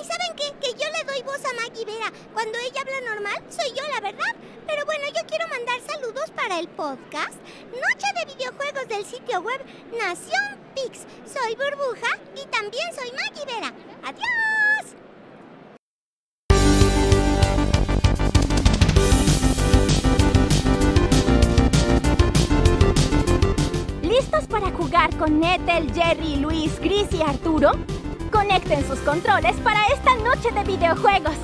[0.00, 0.52] y ¿saben qué?
[0.60, 2.12] Que yo le doy voz a Maggie Vera.
[2.32, 4.34] Cuando ella habla normal, soy yo, la verdad.
[4.66, 7.34] Pero bueno, yo quiero mandar saludos para el podcast
[7.72, 9.60] Noche de Videojuegos del sitio web
[9.92, 11.06] Nación Pix.
[11.26, 13.72] Soy Burbuja y también soy Maggie Vera.
[14.04, 14.28] ¡Adiós!
[24.02, 27.72] ¿Listos para jugar con Ethel, Jerry, Luis, Chris y Arturo?
[28.38, 31.34] Conecten sus controles para esta noche de videojuegos.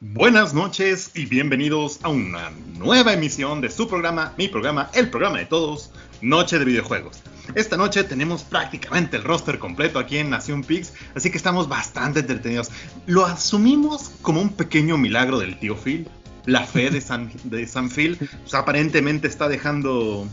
[0.00, 5.38] Buenas noches y bienvenidos a una nueva emisión de su programa, mi programa, el programa
[5.38, 5.90] de todos,
[6.20, 7.22] Noche de Videojuegos.
[7.54, 12.20] Esta noche tenemos prácticamente el roster completo aquí en Nación Pix, así que estamos bastante
[12.20, 12.70] entretenidos.
[13.06, 16.08] Lo asumimos como un pequeño milagro del tío Phil.
[16.44, 20.26] La fe de San, Phil pues, aparentemente está dejando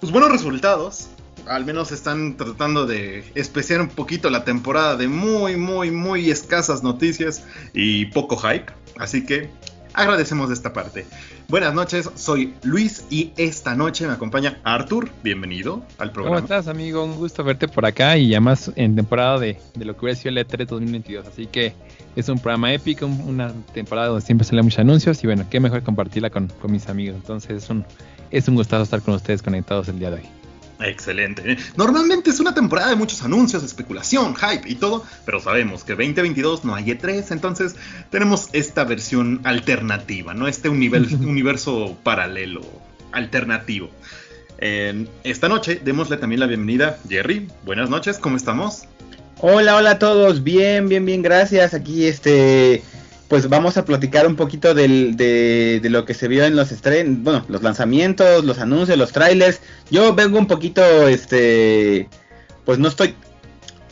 [0.00, 1.08] pues, buenos resultados.
[1.46, 6.84] Al menos están tratando de especiar un poquito la temporada de muy, muy, muy escasas
[6.84, 8.66] noticias y poco hype.
[8.98, 9.50] Así que
[9.94, 11.06] agradecemos esta parte.
[11.48, 15.10] Buenas noches, soy Luis y esta noche me acompaña Arthur.
[15.22, 16.36] Bienvenido al programa.
[16.36, 17.04] ¿Cómo estás, amigo?
[17.04, 20.30] Un gusto verte por acá y además en temporada de, de lo que hubiera sido
[20.30, 21.26] el E3 2022.
[21.26, 21.74] Así que
[22.16, 25.82] es un programa épico, una temporada donde siempre salen muchos anuncios y bueno, qué mejor
[25.82, 27.16] compartirla con, con mis amigos.
[27.16, 27.84] Entonces es un,
[28.30, 30.41] es un gustazo estar con ustedes conectados el día de hoy.
[30.84, 31.56] Excelente.
[31.76, 36.64] Normalmente es una temporada de muchos anuncios, especulación, hype y todo, pero sabemos que 2022
[36.64, 37.76] no hay E3, entonces
[38.10, 40.48] tenemos esta versión alternativa, ¿no?
[40.48, 42.62] Este universo, universo paralelo,
[43.12, 43.90] alternativo.
[44.58, 47.48] Eh, esta noche démosle también la bienvenida Jerry.
[47.64, 48.84] Buenas noches, ¿cómo estamos?
[49.38, 51.74] Hola, hola a todos, bien, bien, bien, gracias.
[51.74, 52.82] Aquí este
[53.32, 56.70] pues vamos a platicar un poquito del, de, de, lo que se vio en los
[56.70, 59.60] estrenos, bueno, los lanzamientos, los anuncios, los trailers.
[59.90, 62.10] Yo vengo un poquito, este,
[62.66, 63.14] pues no estoy,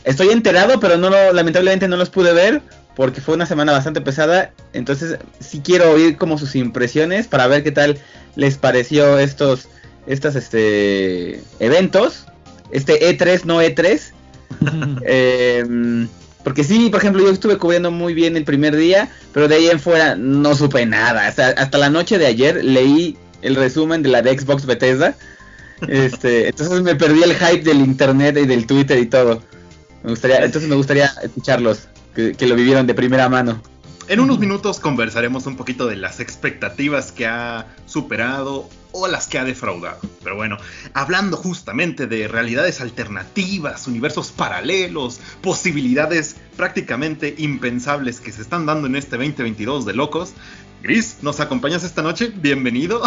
[0.03, 2.61] estoy enterado, pero no lo, lamentablemente no los pude ver
[2.95, 4.53] porque fue una semana bastante pesada.
[4.73, 7.97] Entonces sí quiero oír como sus impresiones para ver qué tal
[8.35, 9.69] les pareció estos,
[10.05, 12.27] estos, este, eventos,
[12.69, 14.01] este E3 no E3.
[15.03, 16.07] eh,
[16.43, 19.67] porque sí, por ejemplo, yo estuve cubriendo muy bien el primer día, pero de ahí
[19.69, 21.27] en fuera no supe nada.
[21.27, 25.15] Hasta, hasta la noche de ayer leí el resumen de la de Xbox Bethesda.
[25.87, 29.41] Este, entonces me perdí el hype del internet y del Twitter y todo.
[30.03, 33.61] Me gustaría, entonces me gustaría escucharlos, que, que lo vivieron de primera mano.
[34.07, 39.37] En unos minutos conversaremos un poquito de las expectativas que ha superado o las que
[39.37, 39.99] ha defraudado.
[40.23, 40.57] Pero bueno,
[40.93, 48.95] hablando justamente de realidades alternativas, universos paralelos, posibilidades prácticamente impensables que se están dando en
[48.95, 50.33] este 2022 de locos.
[50.81, 52.31] Gris, ¿nos acompañas esta noche?
[52.35, 53.01] Bienvenido.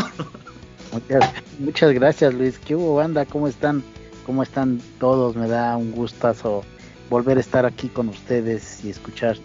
[0.92, 2.58] Muchas, muchas gracias Luis.
[2.58, 3.26] ¿Qué hubo banda?
[3.26, 3.82] ¿Cómo están?
[4.24, 5.34] ¿Cómo están todos?
[5.34, 6.64] Me da un gustazo
[7.10, 9.36] volver a estar aquí con ustedes y escuchar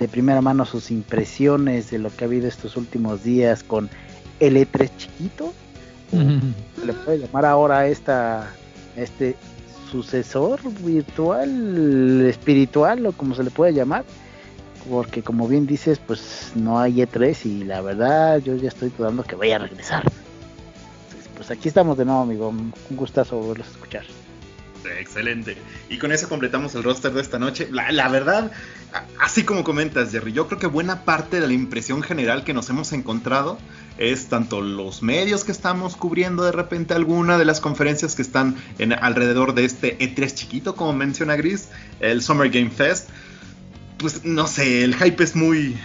[0.00, 3.90] de primera mano sus impresiones de lo que ha habido estos últimos días con
[4.40, 5.52] el E3 chiquito.
[6.10, 8.50] Se le puede llamar ahora a esta
[8.96, 9.36] este
[9.92, 14.04] sucesor virtual, espiritual o como se le puede llamar.
[14.90, 19.22] Porque como bien dices, pues no hay E3 y la verdad yo ya estoy dudando
[19.22, 20.02] que vaya a regresar.
[21.04, 22.48] Entonces, pues aquí estamos de nuevo, amigo.
[22.48, 24.04] Un gustazo volverlos a escuchar.
[24.98, 25.56] Excelente.
[25.88, 27.68] Y con eso completamos el roster de esta noche.
[27.70, 28.50] La, verdad,
[29.18, 32.70] así como comentas, Jerry, yo creo que buena parte de la impresión general que nos
[32.70, 33.58] hemos encontrado
[33.98, 38.56] es tanto los medios que estamos cubriendo de repente alguna de las conferencias que están
[39.00, 41.68] alrededor de este E3 chiquito, como menciona Gris,
[42.00, 43.08] el Summer Game Fest.
[43.98, 45.76] Pues no sé, el hype es muy...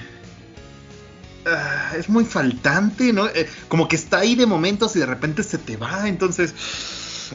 [1.45, 3.27] Uh, es muy faltante, ¿no?
[3.27, 6.55] Eh, como que está ahí de momentos y de repente se te va, entonces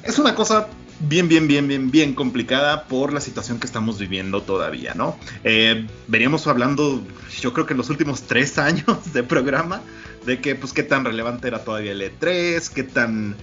[0.02, 0.66] es una cosa
[1.00, 5.18] bien, bien, bien, bien, bien complicada por la situación que estamos viviendo todavía, ¿no?
[5.44, 7.02] Eh, veníamos hablando,
[7.40, 9.80] yo creo que en los últimos tres años de programa,
[10.26, 13.36] de que, pues, qué tan relevante era todavía el E3, qué tan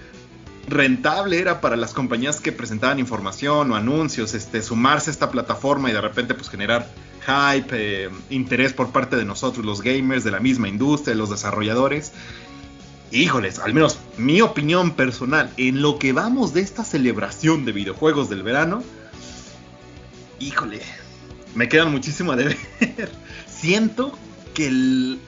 [0.68, 5.90] rentable era para las compañías que presentaban información o anuncios, este, sumarse a esta plataforma
[5.90, 6.88] y de repente, pues, generar
[7.26, 12.12] hype, eh, interés por parte de nosotros, los gamers, de la misma industria, los desarrolladores
[13.10, 18.28] híjoles, al menos mi opinión personal, en lo que vamos de esta celebración de videojuegos
[18.28, 18.82] del verano,
[20.38, 20.80] híjole,
[21.54, 22.58] me quedan muchísimo a deber.
[23.46, 24.16] Siento
[24.54, 25.20] que el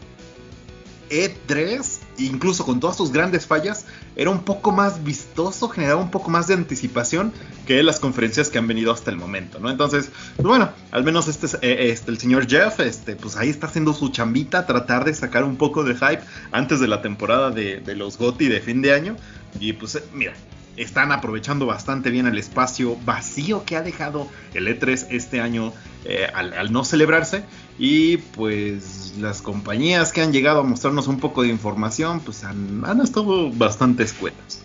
[1.11, 3.87] E3 incluso con todas sus grandes fallas,
[4.17, 7.33] era un poco más vistoso, generaba un poco más de anticipación
[7.67, 9.71] que las conferencias que han venido hasta el momento, ¿no?
[9.71, 13.67] Entonces, pues bueno, al menos este, eh, este, el señor Jeff, este, pues ahí está
[13.67, 16.23] haciendo su chambita, tratar de sacar un poco de hype
[16.53, 19.17] antes de la temporada de, de los GOTY de fin de año.
[19.59, 20.33] Y pues, eh, mira,
[20.77, 25.73] están aprovechando bastante bien el espacio vacío que ha dejado el E3 este año
[26.05, 27.45] eh, al, no celebrarse.
[27.83, 33.01] Y pues las compañías que han llegado a mostrarnos un poco de información, pues han,
[33.03, 34.63] estado bastante escuetas.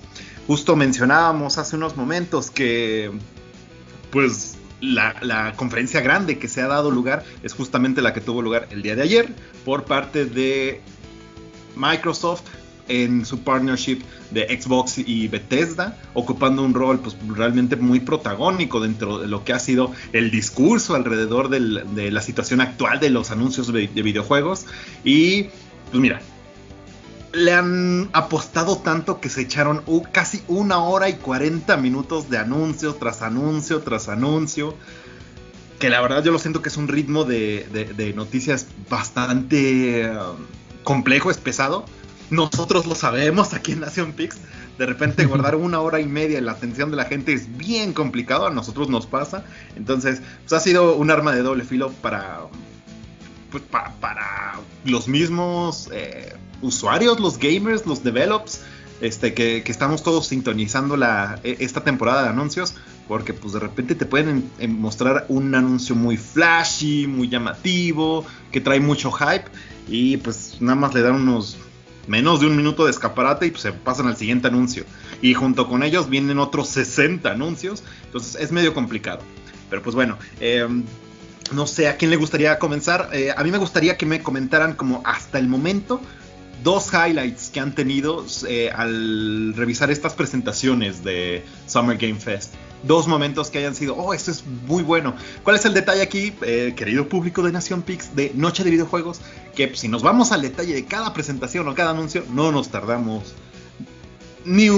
[0.47, 3.11] Justo mencionábamos hace unos momentos que
[4.11, 8.41] pues la, la, conferencia grande que se ha dado lugar es justamente la que tuvo
[8.41, 9.33] lugar el día de ayer
[9.63, 10.81] por parte de
[11.77, 12.43] Microsoft
[12.87, 13.99] en su partnership
[14.31, 19.53] de Xbox y Bethesda, ocupando un rol pues, realmente muy protagónico dentro de lo que
[19.53, 24.65] ha sido el discurso alrededor de la situación actual de los anuncios de, videojuegos.
[25.03, 25.43] Y
[25.91, 26.21] pues mira,
[27.33, 32.95] le han apostado tanto que se echaron casi una hora y 40 minutos de anuncio
[32.95, 34.75] tras anuncio tras anuncio.
[35.79, 40.37] Que la verdad yo lo siento que es un ritmo de, noticias bastante um,
[40.83, 41.85] complejo, es pesado
[42.29, 44.37] nosotros lo sabemos aquí en Nación Pix.
[44.77, 47.93] De repente guardar una hora y media en la atención de la gente es bien
[47.93, 49.43] complicado, a nosotros nos pasa.
[49.75, 52.41] Entonces, pues ha sido un arma de doble filo para,
[53.51, 58.61] pues, para, los mismos eh, usuarios, los gamers, los develops,
[59.01, 62.75] este, que, estamos todos sintonizando la, e, esta temporada de anuncios.
[63.07, 68.79] Porque pues de repente te pueden mostrar un anuncio muy flashy, muy llamativo, que trae
[68.79, 69.45] mucho hype.
[69.87, 71.55] Y pues nada más le dan unos
[72.07, 74.85] menos de un minuto de escaparate y pues, se pasan al siguiente anuncio.
[75.21, 79.19] Y junto con ellos vienen otros 60 anuncios, entonces es medio complicado.
[79.69, 80.83] Pero pues bueno, em,
[81.53, 83.09] no sé a quién le gustaría comenzar.
[83.13, 86.01] Eh, a mí me gustaría que me comentaran como hasta el momento
[86.65, 93.07] dos highlights que han tenido eh, al revisar estas presentaciones de Summer Game Fest dos
[93.07, 95.15] momentos que hayan sido, oh, esto es muy bueno.
[95.43, 99.21] ¿Cuál es el detalle aquí, eh, querido público de Nación Pix, de Noche de Videojuegos?
[99.55, 103.33] Que si nos vamos al detalle de cada presentación o cada anuncio, no nos tardamos
[104.45, 104.69] ni,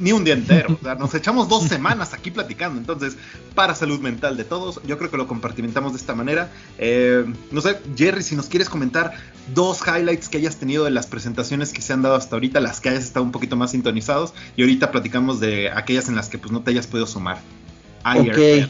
[0.00, 0.78] ni, un día entero.
[0.80, 2.78] O sea, nos echamos dos semanas aquí platicando.
[2.78, 3.16] Entonces,
[3.54, 6.50] para salud mental de todos, yo creo que lo compartimentamos de esta manera.
[6.78, 9.12] Eh, no sé, Jerry, si nos quieres comentar
[9.54, 12.80] dos highlights que hayas tenido de las presentaciones que se han dado hasta ahorita, las
[12.80, 16.38] que hayas estado un poquito más sintonizados, y ahorita platicamos de aquellas en las que
[16.38, 17.38] pues no te hayas podido sumar.
[18.04, 18.68] Ok.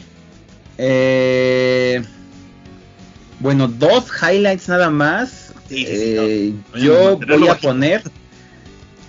[0.79, 2.03] Eh,
[3.39, 5.53] bueno, dos highlights nada más.
[5.69, 8.03] Eh, yo voy a poner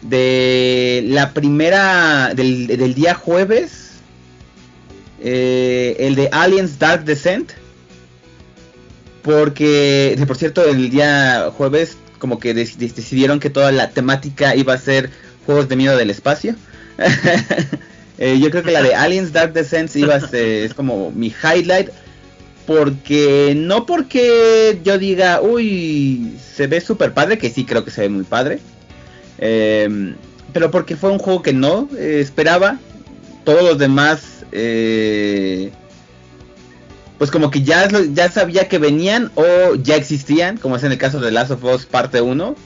[0.02, 3.92] de la primera del, día jueves,
[5.20, 7.52] eh, el de Aliens Dark Descent,
[9.22, 14.78] porque, por cierto, el día jueves como que decidieron que toda la temática iba a
[14.78, 15.10] ser
[15.46, 16.54] juegos de miedo del espacio.
[18.20, 21.28] Eh, yo creo que la de Aliens Dark Descent iba a ser, es como mi
[21.28, 21.88] highlight.
[22.66, 28.00] Porque no porque yo diga, uy, se ve súper padre, que sí creo que se
[28.00, 28.58] ve muy padre.
[29.38, 30.16] Em,
[30.52, 32.78] pero porque fue un juego que no eh, esperaba.
[33.44, 35.70] Todos los demás, eh,
[37.16, 40.98] pues como que ya, ya sabía que venían o ya existían, como es en el
[40.98, 42.56] caso de Last of Us parte 1.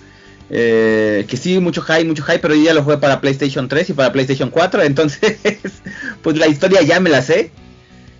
[0.55, 3.91] Eh, que sí, mucho hype, mucho hype, pero yo ya lo jugué para PlayStation 3
[3.91, 5.39] y para PlayStation 4, entonces,
[6.23, 7.51] pues la historia ya me la sé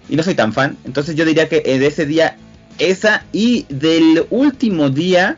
[0.09, 0.79] y no soy tan fan.
[0.85, 2.37] Entonces yo diría que de ese día,
[2.79, 5.37] esa y del último día,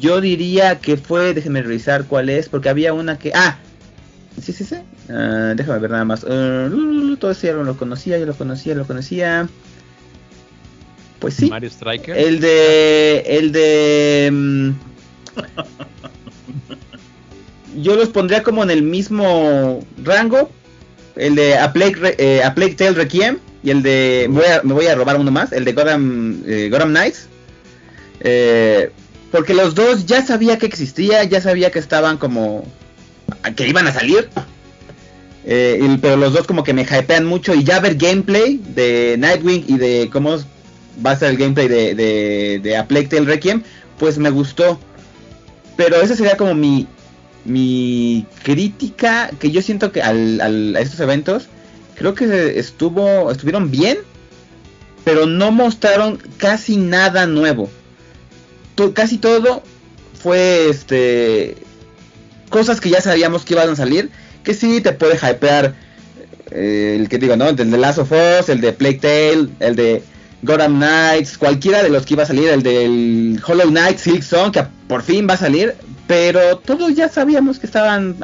[0.00, 3.32] yo diría que fue, déjenme revisar cuál es, porque había una que...
[3.34, 3.58] Ah,
[4.42, 4.76] sí, sí, sí.
[5.08, 6.24] Uh, déjame ver nada más.
[6.24, 9.48] Uh, todo ese ya lo conocía, yo lo conocía, lo conocía.
[11.20, 11.48] Pues sí.
[11.48, 12.16] Mario Striker.
[12.16, 13.18] El de...
[13.26, 14.28] El de...
[14.30, 14.74] Um,
[17.82, 20.50] yo los pondría como en el mismo rango.
[21.14, 24.26] El de A Plague, eh, A Plague Tale Requiem y el de...
[24.28, 27.28] Voy, a, me voy a robar uno más, el de Gotham, eh, Gotham Knights.
[28.20, 28.90] Eh,
[29.36, 32.64] porque los dos ya sabía que existía, ya sabía que estaban como...
[33.54, 34.30] que iban a salir.
[35.44, 39.66] Eh, pero los dos como que me hypean mucho y ya ver gameplay de Nightwing
[39.68, 40.38] y de cómo
[41.04, 43.62] va a ser el gameplay de, de, de A Plague Tale Requiem,
[43.98, 44.80] pues me gustó.
[45.76, 46.86] Pero esa sería como mi,
[47.44, 50.40] mi crítica que yo siento que al,
[50.74, 51.48] a estos eventos
[51.94, 53.98] creo que estuvo estuvieron bien
[55.04, 57.68] pero no mostraron casi nada nuevo
[58.94, 59.62] casi todo
[60.20, 61.56] fue este
[62.48, 64.10] cosas que ya sabíamos que iban a salir
[64.44, 65.74] que sí te puede hypear
[66.50, 69.76] eh, el que digo no el de Last of Us el de Plague Tale el
[69.76, 70.02] de
[70.42, 74.52] Gotham Knights cualquiera de los que iba a salir el del Hollow Knight Silk Song
[74.52, 75.74] que por fin va a salir
[76.06, 78.16] pero todos ya sabíamos que estaban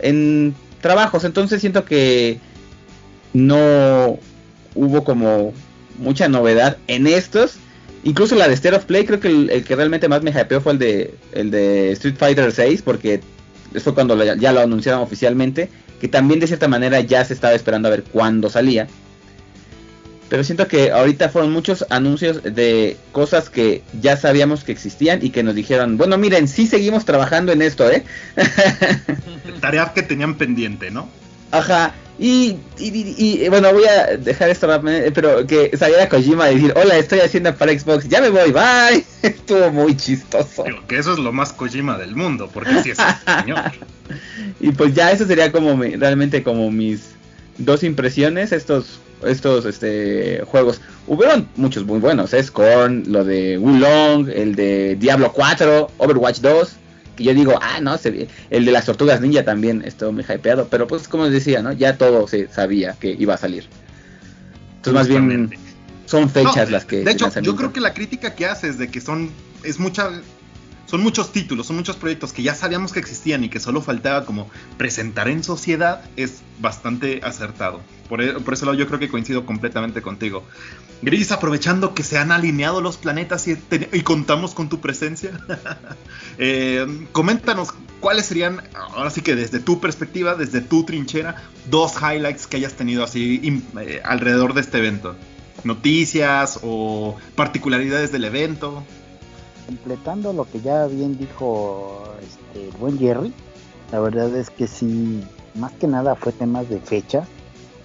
[0.00, 2.40] en trabajos, entonces siento que
[3.32, 4.18] no
[4.74, 5.52] hubo como
[5.98, 7.56] mucha novedad en estos.
[8.02, 10.72] Incluso la de State of Play, creo que el, que realmente más me hypeó fue
[10.72, 13.20] el de, el de Street Fighter 6, porque
[13.82, 15.68] fue cuando ya lo anunciaron oficialmente,
[16.00, 18.88] que también de cierta manera ya se estaba esperando a ver cuándo salía.
[20.30, 25.30] Pero siento que ahorita fueron muchos anuncios de cosas que ya sabíamos que existían y
[25.30, 28.04] que nos dijeron, bueno, miren, sí seguimos trabajando en esto, ¿eh?
[29.60, 31.08] Tareas que tenían pendiente, ¿no?
[31.50, 31.94] Ajá.
[32.22, 34.68] Y, y, bueno, voy a dejar esto
[35.14, 39.02] pero que saliera Kojima a decir, hola, estoy haciendo para Xbox, ya me voy, bye.
[39.22, 40.64] Estuvo muy chistoso.
[40.86, 42.98] que eso es lo más Kojima del mundo, porque sí es
[43.40, 43.72] señor.
[44.60, 47.12] y pues ya eso sería como realmente como mis
[47.56, 50.82] dos impresiones, estos estos este, juegos.
[51.06, 52.48] Hubieron muchos muy buenos, es ¿eh?
[52.48, 56.72] Scorn, lo de Wulong, el de Diablo 4, Overwatch 2,
[57.16, 60.68] que yo digo, ah, no, se, el de las tortugas ninja también estuvo muy hypeado,
[60.70, 61.72] pero pues como les decía, ¿no?
[61.72, 63.66] Ya todo se sabía que iba a salir.
[64.76, 65.50] Entonces más bien
[66.06, 67.04] son fechas las que...
[67.04, 69.30] De hecho, yo creo que la crítica que haces de que son,
[69.62, 70.10] es mucha
[70.90, 74.24] son muchos títulos, son muchos proyectos que ya sabíamos que existían y que solo faltaba
[74.24, 77.80] como presentar en sociedad, es bastante acertado.
[78.08, 80.42] Por, e, por eso lado yo creo que coincido completamente contigo.
[81.00, 83.54] Gris, aprovechando que se han alineado los planetas y,
[84.02, 85.30] contamos con tu presencia,
[86.38, 87.68] eh, coméntanos
[88.00, 91.36] cuáles serían, ahora sí que desde tu perspectiva, desde tu trinchera,
[91.70, 95.14] dos highlights que hayas tenido así eh, alrededor de este evento.
[95.62, 98.82] Noticias o particularidades del evento
[99.70, 103.32] completando lo que ya bien dijo este, el buen Jerry,
[103.92, 105.22] la verdad es que sí,
[105.54, 107.24] más que nada fue temas de fecha.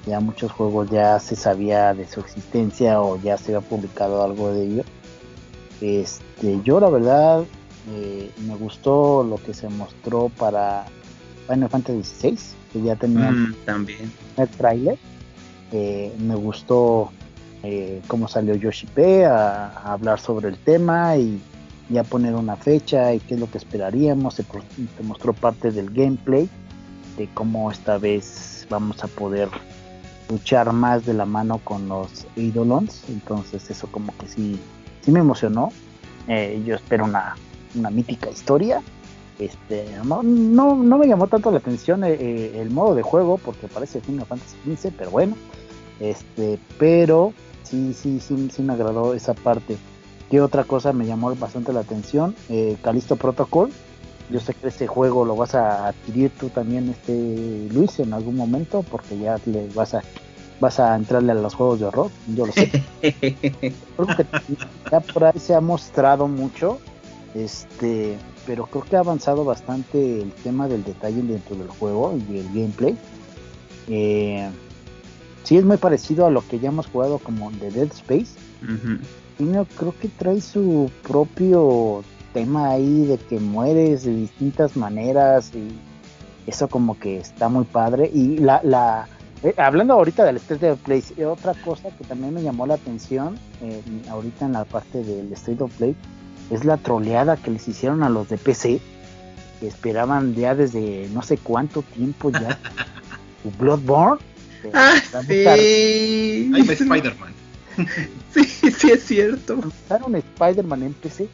[0.07, 4.51] Ya muchos juegos ya se sabía de su existencia o ya se había publicado algo
[4.51, 4.83] de ello.
[5.81, 7.43] Este, yo la verdad
[7.91, 10.85] eh, me gustó lo que se mostró para
[11.47, 12.37] Final Fantasy XVI,
[12.73, 14.97] que ya tenía mm, también el trailer.
[15.71, 17.11] Eh, me gustó
[17.63, 21.41] eh, cómo salió Yoshi P a, hablar sobre el tema y
[21.89, 24.35] ya poner una fecha y qué es lo que esperaríamos.
[24.35, 24.45] Se,
[25.03, 26.49] mostró parte del gameplay
[27.17, 29.49] de cómo esta vez vamos a poder
[30.29, 33.03] luchar más de la mano con los Eidolons.
[33.09, 34.59] Entonces eso como que sí,
[35.01, 35.71] sí me emocionó.
[36.27, 37.35] Eh, yo espero una,
[37.75, 38.81] una mítica historia.
[39.37, 43.67] Este, no, no, me llamó tanto la atención eh, eh, el modo de juego porque
[43.67, 45.35] parece Final Fantasy XV, pero bueno.
[45.99, 49.77] Este, pero sí, sí, sí, sí me agradó esa parte.
[50.29, 52.35] ¿Qué otra cosa me llamó bastante la atención?
[52.49, 53.71] Eh, Calisto Protocol.
[54.31, 58.35] Yo sé que este juego lo vas a adquirir tú también, este Luis, en algún
[58.35, 60.01] momento, porque ya le vas a
[60.59, 62.09] vas a entrarle a los juegos de horror.
[62.35, 62.71] Yo lo sé.
[63.01, 64.25] creo que
[64.91, 66.79] ya por ahí se ha mostrado mucho,
[67.35, 68.17] este,
[68.47, 72.47] pero creo que ha avanzado bastante el tema del detalle dentro del juego y el
[72.47, 72.97] gameplay.
[73.87, 74.49] Eh,
[75.43, 78.33] sí es muy parecido a lo que ya hemos jugado como de Dead Space
[79.37, 85.69] creo que trae su propio tema ahí de que mueres de distintas maneras y
[86.49, 88.09] eso como que está muy padre.
[88.13, 89.07] Y la, la
[89.43, 92.75] eh, hablando ahorita del State of Play eh, otra cosa que también me llamó la
[92.75, 95.95] atención eh, ahorita en la parte del State of Play
[96.49, 98.79] es la troleada que les hicieron a los de PC
[99.59, 102.57] que esperaban ya desde no sé cuánto tiempo ya.
[103.59, 104.19] Bloodborne
[104.73, 104.95] ah,
[105.27, 106.51] sí.
[106.57, 107.34] Spider-Man
[108.33, 109.59] sí, sí es cierto.
[110.05, 111.27] un Spider-Man en PC.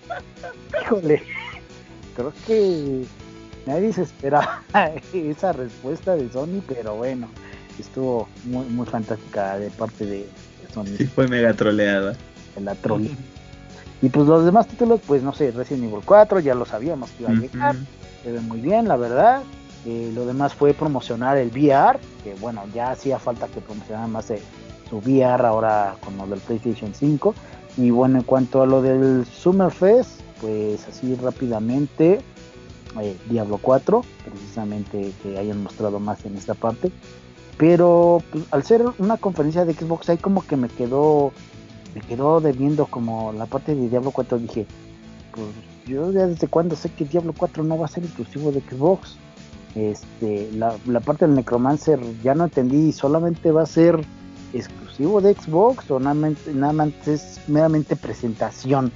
[0.84, 1.24] Híjole,
[2.16, 3.06] creo que
[3.66, 4.64] nadie se esperaba
[5.14, 7.28] esa respuesta de Sony, pero bueno,
[7.80, 10.28] estuvo muy, muy fantástica de parte de
[10.74, 10.98] Sony.
[10.98, 12.16] Sí, fue mega troleada.
[12.62, 13.12] La trole.
[14.02, 17.24] Y pues los demás títulos, pues no sé, Resident Evil 4, ya lo sabíamos que
[17.24, 17.76] iba a llegar.
[18.24, 19.44] Se ve muy bien, la verdad.
[19.86, 24.30] Eh, lo demás fue promocionar el VR, que bueno, ya hacía falta que promocionaran más
[24.30, 24.40] el
[24.92, 27.34] su VR ahora con lo del PlayStation 5.
[27.78, 32.20] Y bueno, en cuanto a lo del Summerfest, pues así rápidamente,
[33.00, 36.92] eh, Diablo 4, precisamente que hayan mostrado más en esta parte.
[37.58, 41.32] Pero pues, al ser una conferencia de Xbox, ahí como que me quedó,
[41.96, 44.40] me quedó debiendo como la parte de Diablo 4.
[44.40, 44.66] Dije,
[45.34, 45.48] pues
[45.86, 49.16] yo ya desde cuando sé que Diablo 4 no va a ser inclusivo de Xbox.
[49.74, 54.06] Este, la, la parte del Necromancer ya no entendí, solamente va a ser
[54.54, 56.14] exclusivo de Xbox o nada
[56.74, 58.92] más, es meramente presentación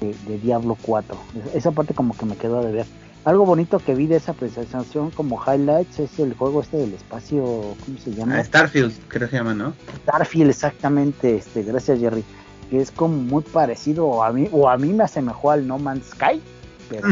[0.00, 1.16] de, Diablo 4.
[1.54, 2.86] Esa parte como que me quedó de ver.
[3.24, 7.42] Algo bonito que vi de esa presentación como highlights es el juego este del espacio,
[7.42, 8.36] ¿cómo se llama?
[8.36, 9.72] Ah, Starfield, creo que se llama, ¿no?
[10.02, 12.22] Starfield, exactamente, este, gracias Jerry.
[12.68, 16.10] Que es como muy parecido, a mí, o a mí me asemejó al No Man's
[16.10, 16.42] Sky.
[16.90, 17.08] pero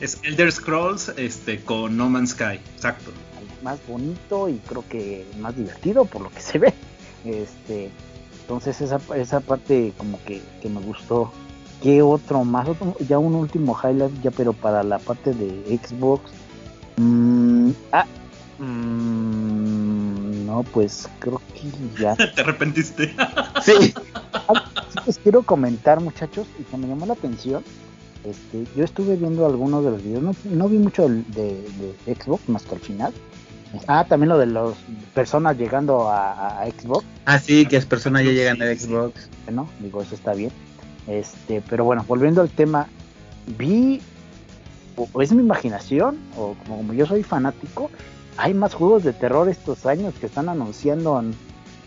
[0.00, 3.10] Es Elder Scrolls este, con No Man's Sky, exacto.
[3.62, 6.72] Más bonito y creo que más divertido por lo que se ve.
[7.24, 7.90] Este,
[8.42, 11.32] entonces esa, esa parte como que, que me gustó.
[11.82, 12.68] ¿Qué otro más?
[13.08, 16.30] ya un último highlight, ya pero para la parte de Xbox.
[16.96, 18.06] Mm, ah,
[18.58, 22.14] mm, no, pues creo que ya.
[22.34, 23.14] ¿Te arrepentiste?
[23.62, 23.94] sí.
[25.06, 27.62] les quiero comentar, muchachos, y que me llamó la atención.
[28.24, 32.74] Este, yo estuve viendo algunos de los videos, no, vi mucho de, Xbox más que
[32.74, 33.12] al final.
[33.86, 34.74] Ah, también lo de las
[35.14, 37.04] personas llegando a, Xbox.
[37.26, 39.28] Ah, sí, que es personas ya llegan a Xbox.
[39.44, 40.50] Bueno, digo, eso está bien.
[41.06, 42.88] Este, pero bueno, volviendo al tema,
[43.58, 44.00] vi,
[44.96, 47.90] o, es mi imaginación, o como, yo soy fanático,
[48.36, 51.22] hay más juegos de terror estos años que están anunciando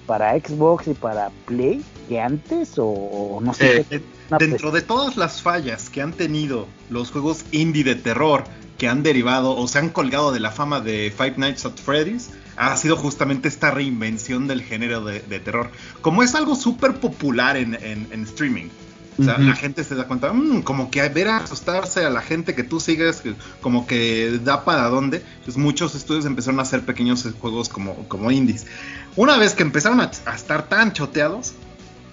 [0.05, 3.85] para Xbox y para Play que antes, o, no sé.
[3.89, 4.01] Eh,
[4.39, 8.43] dentro de todas las fallas que han tenido los juegos indie de terror
[8.77, 12.29] que han derivado o se han colgado de la fama de Five Nights at Freddy's,
[12.55, 15.69] ha sido justamente esta reinvención del género de, terror.
[16.01, 18.69] Como es algo súper popular en, en streaming,
[19.19, 22.21] o sea, la gente se da cuenta, mm, como que ver a asustarse a la
[22.21, 23.23] gente que tú sigues,
[23.61, 25.23] como que da para dónde.
[25.43, 28.67] Pues muchos estudios empezaron a hacer pequeños juegos como, como indies.
[29.15, 31.53] Una vez que empezaron a, estar tan choteados,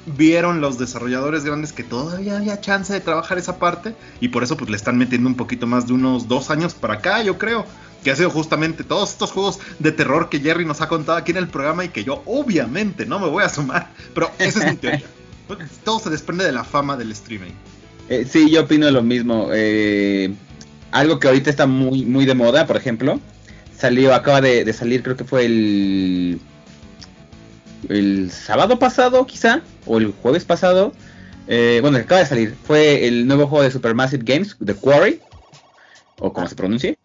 [0.06, 4.56] vieron los desarrolladores grandes que todavía había chance de trabajar esa parte y por eso
[4.56, 7.64] pues le están metiendo un poquito más de unos dos años para acá, yo creo.
[8.02, 11.30] Que ha sido justamente todos estos juegos de terror que Jerry nos ha contado aquí
[11.30, 14.72] en el programa y que yo obviamente no me voy a sumar, pero esa es
[14.72, 15.06] mi teoría.
[15.84, 17.52] Todo se desprende de la fama del streaming.
[18.10, 19.48] Eh, sí, yo opino lo mismo.
[19.52, 20.34] Eh,
[20.90, 23.20] algo que ahorita está muy, muy de moda, por ejemplo,
[23.76, 26.40] salió, acaba de, salir, creo que fue el,
[27.88, 30.92] el sábado pasado, quizá, o el jueves pasado.
[31.46, 32.54] Eh, bueno, acaba de salir.
[32.64, 35.20] Fue el nuevo juego de Supermassive Games, The Quarry,
[36.18, 36.98] o como se pronuncie,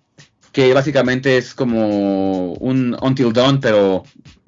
[0.52, 4.04] que básicamente es como un Until Dawn, pero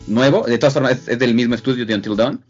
[0.08, 0.44] nuevo.
[0.44, 2.44] De todas formas, es del mismo estudio de Until Dawn.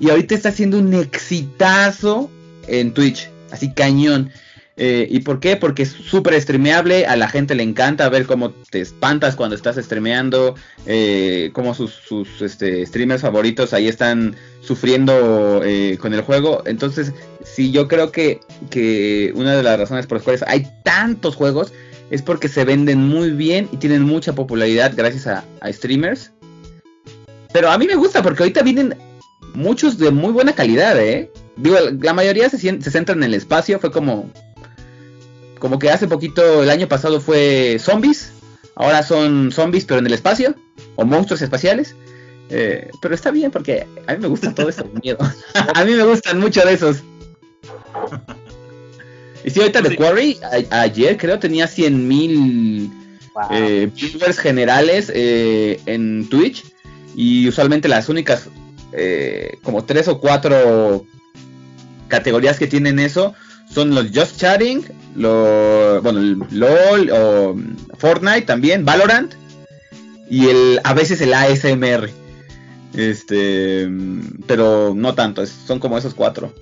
[0.00, 2.30] Y ahorita está haciendo un exitazo
[2.66, 4.30] en Twitch, así cañón.
[4.80, 5.56] Eh, ¿Y por qué?
[5.56, 9.74] Porque es súper streameable, a la gente le encanta ver cómo te espantas cuando estás
[9.76, 10.54] streameando,
[10.86, 11.90] eh, cómo sus,
[12.40, 16.62] este, streamers favoritos ahí están sufriendo eh, con el juego.
[16.64, 17.12] Entonces,
[17.44, 18.40] sí, yo creo que,
[19.34, 21.72] una de las razones por las cuales hay tantos juegos
[22.10, 26.30] es porque se venden muy bien y tienen mucha popularidad gracias a, a streamers.
[27.52, 28.94] Pero a mí me gusta porque ahorita vienen
[29.54, 31.30] muchos de muy buena calidad, ¿eh?
[31.56, 34.30] Digo, la mayoría se, se centran en el espacio, fue como...
[35.58, 38.32] Como que hace poquito, el año pasado fue zombies,
[38.74, 40.54] ahora son zombies pero en el espacio,
[40.96, 41.94] o monstruos espaciales.
[42.50, 45.18] Eh, pero está bien porque a mí me gusta todo eso, miedo.
[45.74, 47.02] a mí me gustan mucho de esos.
[49.44, 50.38] Y si ahorita The Quarry,
[50.70, 52.90] ayer creo tenía 100 mil
[53.50, 56.64] eh, viewers generales eh, en Twitch.
[57.14, 58.48] Y usualmente las únicas
[58.92, 61.04] eh, como tres o cuatro
[62.08, 63.34] categorías que tienen eso
[63.78, 67.56] son los Just Chatting, lo, bueno, LOL o
[67.96, 69.34] Fortnite también, Valorant
[70.28, 72.10] y el a veces el ASMR.
[72.94, 73.88] Este,
[74.48, 76.52] pero no tanto, son como esos cuatro.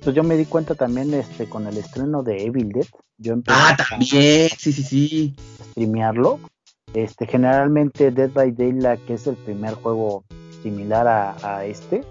[0.00, 2.86] pues yo me di cuenta también este con el estreno de Evil Dead.
[3.16, 5.34] Yo ah, también, sí, sí, sí.
[5.72, 6.38] Streamearlo.
[6.94, 10.22] Este, generalmente Dead by Daylight, que es el primer juego
[10.62, 12.04] similar a, este.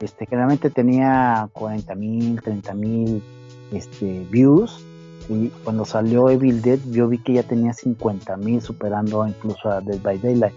[0.00, 3.22] Este, generalmente tenía 40 mil, 30 mil
[3.72, 4.84] este, views.
[5.28, 9.80] Y cuando salió Evil Dead, yo vi que ya tenía 50 mil, superando incluso a
[9.80, 10.54] Dead by Daylight.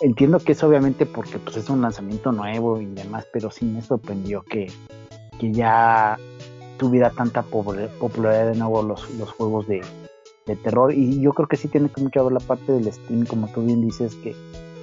[0.00, 3.80] Entiendo que es obviamente porque pues, es un lanzamiento nuevo y demás, pero sí me
[3.80, 4.70] sorprendió que,
[5.38, 6.18] que ya
[6.76, 9.80] tuviera tanta popularidad de nuevo los, los juegos de,
[10.46, 10.92] de terror.
[10.92, 13.62] Y yo creo que sí tiene que mucho ver la parte del stream, como tú
[13.62, 14.34] bien dices, que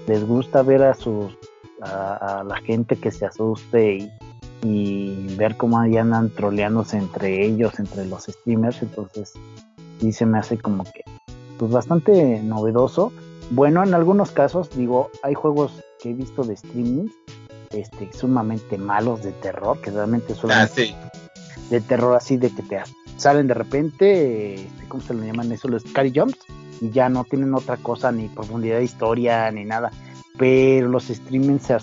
[0.08, 1.38] les gusta ver a sus
[1.82, 4.12] a, la gente que se asuste y,
[4.62, 8.82] ver cómo ahí andan troleándose entre ellos, entre los streamers.
[8.82, 9.34] Entonces,
[10.00, 11.04] sí se me hace como que,
[11.58, 13.12] pues bastante novedoso.
[13.50, 17.08] Bueno, en algunos casos, digo, hay juegos que he visto de streaming
[17.72, 20.70] este, sumamente malos de terror, que realmente son ah,
[21.70, 22.80] de terror así de que te
[23.18, 25.68] salen de repente, este, ¿cómo se lo llaman eso?
[25.68, 26.40] Los carry jumps,
[26.80, 29.92] y ya no tienen otra cosa, ni profundidad de historia, ni nada
[30.42, 31.78] pero los streamings se,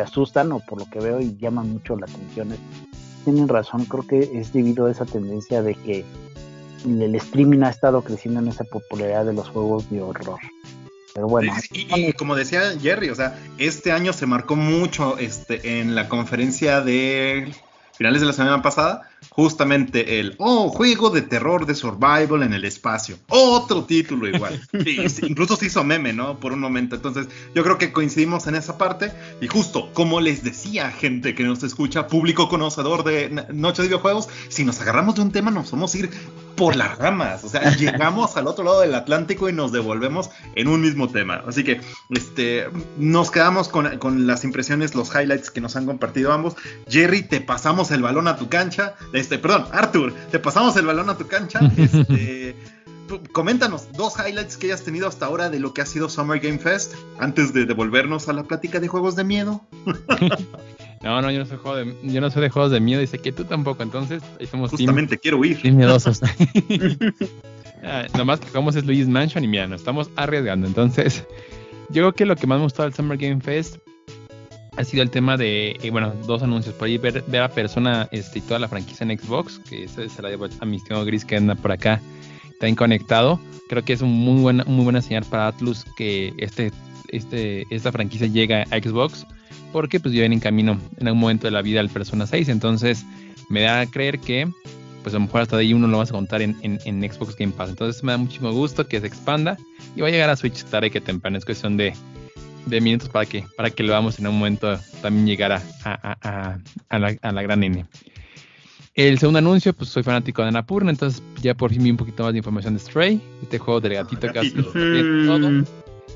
[0.00, 2.56] asustan o por lo que veo y llaman mucho la atención.
[3.24, 6.04] Tienen razón, creo que es debido a esa tendencia de que
[6.84, 10.38] el streaming ha estado creciendo en esa popularidad de los juegos de horror.
[11.14, 11.52] Pero bueno.
[11.72, 16.82] Y, como decía Jerry, o sea, este año se marcó mucho este, en la conferencia
[16.82, 17.54] de
[17.96, 22.64] finales de la semana pasada, justamente el, oh, juego de terror de survival en el
[22.64, 23.18] espacio.
[23.28, 24.60] Otro título igual.
[25.22, 26.38] incluso se hizo meme, ¿no?
[26.38, 26.96] Por un momento.
[26.96, 29.12] Entonces, yo creo que coincidimos en esa parte.
[29.40, 34.28] Y justo, como les decía, gente que nos escucha, público conocedor de Noche de Videojuegos,
[34.48, 36.10] si nos agarramos de un tema, nos vamos a ir
[36.56, 37.44] por las ramas.
[37.44, 41.42] O sea, llegamos al otro lado del Atlántico y nos devolvemos en un mismo tema.
[41.46, 46.32] Así que, este, nos quedamos con, con las impresiones, los highlights que nos han compartido
[46.32, 46.54] ambos.
[46.88, 48.94] Jerry, te pasamos el balón a tu cancha.
[49.16, 51.60] Este, perdón, Arthur, te pasamos el balón a tu cancha.
[51.76, 52.56] Este,
[53.32, 56.58] coméntanos dos highlights que hayas tenido hasta ahora de lo que ha sido Summer Game
[56.58, 59.62] Fest antes de devolvernos a la plática de juegos de miedo.
[61.02, 63.32] no, no, yo no soy de, yo no soy de juegos de miedo, dice que
[63.32, 65.64] tú tampoco, entonces ahí somos Justamente quiero huir.
[65.72, 66.20] miedosos.
[67.84, 70.66] ah, nomás que jugamos es Luis Mansion y mira, nos estamos arriesgando.
[70.66, 71.24] Entonces,
[71.90, 73.76] yo creo que lo que más me gustó del Summer Game Fest
[74.76, 76.74] ha sido el tema de, eh, bueno, dos anuncios.
[76.74, 80.22] Por ahí ver, a Persona este, y toda la franquicia en Xbox, que se, se
[80.22, 82.00] la debo a mi estimado Gris que anda por acá,
[82.60, 83.40] también conectado.
[83.68, 86.72] Creo que es un muy buena, muy buena señal para Atlus que este,
[87.08, 89.26] este, esta franquicia llega a Xbox,
[89.72, 92.48] porque pues viven en camino en algún momento de la vida al Persona 6.
[92.48, 93.04] Entonces
[93.48, 94.48] me da a creer que
[95.02, 97.36] pues a lo mejor hasta de ahí uno lo vas a contar en, en, Xbox
[97.36, 97.70] Game Pass.
[97.70, 99.56] Entonces me da muchísimo gusto que se expanda
[99.94, 101.38] y va a llegar a Switch tarde que temprano.
[101.38, 101.92] Es cuestión de
[102.66, 106.58] de minutos para que, para que lo vamos en un momento también llegar a, a,
[106.88, 107.86] a, la, a, la, gran N.
[108.94, 112.24] El segundo anuncio, pues soy fanático de Anapurna, entonces ya por fin vi un poquito
[112.24, 115.64] más de información de Stray, este juego del gatito que hace todo.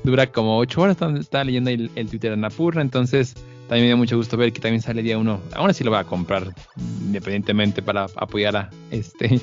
[0.03, 3.35] Dura como 8 horas, estaba leyendo el, el Twitter de Anapurna, entonces
[3.67, 5.39] también me dio mucho gusto ver que también sale día uno.
[5.53, 6.53] Ahora sí lo voy a comprar
[7.05, 9.39] independientemente para apoyar a este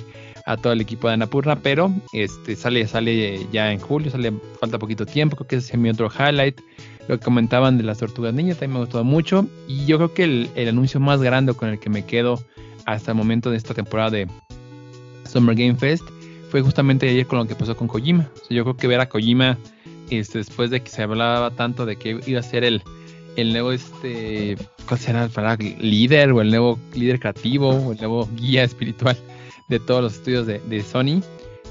[0.49, 4.79] a todo el equipo de Anapurna, pero este sale sale ya en julio, sale falta
[4.79, 6.61] poquito tiempo, creo que ese es mi otro highlight
[7.09, 9.47] lo que comentaban de las tortugas niñas también me gustó mucho.
[9.67, 12.39] Y yo creo que el, anuncio más grande con el que me quedo
[12.85, 14.29] hasta el momento de esta temporada de
[15.25, 16.05] Summer Game Fest
[16.51, 18.31] fue justamente ayer con lo que pasó con Kojima.
[18.49, 19.59] yo creo que ver a Kojima
[20.11, 22.83] este, después de que se hablaba tanto de que iba a ser el,
[23.37, 28.65] el nuevo, este, ¿cuál será Líder o el nuevo líder creativo o el nuevo guía
[28.65, 29.17] espiritual
[29.69, 31.21] de todos los estudios de Sony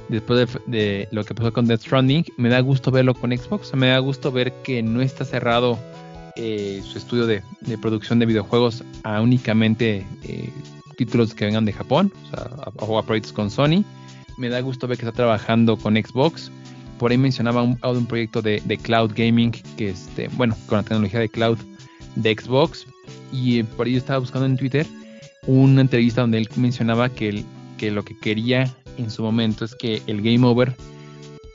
[0.09, 3.87] después de, lo que pasó con Death Stranding, me da gusto verlo con Xbox, me
[3.87, 5.77] da gusto ver que no está cerrado
[6.35, 7.41] eh, su estudio de,
[7.81, 10.49] producción de videojuegos a únicamente eh,
[10.97, 13.83] títulos que vengan de Japón, o sea, a, proyectos con Sony.
[14.37, 16.51] Me da gusto ver que está trabajando con Xbox.
[16.99, 21.19] Por ahí mencionaba un, un proyecto de, cloud gaming, que este, bueno, con la tecnología
[21.19, 21.57] de cloud
[22.15, 22.85] de Xbox.
[23.31, 24.85] Y por ahí estaba buscando en Twitter
[25.47, 27.43] una entrevista donde él mencionaba que,
[27.77, 30.75] que lo que quería en su momento es que el game over,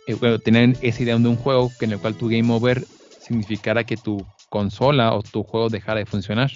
[0.07, 2.85] eh, bueno, tener esa idea de un juego en el cual tu game over
[3.21, 6.51] significara que tu consola o tu juego dejara de funcionar,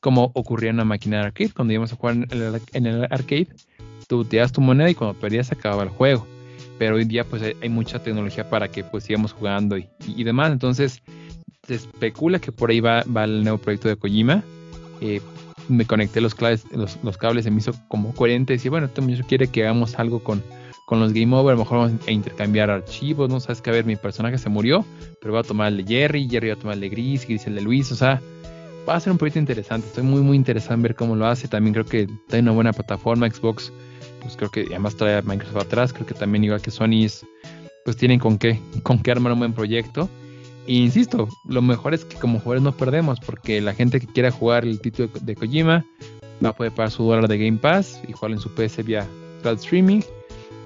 [0.00, 2.16] como ocurría en una máquina de arcade, cuando íbamos a jugar
[2.72, 3.48] en el, arcade,
[4.06, 6.26] tú te das tu moneda y cuando perdías acababa el juego.
[6.78, 10.52] Pero hoy día pues hay mucha tecnología para que pues sigamos jugando y, demás.
[10.52, 11.02] Entonces
[11.66, 14.44] se especula que por ahí va, va el nuevo proyecto de Kojima.
[15.00, 15.20] Eh,
[15.68, 18.54] me conecté los, cables, los, cables, se me hizo como coherente.
[18.54, 20.42] Decía, bueno, este muchacho quiere que hagamos algo con,
[20.86, 23.40] con los Game Over, a lo mejor vamos a intercambiar archivos, ¿no?
[23.40, 24.84] Sabes que a ver, mi personaje se murió,
[25.20, 27.46] pero va a tomar el de Jerry, Jerry va a tomar el de Gris, Gris
[27.46, 28.20] el de Luis, o sea,
[28.88, 29.86] va a ser un proyecto interesante.
[29.86, 31.46] Estoy muy, muy interesado en ver cómo lo hace.
[31.46, 33.72] También creo que trae una buena plataforma, Xbox,
[34.22, 37.06] pues creo que además trae a Microsoft atrás, creo que también igual que Sony,
[37.84, 40.08] pues tienen con qué, con qué armar un buen proyecto.
[40.68, 44.64] Insisto, lo mejor es que como jugadores no perdemos, porque la gente que quiera jugar
[44.64, 45.86] el título de Kojima
[46.44, 49.06] va a poder pagar su dólar de Game Pass y jugar en su PC vía
[49.40, 50.02] cloud streaming,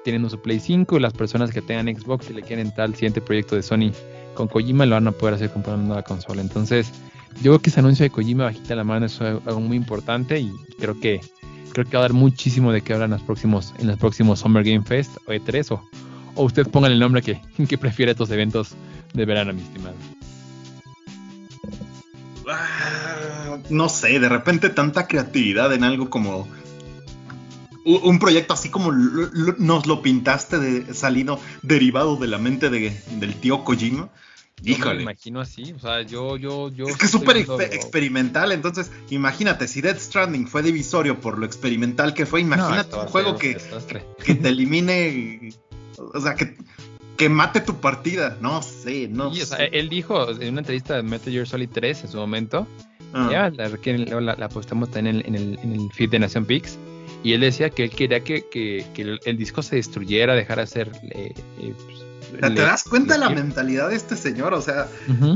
[0.03, 3.21] teniendo su Play 5 y las personas que tengan Xbox y le quieren tal siguiente
[3.21, 3.91] proyecto de Sony
[4.33, 6.41] con Kojima lo van a poder hacer comprando la consola.
[6.41, 6.91] Entonces,
[7.41, 10.51] yo creo que ese anuncio de Kojima bajita la mano es algo muy importante y
[10.79, 11.21] creo que
[11.71, 14.39] creo que va a dar muchísimo de qué hablar en los próximos en los próximos
[14.39, 15.81] Summer Game Fest o E3 o,
[16.35, 18.75] o usted ponga el nombre que, que prefiere estos eventos
[19.13, 19.95] de verano, mi estimado?
[22.49, 26.47] Ah, no sé, de repente tanta creatividad en algo como
[27.85, 33.35] un proyecto así como nos lo pintaste de salido derivado de la mente de, del
[33.35, 34.09] tío Kojima.
[34.65, 34.97] Híjole.
[34.97, 36.85] me imagino así, o sea, yo, yo, yo.
[36.85, 42.13] Es que es súper experimental, entonces, imagínate, si Death Stranding fue divisorio por lo experimental
[42.13, 43.57] que fue, imagínate un juego que,
[44.23, 45.53] que, te elimine,
[45.97, 46.55] o sea, que,
[47.17, 48.37] que mate tu partida.
[48.41, 49.69] No sé, no sé.
[49.71, 52.67] él dijo en una entrevista de Metal Gear Solid 3 en su momento,
[53.13, 53.29] ah.
[53.31, 56.77] ya la, la, la, apostamos también en el, en, el, feed de Nación Pix.
[57.23, 60.67] Y él decía que él quería que, que, que el, disco se destruyera, dejara de
[60.67, 60.91] ser.
[61.11, 64.53] Eh, eh, pues, ¿Te das cuenta de la mentalidad de este señor?
[64.53, 64.87] O sea,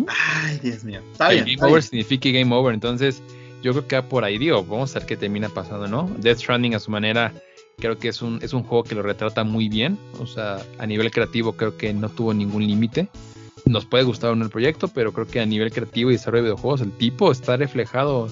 [0.08, 1.02] ay, Dios mío.
[1.12, 1.46] Está bien.
[1.46, 2.74] Game over significa game over.
[2.74, 3.22] Entonces,
[3.62, 6.10] yo creo que va por ahí, digo, vamos a ver qué termina pasando, ¿no?
[6.20, 7.34] Death Stranding a su manera,
[7.80, 10.88] creo que es un, es un juego que lo retrata muy bien, o sea, a
[10.88, 13.08] nivel creativo creo que no tuvo ningún límite.
[13.66, 16.50] Nos puede gustar no el proyecto, pero creo que a nivel creativo y desarrollo de
[16.50, 18.30] videojuegos, el tipo está reflejado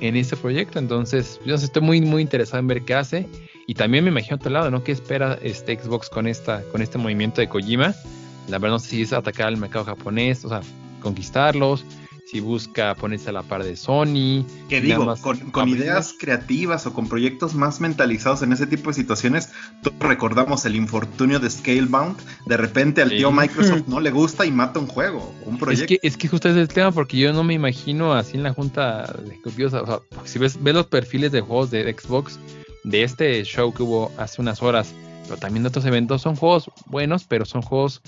[0.00, 0.78] en este proyecto.
[0.78, 3.28] Entonces, yo estoy muy, muy interesado en ver qué hace.
[3.66, 4.82] Y también me imagino a otro lado, ¿no?
[4.82, 7.94] ¿Qué espera este Xbox con, esta, con este movimiento de Kojima?
[8.48, 10.62] La verdad no sé si es atacar al mercado japonés, o sea,
[11.02, 11.84] conquistarlos,
[12.26, 14.44] si busca ponerse a la par de Sony.
[14.68, 15.14] Que digo,
[15.52, 19.50] con, ideas creativas o con proyectos más mentalizados en ese tipo de situaciones,
[20.00, 24.80] recordamos el infortunio de Scalebound, de repente al tío Microsoft no le gusta y mata
[24.80, 25.94] un juego, un proyecto.
[25.94, 28.42] Es que, es que justo es el tema, porque yo no me imagino así en
[28.42, 32.40] la junta de ejecutivos, o sea, si ves, ves los perfiles de juegos de Xbox,
[32.82, 34.92] de este show que hubo hace unas horas,
[35.28, 38.02] pero también de otros eventos, son juegos buenos, pero son juegos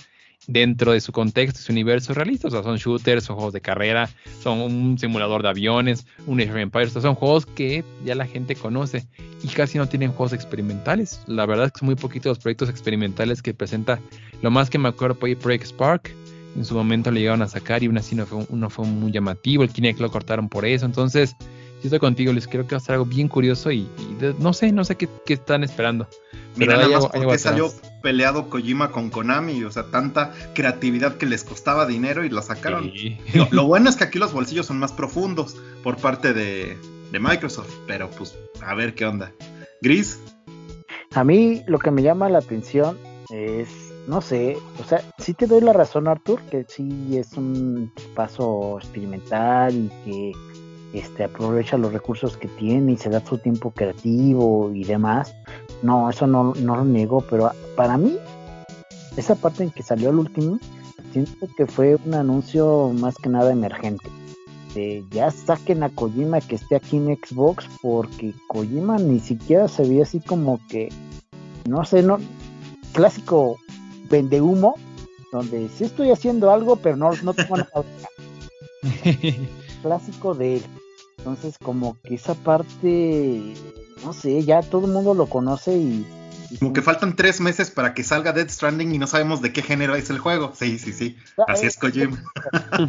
[0.48, 2.48] dentro de su contexto, su universo realista.
[2.48, 4.10] O sea, son shooters, son juegos de carrera,
[4.42, 6.92] son un simulador de aviones, un Age of Empires.
[6.94, 9.06] son juegos que ya la gente conoce
[9.44, 11.22] y casi no tienen juegos experimentales.
[11.26, 14.00] La verdad es que son muy poquitos los proyectos experimentales que presenta.
[14.42, 16.10] Lo más que me acuerdo fue Project Spark.
[16.56, 19.12] En su momento le llegaron a sacar y aún así no fue, no fue muy
[19.12, 19.62] llamativo.
[19.62, 20.86] El Kinect lo cortaron por eso.
[20.86, 21.36] Entonces,
[21.80, 23.88] si estoy contigo, les creo que va a ser algo bien curioso y,
[24.38, 26.08] no sé, no sé qué, están esperando.
[26.56, 31.44] Mira, nada más porque salió peleado Kojima con Konami, o sea, tanta creatividad que les
[31.44, 32.90] costaba dinero y la sacaron.
[33.50, 36.76] Lo, bueno es que aquí los bolsillos son más profundos por parte de,
[37.12, 39.32] de Microsoft, pero pues a ver qué onda.
[39.80, 40.20] Gris.
[41.14, 42.98] A mí lo que me llama la atención
[43.30, 43.68] es,
[44.06, 48.78] no sé, o sea, sí te doy la razón, Arthur, que sí es un paso
[48.78, 50.32] experimental y que
[50.92, 55.34] este, aprovecha los recursos que tiene y se da su tiempo creativo y demás.
[55.82, 58.16] No, eso no, no lo niego, pero para mí,
[59.16, 60.58] esa parte en que salió el último,
[61.12, 64.08] siento que fue un anuncio más que nada emergente.
[65.10, 70.04] ya saquen a Kojima que esté aquí en Xbox, porque Kojima ni siquiera se veía
[70.04, 70.88] así como que,
[71.66, 72.18] no sé, no,
[72.92, 73.56] clásico
[74.08, 74.74] vende humo,
[75.32, 77.84] donde sí estoy haciendo algo, pero no, no tengo nada.
[79.82, 80.62] clásico de él.
[81.18, 83.54] Entonces, como que esa parte,
[84.04, 86.06] no sé, ya todo el mundo lo conoce y.
[86.58, 89.62] como que faltan tres meses para que salga Dead Stranding y no sabemos de qué
[89.62, 90.52] género es el juego.
[90.54, 91.16] Sí, sí, sí.
[91.38, 92.22] Ah, Así es, Kojima.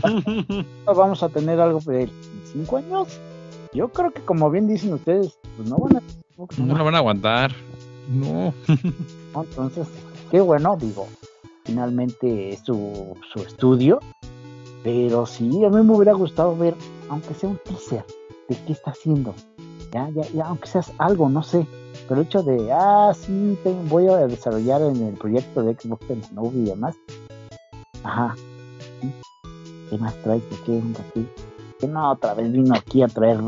[0.86, 2.10] Vamos a tener algo de
[2.54, 3.08] cinco años.
[3.74, 6.02] Yo creo que, como bien dicen ustedes, pues no van a.
[6.58, 7.54] No, lo van a aguantar.
[8.08, 8.54] No.
[9.36, 9.88] Entonces,
[10.32, 11.08] qué bueno, digo.
[11.66, 14.00] Finalmente es su, su estudio
[14.84, 16.76] pero sí, a mí me hubiera gustado ver,
[17.10, 18.06] aunque sea un teaser,
[18.48, 19.34] de qué está haciendo.
[19.92, 21.66] Ya, ya, ya, aunque seas algo, no sé.
[22.08, 23.58] Pero el hecho de, ah, sí,
[23.90, 26.96] voy a desarrollar en el proyecto de Xbox la nube y demás.
[28.04, 28.36] Ajá.
[29.90, 30.44] ¿Qué más traes?
[30.66, 31.28] ¿Qué onda aquí?
[31.80, 33.40] Que no, otra vez vino aquí a traer,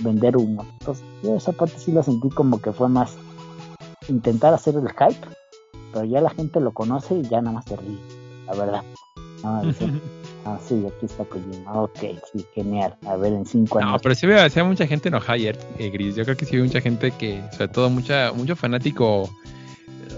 [0.00, 0.64] vender humo.
[0.78, 3.16] Entonces, yo esa parte sí la sentí como que fue más
[4.08, 5.26] intentar hacer el hype.
[5.92, 7.98] Pero ya la gente lo conoce y ya nada más se ríe,
[8.46, 8.82] la verdad.
[9.42, 9.62] No,
[10.44, 11.72] Ah, sí, aquí está Kojima.
[11.72, 11.98] Ok,
[12.32, 12.96] sí, genial.
[13.06, 13.92] A ver, en cinco años.
[13.92, 16.16] No, pero sí veo, sí mucha gente enojada ayer, eh, Gris.
[16.16, 19.28] Yo creo que sí hay mucha gente que, sobre todo, mucha, mucho fanático.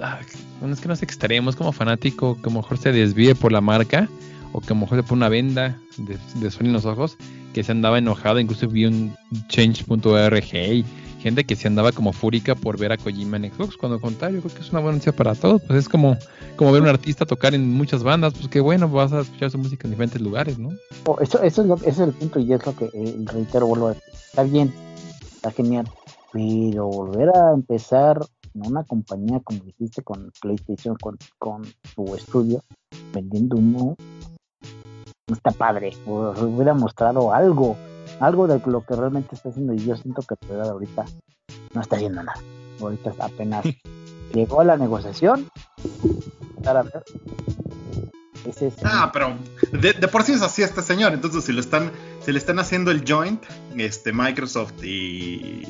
[0.00, 0.20] Ah,
[0.60, 3.34] bueno, es que no sé extremo, es como fanático que a lo mejor se desvíe
[3.34, 4.08] por la marca
[4.52, 7.16] o que a lo mejor se pone una venda de, de en los ojos
[7.52, 8.38] que se andaba enojado.
[8.38, 9.14] Incluso vi un
[9.48, 10.84] change.org y
[11.22, 14.54] gente que se andaba como fúrica por ver a Kojima en Xbox, cuando contrario, creo
[14.54, 16.16] que es una buena noticia para todos, pues es como,
[16.56, 19.58] como ver un artista tocar en muchas bandas, pues qué bueno, vas a escuchar su
[19.58, 20.70] música en diferentes lugares, ¿no?
[21.06, 23.66] Oh, eso, eso es, lo, ese es el punto y es lo que eh, reitero,
[23.66, 24.74] vuelvo a decir, está bien,
[25.32, 25.88] está genial,
[26.32, 28.18] pero volver a empezar
[28.54, 31.62] en una compañía, como dijiste, con PlayStation, con, con
[31.94, 32.62] su estudio,
[33.14, 33.96] vendiendo uno,
[35.28, 37.76] no está padre, hubiera mostrado algo,
[38.20, 41.04] algo de lo que realmente está haciendo y yo siento que verdad ahorita
[41.74, 42.40] no está haciendo nada.
[42.80, 43.64] Ahorita apenas
[44.34, 45.48] llegó a la negociación.
[46.64, 47.04] A ver.
[48.84, 49.36] ah, pero
[49.72, 51.12] de, por sí es así este señor.
[51.12, 51.90] Entonces, si lo están,
[52.24, 53.42] si le están haciendo el joint,
[53.76, 55.66] este Microsoft y,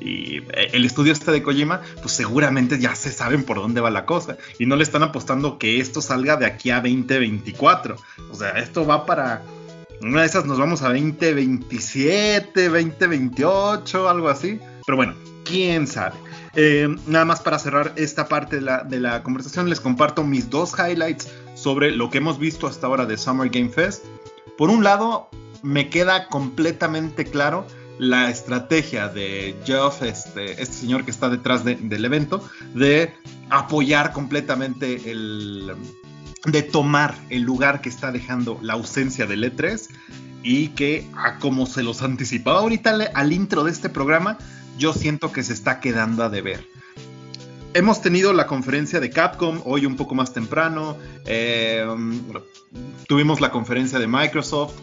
[0.00, 4.06] y el estudio este de Kojima, pues seguramente ya se saben por dónde va la
[4.06, 4.36] cosa.
[4.58, 7.96] Y no le están apostando que esto salga de aquí a 2024.
[8.30, 9.42] O sea, esto va para
[10.00, 14.60] una de esas nos vamos a 2027, 2028, algo así.
[14.86, 16.14] Pero bueno, quién sabe.
[16.54, 20.50] Eh, nada más para cerrar esta parte de la, de la, conversación, les comparto mis
[20.50, 24.04] dos highlights sobre lo que hemos visto hasta ahora de Summer Game Fest.
[24.56, 25.28] Por un lado,
[25.62, 27.66] me queda completamente claro
[27.98, 33.12] la estrategia de Geoff, este, este señor que está detrás del evento, de
[33.50, 35.74] apoyar completamente el,
[36.44, 39.88] de tomar el lugar que está dejando la ausencia del E3
[40.42, 44.38] y que a como se los anticipaba ahorita al, al intro de este programa,
[44.78, 46.64] yo siento que se está quedando a deber
[47.74, 50.96] hemos tenido la conferencia de Capcom hoy un poco más temprano.
[51.26, 51.86] Eh,
[53.06, 54.74] tuvimos la conferencia de Microsoft.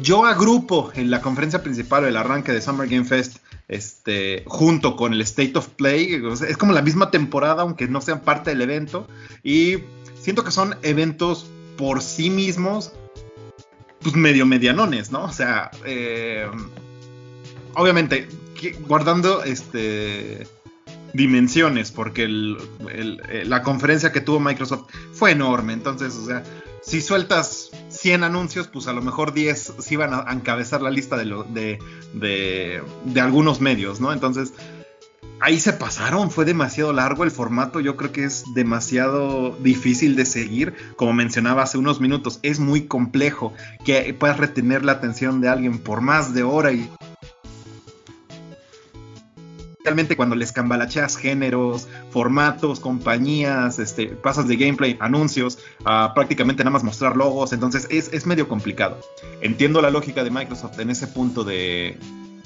[0.00, 5.12] Yo agrupo en la conferencia principal el arranque de Summer Game Fest este, junto con
[5.12, 6.22] el State of Play.
[6.48, 9.08] Es como la misma temporada, aunque no sean parte del evento.
[9.42, 9.78] Y
[10.24, 12.92] siento que son eventos por sí mismos,
[14.00, 15.24] pues medio medianones, ¿no?
[15.24, 16.48] O sea, eh,
[17.74, 18.28] obviamente,
[18.86, 20.46] guardando este
[21.12, 25.74] dimensiones, porque eh, la conferencia que tuvo Microsoft fue enorme.
[25.74, 26.42] Entonces, o sea,
[26.82, 31.16] si sueltas 100 anuncios, pues a lo mejor 10 sí van a encabezar la lista
[31.16, 31.78] de,
[32.14, 34.12] de, de, algunos medios, ¿no?
[34.12, 34.54] Entonces,
[35.40, 40.24] ahí se pasaron, fue demasiado largo el formato, yo creo que es demasiado difícil de
[40.24, 43.52] seguir, como mencionaba hace unos minutos, es muy complejo
[43.84, 46.88] que puedas retener la atención de alguien por más de hora y
[49.84, 56.72] realmente cuando les cambalacheas géneros, formatos, compañías, este, pasas de gameplay, anuncios, a prácticamente nada
[56.72, 58.98] más mostrar logos, entonces es, medio complicado.
[59.42, 61.98] Entiendo la lógica de Microsoft en ese punto de,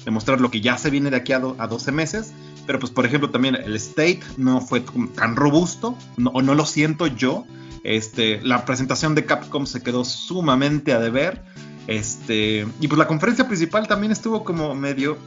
[0.07, 2.33] mostrar lo que ya se viene de aquí a, 12 meses,
[2.69, 4.83] pero pues por ejemplo también el State no fue
[5.15, 7.47] tan robusto, o no lo siento yo.
[7.83, 11.41] Este, la presentación de Capcom se quedó sumamente a deber.
[11.87, 15.17] Este, y pues la conferencia principal también estuvo como medio...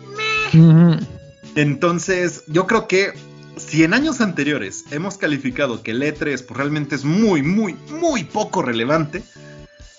[1.56, 3.12] Entonces, yo creo que
[3.56, 8.22] si en años anteriores hemos calificado que el E3 pues, realmente es muy, muy, muy
[8.22, 9.24] poco relevante,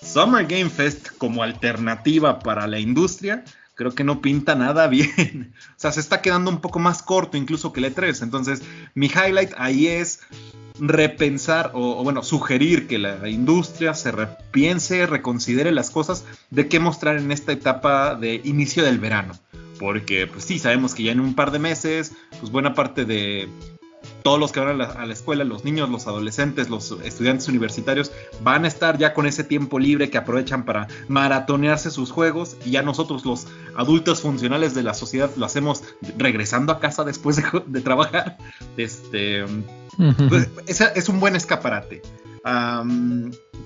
[0.00, 5.54] Summer Game Fest como alternativa para la industria, creo que no pinta nada bien.
[5.70, 8.22] o sea, se está quedando un poco más corto incluso que el E3.
[8.22, 8.62] Entonces,
[8.94, 10.20] mi highlight ahí es
[10.78, 17.16] repensar o, bueno, sugerir que la industria se repiense, reconsidere las cosas de qué mostrar
[17.16, 19.34] en esta etapa de inicio del verano
[19.78, 23.48] porque pues sí, sabemos que ya en un par de meses, pues buena parte de
[24.24, 28.10] todos los que van a la, escuela, los niños, los adolescentes, los estudiantes universitarios,
[28.42, 32.72] van a estar ya con ese tiempo libre que aprovechan para maratonearse sus juegos y
[32.72, 35.84] ya nosotros los adultos funcionales de la sociedad lo hacemos
[36.16, 38.38] regresando a casa después de, trabajar.
[38.76, 39.44] Este,
[40.28, 42.02] pues, es un buen escaparate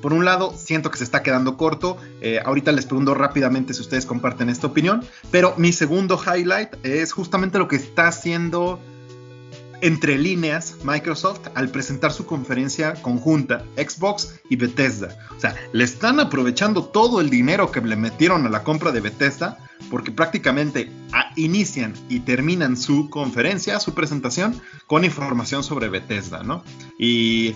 [0.01, 1.97] por un lado, siento que se está quedando corto.
[2.21, 5.05] Eh, ahorita les pregunto rápidamente si ustedes comparten esta opinión.
[5.31, 8.79] Pero mi segundo highlight es justamente lo que está haciendo
[9.81, 15.17] entre líneas Microsoft al presentar su conferencia conjunta Xbox y Bethesda.
[15.37, 19.01] O sea, le están aprovechando todo el dinero que le metieron a la compra de
[19.01, 19.59] Bethesda
[19.91, 20.91] porque prácticamente
[21.37, 26.65] inician y terminan su conferencia, su presentación con información sobre Bethesda, ¿no?
[26.99, 27.55] Y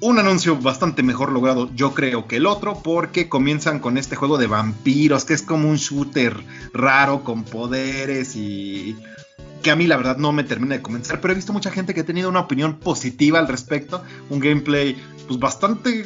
[0.00, 4.38] un anuncio bastante mejor logrado, yo creo, que el otro, porque comienzan con este juego
[4.38, 6.36] de vampiros, que es como un shooter
[6.72, 8.96] raro con poderes y
[9.62, 11.94] que a mí la verdad no me termina de convencer, pero he visto mucha gente
[11.94, 16.04] que ha tenido una opinión positiva al respecto, un gameplay pues bastante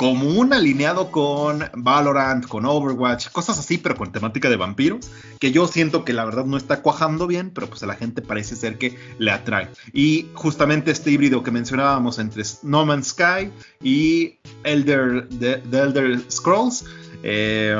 [0.00, 5.66] común alineado con Valorant, con Overwatch, cosas así, pero con temática de vampiros, que yo
[5.66, 8.78] siento que la verdad no está cuajando bien, pero pues a la gente parece ser
[8.78, 9.68] que le atrae.
[9.92, 16.86] Y justamente este híbrido que mencionábamos entre No Man's Sky y Elder, The, Elder Scrolls,
[17.22, 17.76] eh,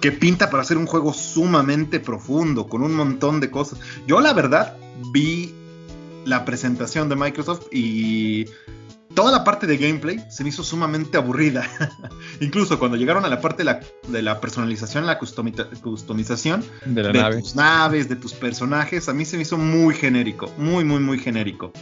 [0.00, 3.78] que pinta para ser un juego sumamente profundo, con un montón de cosas.
[4.06, 4.76] Yo la verdad
[5.12, 5.54] vi
[6.24, 8.46] la presentación de Microsoft y
[9.14, 11.68] toda la parte de gameplay se me hizo sumamente aburrida.
[12.40, 18.16] Incluso cuando llegaron a la parte de la, personalización, la customización de, tus naves, de
[18.16, 21.72] tus personajes, a mí se me hizo muy genérico, muy, muy, muy genérico.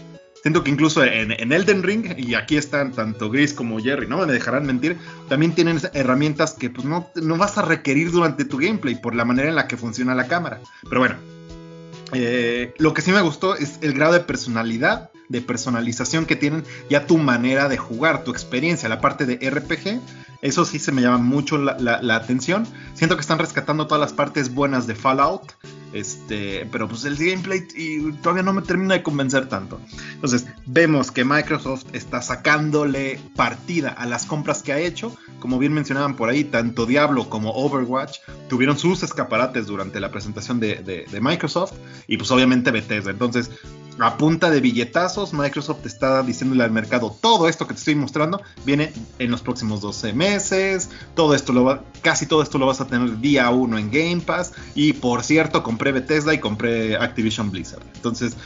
[0.47, 4.33] Siento que incluso en, Elden Ring, y aquí están tanto Gris como Jerry, no me
[4.33, 4.97] dejarán mentir,
[5.29, 9.25] también tienen herramientas que pues no, no vas a requerir durante tu gameplay por la
[9.25, 10.61] manera en la que funciona la cámara.
[10.89, 11.17] Pero bueno,
[12.13, 16.65] eh, lo que sí me gustó es el grado de personalidad de personalización que tienen
[16.91, 20.01] ya tu manera de jugar, tu experiencia, la parte de RPG.
[20.43, 22.67] Eso sí se me llama mucho la, atención.
[22.95, 25.55] Siento que están rescatando todas las partes buenas de Fallout.
[25.93, 27.67] Este, pero pues el gameplay
[28.23, 29.81] todavía no me termina de convencer tanto.
[30.13, 35.17] Entonces, vemos que Microsoft está sacándole partida a las compras que ha hecho.
[35.39, 40.61] Como bien mencionaban por ahí, tanto Diablo como Overwatch tuvieron sus escaparates durante la presentación
[40.61, 41.73] de, de Microsoft.
[42.07, 43.11] Y pues obviamente Bethesda.
[43.11, 43.51] Entonces,
[43.99, 48.43] a punta de billetazos, Microsoft está diciéndole al mercado, todo esto que te estoy mostrando
[48.65, 52.81] viene en los próximos 12 meses, todo esto lo va, casi todo esto lo vas
[52.81, 57.51] a tener día 1 en Game Pass, y por cierto, compré Bethesda y compré Activision
[57.51, 57.83] Blizzard.
[57.95, 58.37] Entonces,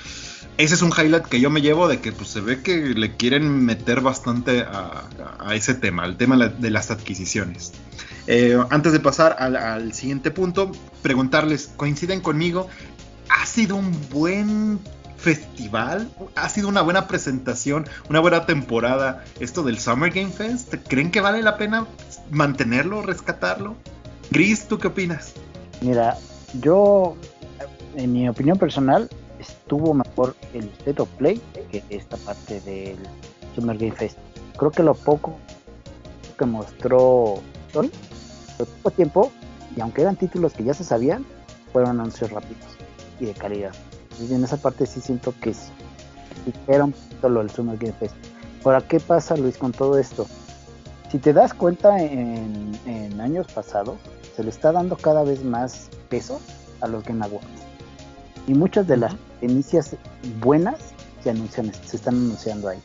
[0.57, 3.17] ese es un highlight que yo me llevo de que pues, se ve que le
[3.17, 5.09] quieren meter bastante a,
[5.55, 7.73] ese tema, al tema de las adquisiciones.
[8.27, 10.71] Eh, antes de pasar al, al siguiente punto,
[11.03, 12.69] preguntarles, ¿coinciden conmigo?
[13.31, 14.79] ¿Ha sido un buen
[15.21, 16.11] festival?
[16.35, 20.75] ¿Ha sido una buena presentación, una buena temporada esto del Summer Game Fest?
[20.89, 21.87] ¿Creen que vale la pena
[22.31, 23.77] mantenerlo, rescatarlo?
[24.31, 25.35] Gris, ¿tú qué opinas?
[25.81, 26.17] Mira,
[26.61, 27.17] yo,
[27.97, 29.09] en mi opinión personal,
[29.39, 31.41] estuvo mejor el State of Play
[31.71, 32.99] que esta parte del
[33.55, 34.19] Summer Game Fest.
[34.57, 35.39] Creo que lo poco
[36.39, 37.41] que mostró
[37.73, 37.91] Sony,
[38.57, 39.33] fue poco tiempo,
[39.77, 41.25] y aunque eran títulos que ya se sabían,
[41.73, 42.65] fueron anuncios rápidos
[43.21, 43.73] y de calidad.
[44.21, 45.69] En esa parte sí siento que es,
[46.69, 48.15] era un poquito lo del Summer Game Fest.
[48.65, 50.27] Ahora, ¿qué pasa, Luis, con todo esto?
[51.11, 53.97] Si te das cuenta, en, en años pasados
[54.37, 56.41] se le está dando cada vez más peso
[56.81, 57.47] a los Game Awards.
[58.47, 59.97] Y muchas de las inicias
[60.41, 60.77] buenas
[61.23, 62.79] se anuncian, se están anunciando ahí.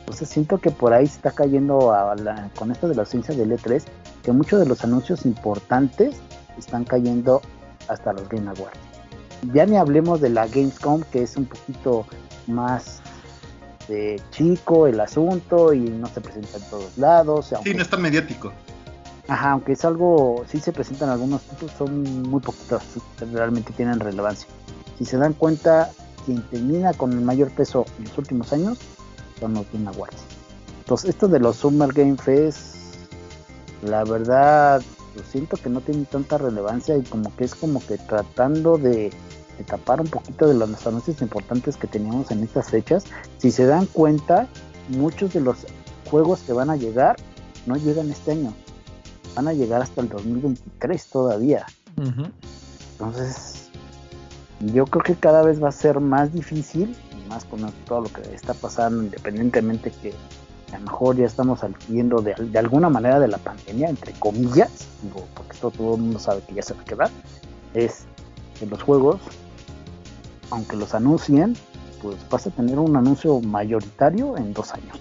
[0.00, 3.34] Entonces siento que por ahí se está cayendo a la- con esto de la ausencia
[3.34, 3.82] del E3,
[4.22, 6.16] que muchos de los anuncios importantes
[6.58, 7.40] están cayendo
[7.88, 8.78] hasta los Game Awards.
[9.52, 12.06] Ya ni hablemos de la Gamescom, que es un poquito
[12.46, 13.00] más
[13.88, 17.52] eh, chico el asunto y no se presenta en todos lados.
[17.64, 18.52] Sí, no es tan mediático.
[19.28, 22.82] Ajá, aunque es algo, sí se presentan algunos títulos, son muy poquitos
[23.32, 24.46] realmente tienen relevancia.
[24.98, 25.90] Si se dan cuenta,
[26.26, 28.78] quien termina con el mayor peso en los últimos años
[29.40, 30.22] son los Game Awards.
[30.80, 32.76] Entonces, esto de los Summer Game Fest,
[33.82, 34.82] la verdad,
[35.16, 39.10] yo siento que no tiene tanta relevancia y como que es como que tratando de,
[39.58, 43.04] de tapar un poquito de los anuncios importantes que teníamos en estas fechas.
[43.38, 44.48] Si se dan cuenta,
[44.88, 45.66] muchos de los
[46.10, 47.16] juegos que van a llegar
[47.66, 48.52] no llegan este año
[49.34, 51.66] van a llegar hasta el 2023 todavía.
[51.96, 52.30] Ujú.
[52.92, 53.70] Entonces,
[54.60, 56.96] yo creo que cada vez va a ser más difícil,
[57.28, 60.12] más con todo lo que está pasando, independientemente que
[60.72, 64.70] a lo mejor ya estamos saliendo de, de alguna manera de la pandemia, entre comillas,
[65.02, 67.10] digo, porque esto todo el mundo sabe que ya se va a quedar,
[67.74, 68.04] es
[68.58, 69.20] que los juegos,
[70.52, 71.56] aunque los anuncien,
[72.02, 74.98] pues vas a tener un anuncio mayoritario en dos años.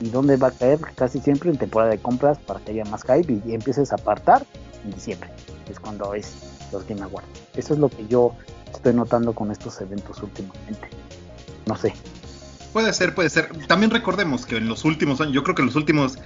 [0.00, 0.80] ¿Y dónde va a caer?
[0.94, 4.44] Casi siempre en temporada de compras para que haya más hype y, empieces a apartar
[4.84, 5.30] en diciembre,
[5.70, 6.32] es cuando es
[6.72, 7.28] los Game Awards.
[7.54, 8.32] Eso es lo que yo
[8.72, 10.88] estoy notando con estos eventos últimamente.
[11.66, 11.92] No sé.
[12.72, 13.50] Puede ser, puede ser.
[13.68, 16.18] También recordemos que en los últimos años, yo creo que en los últimos,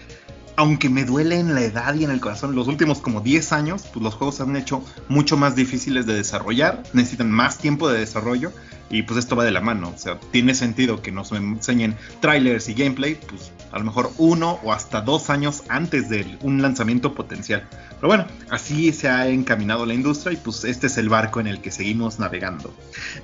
[0.57, 3.85] aunque me duele en la edad y en el corazón, los últimos como 10 años,
[3.93, 8.01] pues los juegos se han hecho mucho más difíciles de desarrollar, necesitan más tiempo de
[8.01, 8.53] desarrollo
[8.89, 9.93] y pues esto va de la mano.
[9.95, 14.59] O sea, tiene sentido que nos enseñen trailers y gameplay, pues a lo mejor uno
[14.63, 17.69] o hasta dos años antes de un lanzamiento potencial.
[17.97, 21.49] Pero bueno, así se ha encaminado la industria y pues este es el barco en
[21.49, 22.75] el que seguimos navegando.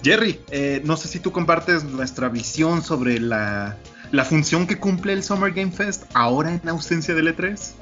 [0.03, 3.77] Jerry, eh, no sé si tú compartes nuestra visión sobre la,
[4.13, 7.73] la función que cumple el Summer Game Fest ahora en ausencia del E3.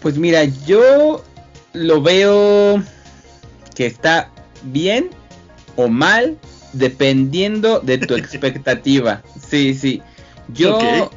[0.00, 1.22] Pues mira, yo
[1.72, 2.82] lo veo
[3.74, 4.30] que está
[4.64, 5.10] bien
[5.76, 6.38] o mal
[6.72, 9.22] dependiendo de tu expectativa.
[9.50, 10.02] Sí, sí.
[10.48, 11.10] Yo,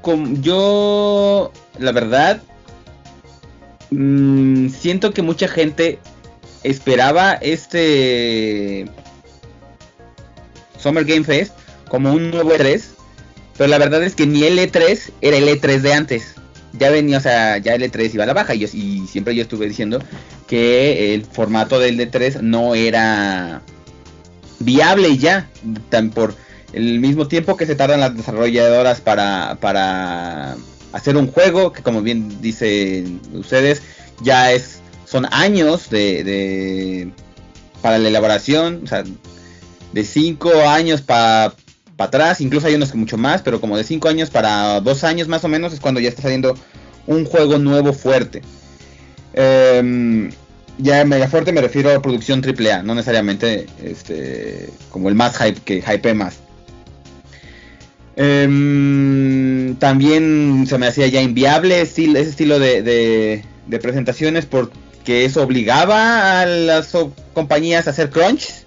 [0.00, 2.40] com- yo, la verdad,
[3.90, 5.98] mm, siento que mucha gente
[6.62, 8.86] esperaba este
[10.78, 11.54] Summer Game Fest
[11.88, 12.82] como un nuevo E3,
[13.56, 16.34] pero la verdad es que ni el E3 era el E3 de antes.
[16.74, 19.34] Ya venía, o sea, ya el E3 iba a la baja y, yo- y siempre
[19.34, 20.02] yo estuve diciendo
[20.46, 23.60] que el formato del E3 no era
[24.58, 25.48] viable ya,
[25.90, 26.34] tan por
[26.72, 30.56] el mismo tiempo que se tardan las desarrolladoras para, para
[30.92, 33.82] hacer un juego, que como bien dicen ustedes,
[34.22, 37.12] ya es son años de, de
[37.82, 39.04] para la elaboración, o sea,
[39.92, 41.52] de 5 años para
[42.02, 45.28] atrás, incluso hay unos que mucho más, pero como de 5 años para 2 años
[45.28, 46.54] más o menos es cuando ya está saliendo
[47.06, 48.42] un juego nuevo fuerte.
[49.34, 50.30] Em,
[50.78, 55.60] ya mega fuerte me refiero a producción AAA, no necesariamente este como el más hype
[55.64, 56.36] que hype más.
[58.16, 63.42] Em, también se me hacía ya inviable ese estilo de, de-
[63.80, 66.92] presentaciones porque eso obligaba a las
[67.32, 68.61] compañías a hacer crunch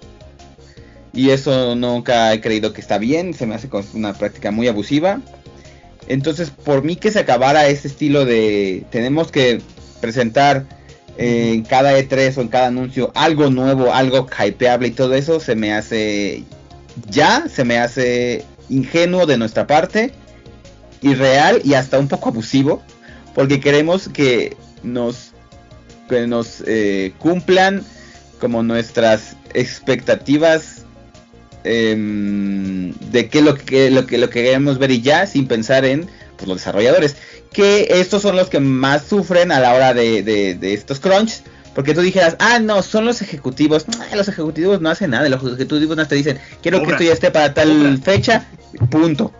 [1.16, 5.22] y eso nunca he creído que está bien, se me hace una práctica muy abusiva.
[6.08, 9.62] Entonces, por mí que se acabara ese estilo de tenemos que
[10.02, 10.66] presentar
[11.16, 15.40] eh, en cada E3 o en cada anuncio algo nuevo, algo hypeable y todo eso,
[15.40, 16.44] se me hace
[17.10, 20.12] ya, se me hace ingenuo de nuestra parte,
[21.00, 22.82] irreal y hasta un poco abusivo,
[23.34, 25.32] porque queremos que nos,
[26.10, 27.82] que nos eh, cumplan
[28.38, 30.85] como nuestras expectativas
[31.66, 35.84] em, de qué lo que lo que lo que queremos ver y ya sin pensar
[35.84, 36.06] en
[36.36, 37.16] pues, los desarrolladores
[37.56, 41.40] que estos son los que más sufren a la hora de, de, estos crunch.
[41.74, 43.86] Porque tú dijeras, ah, no, son los ejecutivos.
[44.14, 45.26] los ejecutivos no hacen nada.
[45.28, 48.46] Los ejecutivos no te dicen, quiero que esto ya esté para tal fecha,
[48.90, 49.32] punto.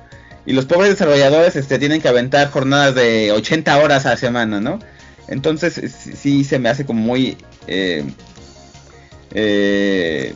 [0.46, 4.60] Y los pobres desarrolladores este, tienen que aventar jornadas de 80 horas a la semana,
[4.60, 4.78] ¿no?
[5.28, 5.80] Entonces,
[6.14, 7.36] sí se me hace como muy.
[7.66, 8.04] Eh,
[9.32, 10.34] eh,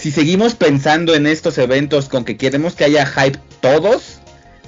[0.00, 4.20] si seguimos pensando en estos eventos con que queremos que haya hype todos,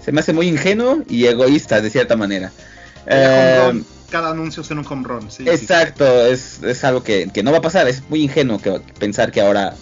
[0.05, 2.51] se me hace muy ingenuo y egoísta de cierta manera.
[3.07, 5.29] Eh, cada anuncio es en un home run.
[5.47, 7.87] exacto, Es, algo que, no va a pasar.
[7.87, 9.75] Es muy ingenuo que, pensar que ahora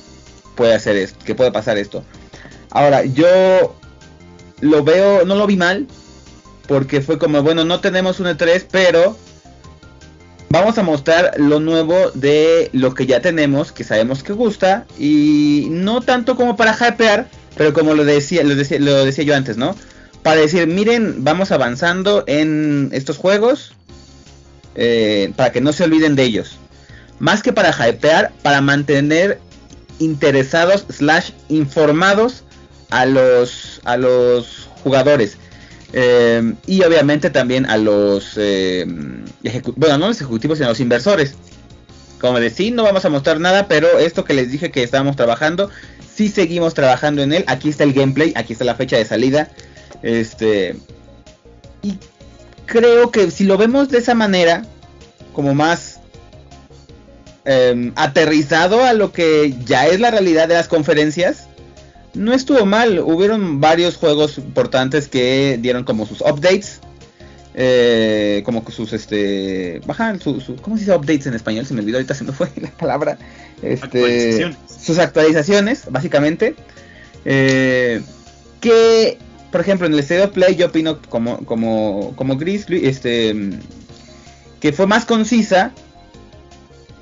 [0.55, 2.05] puede hacer esto, que puede pasar esto.
[2.71, 3.75] Ahora, yo
[4.61, 5.87] lo veo, no lo vi mal,
[6.67, 9.17] porque fue como, bueno, no tenemos un E3, pero
[10.51, 15.67] vamos a mostrar lo nuevo de lo que ya tenemos, que sabemos que gusta, y
[15.71, 19.57] no tanto como para hypear, pero como lo decía, lo decía, lo decía yo antes,
[19.57, 19.75] ¿no?
[20.23, 23.75] Para decir, miren, vamos avanzando en estos juegos,
[24.75, 26.59] eh, para que no se olviden de ellos.
[27.19, 29.41] Más que para hypear, para mantener
[29.99, 32.45] interesados slash informados
[32.91, 35.37] a los, a los jugadores.
[35.93, 38.85] Eh, y obviamente también a los, eh,
[39.77, 41.35] bueno, no los ejecutivos, sino a los inversores.
[42.21, 45.71] Como decir, no vamos a mostrar nada, pero esto que les dije que estábamos trabajando,
[46.13, 47.45] sí seguimos trabajando en él.
[47.47, 49.51] Aquí está el gameplay, aquí está la fecha de salida.
[50.03, 50.77] Este,
[51.83, 51.97] y
[52.67, 54.65] creo que si lo vemos de esa manera,
[55.33, 56.01] como más
[57.45, 61.47] em, aterrizado a lo que ya es la realidad de las conferencias,
[62.15, 62.99] no estuvo mal.
[63.01, 66.81] Hubieron varios juegos importantes que dieron como sus updates.
[67.61, 71.67] Eh, como sus este bajan su, ¿cómo se dice updates en español?
[71.67, 73.19] Se me olvidó ahorita se me fue la palabra.
[73.63, 76.55] Este, sus actualizaciones, básicamente.
[77.25, 78.01] Eh,
[78.61, 79.19] que
[79.51, 83.35] por ejemplo en el State of Play yo opino como como como Grizzly este
[84.61, 85.73] que fue más concisa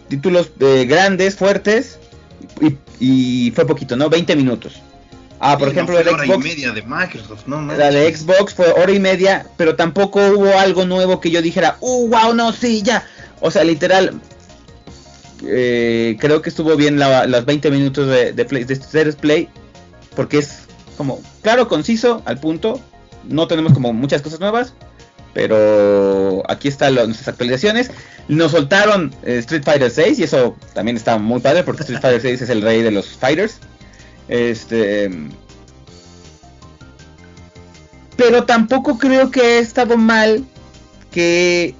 [0.08, 1.98] títulos eh, grandes fuertes
[2.60, 4.80] y, y, fue poquito no 20 minutos
[5.38, 8.90] Ah, por ejemplo, la hora y media de Microsoft, no La de Xbox fue hora
[8.90, 13.06] y media, pero tampoco hubo algo nuevo que yo dijera, ¡uh, wow, no, sí, ya!
[13.40, 14.18] O sea, literal,
[15.44, 19.48] eh, creo que estuvo bien la, los 20 minutos de, de, play, de Series Play,
[20.14, 20.60] porque es
[20.96, 22.80] como, claro, conciso, al punto.
[23.24, 24.72] No tenemos como muchas cosas nuevas,
[25.34, 27.90] pero aquí están nuestras actualizaciones.
[28.28, 32.22] Nos soltaron eh, Street Fighter 6 y eso también está muy padre porque Street Fighter
[32.22, 33.58] 6 es el rey de los fighters.
[34.28, 35.10] Este.
[38.16, 40.44] Pero tampoco creo que ha estado mal
[41.10, 41.74] que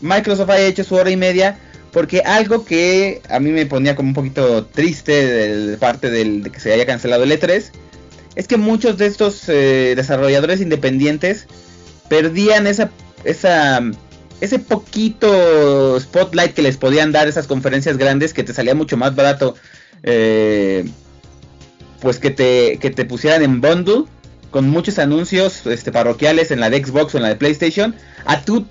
[0.00, 1.58] Microsoft haya hecho su hora y media.
[1.92, 6.50] Porque algo que a mí me ponía como un poquito triste de, parte del, de
[6.50, 7.70] que se haya cancelado el E3
[8.38, 11.46] es que muchos de estos eh, desarrolladores independientes
[12.08, 12.90] perdían esa,
[13.24, 13.80] esa,
[14.40, 19.16] ese poquito spotlight que les podían dar esas conferencias grandes que te salía mucho más
[19.16, 19.56] barato
[20.04, 20.88] eh,
[22.00, 24.04] pues que te, que te pusieran en bundle
[24.50, 27.94] con muchos anuncios este, parroquiales en la de Xbox o en la de PlayStation,
[28.24, 28.66] a tu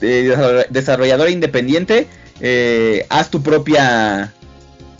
[0.00, 2.06] eh, desarrollador independiente,
[2.40, 4.32] eh, haz tu propia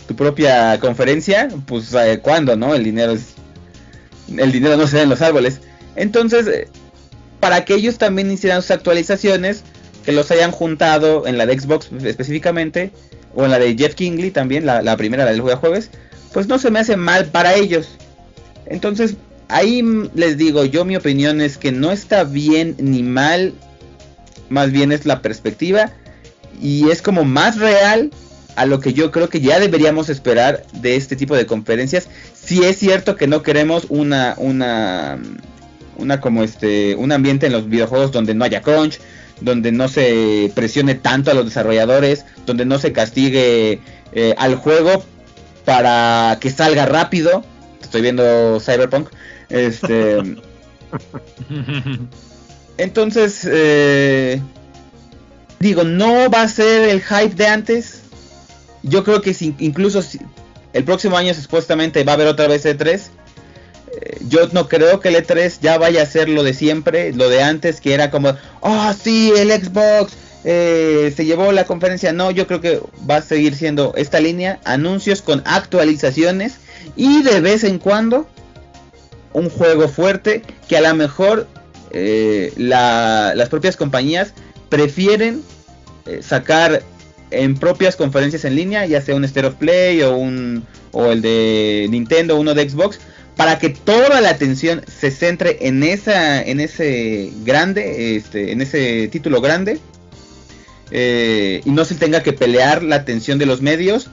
[0.07, 2.75] tu propia conferencia, pues eh, cuando, ¿no?
[2.75, 3.35] El dinero es
[4.37, 5.61] el dinero no se da en los árboles.
[5.95, 6.67] Entonces,
[7.39, 9.63] para que ellos también hicieran sus actualizaciones,
[10.05, 12.91] que los hayan juntado en la de Xbox específicamente,
[13.33, 15.89] o en la de Jeff Kingley también, la, la primera, la del jueves,
[16.33, 17.89] pues no se me hace mal para ellos.
[18.65, 19.15] Entonces,
[19.47, 19.83] ahí
[20.15, 23.53] les digo, yo mi opinión es que no está bien ni mal,
[24.49, 25.91] más bien es la perspectiva
[26.61, 28.11] y es como más real
[28.55, 32.07] a lo que yo creo que ya deberíamos esperar de este tipo de conferencias.
[32.33, 35.19] Si es cierto que no queremos una una
[35.97, 38.99] una como este un ambiente en los videojuegos donde no haya crunch,
[39.39, 43.79] donde no se presione tanto a los desarrolladores, donde no se castigue
[44.13, 45.03] eh, al juego
[45.65, 47.43] para que salga rápido.
[47.81, 49.09] Estoy viendo Cyberpunk.
[49.49, 50.17] Este.
[52.77, 54.41] Entonces, eh,
[55.59, 58.01] digo, no va a ser el hype de antes.
[58.83, 60.19] Yo creo que si, incluso si,
[60.73, 63.01] el próximo año supuestamente va a haber otra vez E3.
[63.93, 67.29] Eh, yo no creo que el E3 ya vaya a ser lo de siempre, lo
[67.29, 70.13] de antes, que era como, oh sí, el Xbox,
[70.43, 72.13] eh, se llevó la conferencia.
[72.13, 76.55] No, yo creo que va a seguir siendo esta línea, anuncios con actualizaciones
[76.95, 78.27] y de vez en cuando
[79.33, 81.47] un juego fuerte que a lo mejor
[81.91, 84.33] eh, las propias compañías
[84.69, 85.41] prefieren
[86.05, 86.81] eh, sacar
[87.29, 91.21] en propias conferencias en línea, ya sea un State of Play o un o el
[91.21, 92.99] de Nintendo, uno de Xbox,
[93.37, 99.07] para que toda la atención se centre en esa, en ese grande, este, en ese
[99.07, 99.79] título grande,
[100.91, 104.09] eh, y no se tenga que pelear la atención de los medios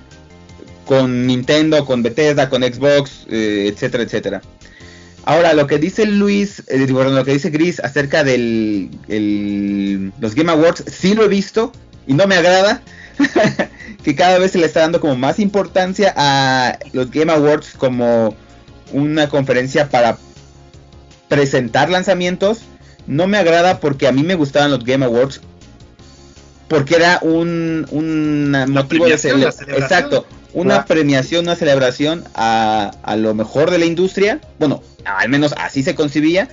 [0.87, 4.43] con Nintendo, con Bethesda, con Xbox, eh, etcétera, etcétera.
[5.25, 8.89] Ahora, lo que dice Luis, eh, lo que dice Gris acerca de
[10.19, 11.73] los Game Awards, sí lo he visto
[12.07, 12.81] y no me agrada.
[14.05, 18.35] que cada vez se le está dando como más importancia a los Game Awards como
[18.93, 20.17] una conferencia para
[21.29, 22.61] presentar lanzamientos.
[23.07, 25.41] No me agrada porque a mí me gustaban los Game Awards
[26.69, 29.71] porque era un, un motivo de celebración.
[29.71, 34.41] Exacto, una premiación, una celebración a, a, lo mejor de la industria.
[34.59, 36.49] Bueno, al menos así se concibía.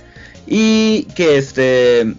[0.46, 2.14] Y que este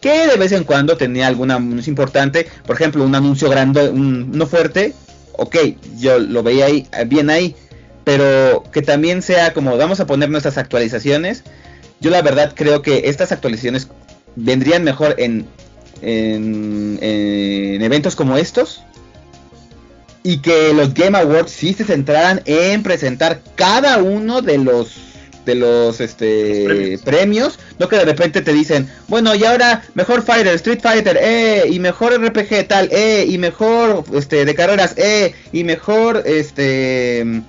[0.00, 4.32] que de vez en cuando tenía algún anuncio importante, por ejemplo, un anuncio grande, un,
[4.32, 4.94] no fuerte,
[5.32, 5.56] ok,
[5.98, 7.54] yo lo veía ahí, bien ahí,
[8.04, 11.44] pero que también sea como vamos a poner nuestras actualizaciones.
[12.00, 13.88] Yo la verdad creo que estas actualizaciones
[14.36, 15.46] vendrían mejor en,
[16.02, 18.82] en, en eventos como estos,
[20.22, 24.96] y que los Game Awards sí se centraran en presentar cada uno de los
[25.46, 27.58] de los este premios.
[27.78, 31.78] no que de repente te dicen, bueno, y ahora mejor Fighter, Street Fighter, eh, y
[31.78, 37.42] mejor RPG tal, eh, y mejor este de carreras, eh, y mejor este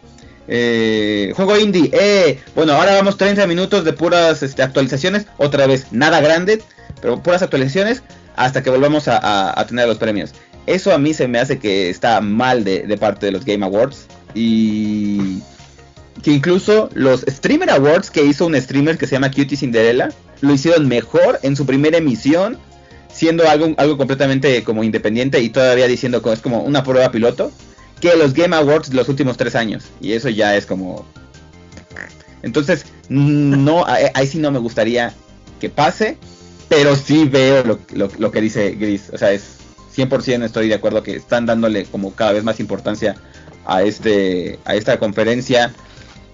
[0.48, 5.88] eh, juego indie, eh, bueno, ahora vamos 30 minutos de puras este, actualizaciones, otra vez,
[5.92, 6.62] nada grande,
[7.02, 8.04] pero puras actualizaciones
[8.36, 10.34] hasta que volvamos a, tener los premios.
[10.66, 14.08] Eso a mí se me hace que está mal de, parte de los Game Awards.
[14.34, 15.40] Y
[16.24, 20.10] que incluso los Streamer Awards que hizo un streamer que se llama Cutie Cinderella
[20.42, 22.58] lo hicieron mejor en su primera emisión,
[23.12, 27.52] siendo algo, algo completamente como independiente y todavía diciendo que es como una prueba piloto,
[28.00, 29.86] que los Game Awards de los últimos tres años.
[30.02, 31.06] Y eso ya es como...
[32.42, 35.14] Entonces, no, ahí sí no me gustaría
[35.60, 36.18] que pase,
[36.72, 39.10] pero sí veo lo, lo que dice Gris.
[39.12, 39.58] O sea, es
[39.94, 43.18] 100% estoy de acuerdo que están dándole como cada vez más importancia
[43.66, 45.74] a este a esta conferencia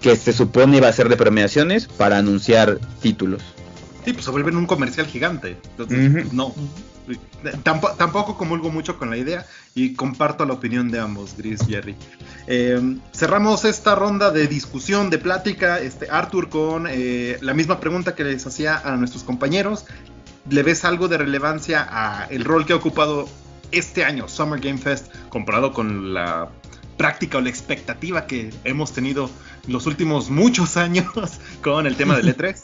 [0.00, 3.42] que se supone iba a ser de premiaciones para anunciar títulos.
[4.04, 5.56] Sí, pues se vuelven un comercial gigante.
[5.70, 6.54] Entonces, no.
[7.64, 11.72] Tampoco, tampoco, comulgo mucho con la idea y comparto la opinión de ambos, Gris y
[11.72, 11.96] Jerry.
[12.46, 18.14] Eh, cerramos esta ronda de discusión, de plática, este, Arthur, con eh, la misma pregunta
[18.14, 19.84] que les hacía a nuestros compañeros.
[20.50, 23.28] ¿Le ves algo de relevancia a el rol que ha ocupado
[23.70, 26.48] este año Summer Game Fest comparado con la
[26.96, 29.30] práctica o la expectativa que hemos tenido
[29.66, 31.06] los últimos muchos años
[31.62, 32.56] con el tema del E3.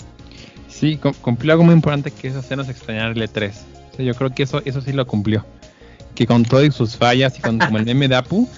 [0.68, 3.53] Sí, cumplió algo muy importante que es hacernos extrañar el E3.
[3.99, 5.47] yo creo que eso, eso sí lo cumplió.
[6.14, 8.49] Que con todas sus fallas y con como el meme de Apu,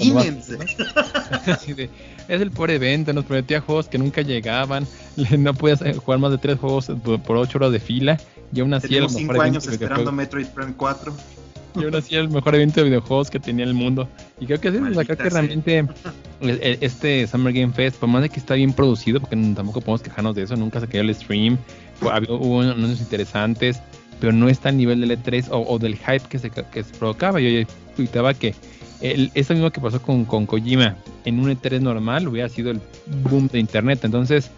[0.00, 0.58] Imagínense.
[2.30, 4.86] es el pobre evento, nos prometía juegos que nunca llegaban,
[5.38, 6.90] no podías jugar más de tres juegos
[7.24, 8.18] por ocho horas de fila
[8.52, 11.14] y aún así Tenemos cinco años esperando Metroid Prime 4.
[11.76, 14.08] Y ahora sí el mejor evento de videojuegos que tenía el mundo.
[14.40, 15.86] Y creo que es o que realmente
[16.40, 20.34] este Summer Game Fest, por más de que está bien producido, porque tampoco podemos quejarnos
[20.34, 21.58] de eso, nunca se cayó el stream,
[22.00, 23.80] hubo anuncios interesantes,
[24.18, 27.38] pero no está al nivel del E3 o, del hype que se, que se provocaba.
[27.40, 27.64] Yo
[27.94, 28.54] tuitaba que
[29.00, 32.80] el, eso mismo que pasó con, con Kojima en un E3 normal hubiera sido el
[33.30, 34.00] boom de internet.
[34.04, 34.50] Entonces,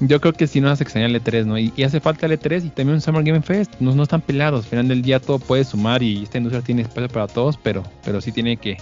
[0.00, 1.58] yo creo que si no hace extrañar el E3, ¿no?
[1.58, 3.74] Y, hace falta el E3 y también un Summer Game Fest.
[3.80, 4.64] No, no están pelados.
[4.64, 7.82] Al final del día todo puede sumar y esta industria tiene espacio para todos, pero,
[8.04, 8.78] pero sí tiene que,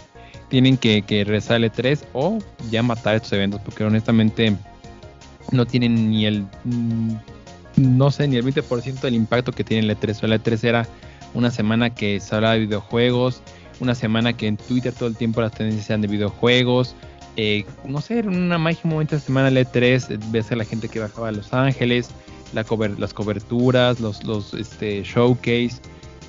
[0.49, 2.39] tienen que, que rezar el E3 o
[2.71, 4.57] ya matar estos eventos, porque honestamente
[5.51, 7.15] no tienen ni el, mm,
[7.77, 10.23] no sé, ni el 20% del impacto que tiene el E3.
[10.23, 10.89] El E3 era
[11.35, 13.43] una semana que se hablaba de videojuegos,
[13.81, 16.95] una semana que en Twitter todo el tiempo las tendencias eran de videojuegos,
[17.41, 20.89] eh, no sé, en una mágica momento de semana el E3, ves a la gente
[20.89, 22.11] que bajaba a Los Ángeles,
[22.53, 22.65] la
[22.99, 25.77] las coberturas, los, los este, showcase.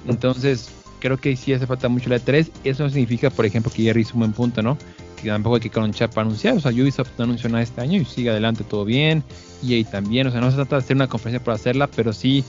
[0.08, 0.70] Entonces,
[1.00, 2.52] creo que sí hace falta mucho el E3.
[2.64, 4.78] Eso no significa, por ejemplo, que Jerry un buen punto, ¿no?
[5.20, 6.56] Que tampoco hay que crunchar para anunciar.
[6.56, 9.24] O sea, Ubisoft no anunció nada este año y sigue adelante todo bien.
[9.64, 12.14] Y ahí también, o sea, no se trata de hacer una conferencia para hacerla, pero
[12.14, 12.44] sí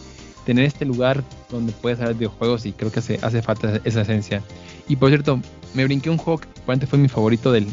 [0.45, 4.03] tener este lugar donde puedes hablar de videojuegos y creo que hace, hace falta esa
[4.03, 4.43] esencia.
[4.89, 5.41] Y por cierto,
[5.75, 7.67] me brinqué un juego que probablemente fue mi favorito del,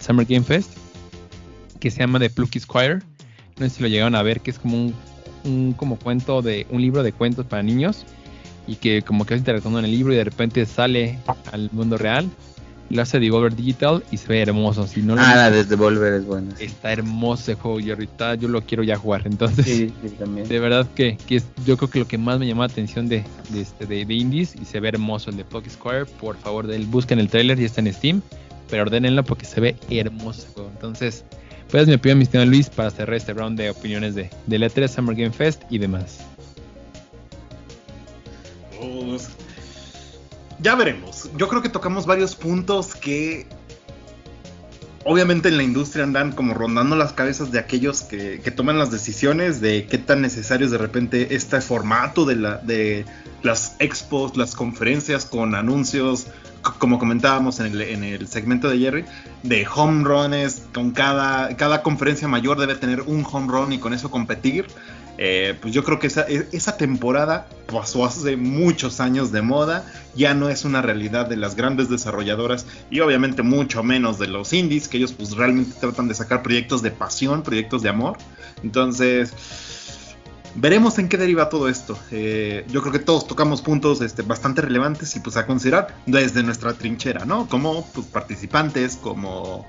[0.00, 0.72] Summer Game Fest,
[1.80, 2.98] que se llama The Plucky Squire.
[3.58, 4.92] No sé si lo llegaron a ver, que es como
[5.44, 8.04] un, como cuento de un libro de cuentos para niños
[8.66, 11.18] y que como que vas interactuando en el libro y de repente sale
[11.52, 12.28] al mundo real
[12.90, 14.86] lo hace Devolver Digital y se ve hermoso.
[14.86, 16.54] Si no ah, la de Devolver es buena.
[16.58, 19.22] Está hermoso ese juego y ahorita yo lo quiero ya jugar.
[19.26, 22.66] Entonces, de verdad que, que, es, yo creo que lo que más me llamó la
[22.66, 26.06] atención de, de, este, de, Indies y se ve hermoso el de Pocket Square.
[26.06, 28.22] Por favor, del, busquen el trailer y está en Steam,
[28.70, 30.70] pero ordenenlo porque se ve hermoso ese juego.
[30.74, 31.24] Entonces,
[31.70, 34.88] Pues mi opinión, mi estimado Luis, para cerrar este round de opiniones de, de E3,
[34.88, 36.20] Summer Game Fest y demás.
[40.60, 41.30] Ya veremos.
[41.36, 43.46] Yo creo que tocamos varios puntos que
[45.06, 49.60] obviamente en la industria andan como rondando las cabezas de aquellos que, toman las decisiones
[49.60, 52.60] de qué tan necesario es de repente este formato de, la,
[53.42, 56.26] las expos, las conferencias con anuncios,
[56.78, 59.04] como comentábamos en el, en el, segmento de Jerry,
[59.44, 64.10] de home runs, con cada conferencia mayor debe tener un home run y con eso
[64.10, 64.66] competir.
[65.18, 69.90] Eh, pues yo creo que esa, e, esa, temporada pasó hace muchos años de moda,
[70.14, 74.52] ya no es una realidad de las grandes desarrolladoras y obviamente mucho menos de los
[74.52, 78.18] indies, que ellos pues realmente tratan de sacar proyectos de pasión, proyectos de amor.
[78.62, 79.32] Entonces,
[80.54, 81.98] veremos en qué deriva todo esto.
[82.10, 86.42] Eh, yo creo que todos tocamos puntos este, bastante relevantes y pues a considerar desde
[86.42, 87.48] nuestra trinchera, ¿no?
[87.48, 89.66] Como pues, participantes, como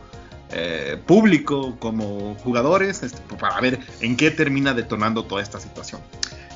[0.52, 6.02] eh, público, como jugadores, este, para ver en qué termina detonando toda esta situación.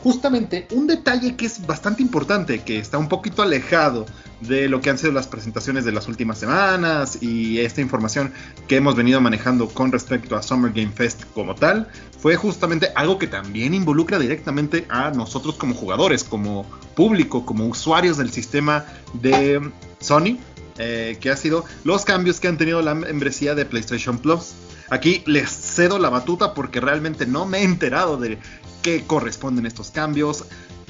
[0.02, 4.08] Justamente un detalle que es bastante importante, que está un poquito alejado
[4.40, 8.34] de lo que han sido las presentaciones de las últimas semanas y esta información
[8.68, 11.88] que hemos venido manejando con respecto a Summer Game Fest como tal,
[12.20, 16.66] fue justamente algo que también involucra directamente a nosotros como jugadores, como
[16.96, 19.62] público, como usuarios del sistema de
[20.00, 20.38] Sony,
[20.84, 24.54] eh, que ha sido los cambios que han tenido la membresía de PlayStation Plus.
[24.90, 28.40] Aquí les cedo la batuta porque realmente no me he enterado de
[28.82, 30.46] qué corresponden estos cambios.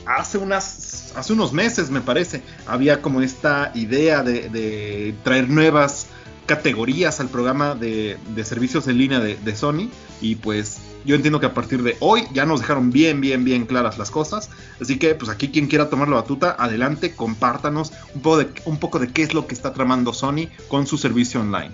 [0.05, 6.07] Hace, unas, hace unos meses, me parece, había como esta idea de, traer nuevas
[6.45, 9.89] categorías al programa de, servicios en línea de, Sony.
[10.21, 13.65] Y pues yo entiendo que a partir de hoy ya nos dejaron bien, bien, bien
[13.65, 14.49] claras las cosas.
[14.79, 18.77] Así que pues aquí quien quiera tomar la batuta, adelante, compártanos un poco de, un
[18.77, 21.71] poco de qué es lo que está tramando Sony con su servicio online.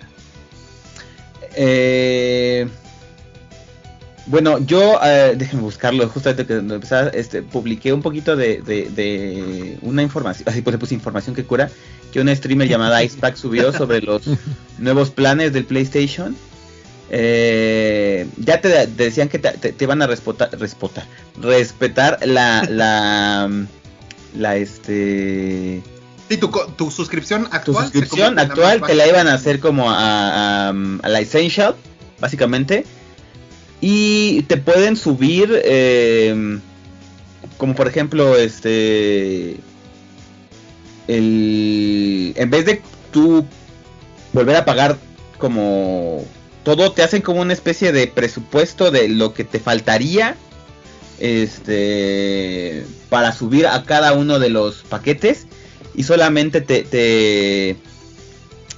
[1.55, 2.67] Eh,
[4.27, 9.77] bueno, yo, eh, déjenme buscarlo, justamente que empezaba, este, publiqué un poquito de, de, de,
[9.81, 11.69] una información, así pues le puse información que cura,
[12.11, 14.23] que una streamer llamada Icepack subió sobre los
[14.79, 16.35] nuevos planes del PlayStation.
[17.09, 21.05] Eh, ya te, te, decían que te, te van a respetar, respetar,
[21.41, 23.49] respetar la, la,
[24.35, 25.81] la, este...
[26.29, 27.85] Sí, tu, tu suscripción actual.
[27.85, 31.75] Tu suscripción actual te la iban a hacer como a, a, a la Essential,
[32.19, 32.85] básicamente.
[33.79, 36.59] Y te pueden subir, eh,
[37.57, 39.57] como por ejemplo, este,
[41.07, 42.81] el, en vez de
[43.11, 43.45] tú
[44.33, 44.97] volver a pagar
[45.37, 46.25] como
[46.67, 50.35] todo, te hacen como una especie de presupuesto de lo que te faltaría,
[51.17, 55.47] este, para subir a cada uno de los paquetes
[55.95, 56.83] y solamente te,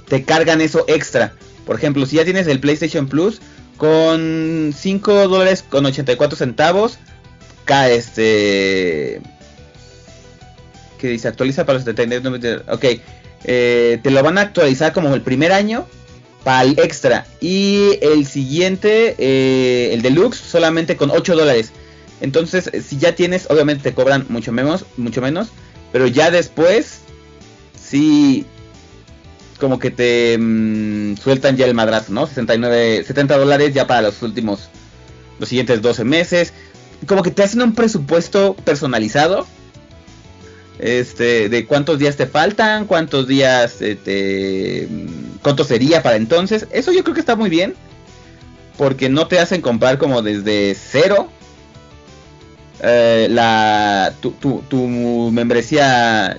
[0.06, 1.34] te, cargan eso extra.
[1.66, 3.40] Por ejemplo, si ya tienes el PlayStation Plus,
[3.76, 6.96] con 5 dólares con 84 centavos.
[7.88, 9.20] Este.
[10.98, 12.62] Que dice actualiza para los 79.
[12.68, 12.84] Ok.
[13.42, 15.88] Eh, te lo van a actualizar como el primer año.
[16.44, 17.26] Para el extra.
[17.40, 21.72] Y el siguiente, eh, el deluxe, solamente con 8 dólares.
[22.20, 24.84] Entonces, si ya tienes, obviamente te cobran mucho menos.
[24.96, 25.48] Mucho menos.
[25.92, 27.00] Pero ya después.
[27.78, 28.46] Si
[29.60, 32.26] como que te mmm, sueltan ya el madrazo, ¿no?
[32.26, 34.70] 69, 70 dólares ya para los últimos,
[35.38, 36.52] los siguientes 12 meses.
[37.06, 39.46] Como que te hacen un presupuesto personalizado.
[40.80, 44.88] Este, de cuántos días te faltan, cuántos días eh, te,
[45.42, 46.66] cuánto sería para entonces.
[46.72, 47.74] Eso yo creo que está muy bien.
[48.78, 51.28] Porque no te hacen comprar como desde cero.
[52.82, 54.78] Eh, la, tu, tu, tu
[55.30, 56.38] membresía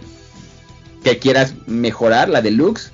[1.03, 2.91] que quieras mejorar, la deluxe.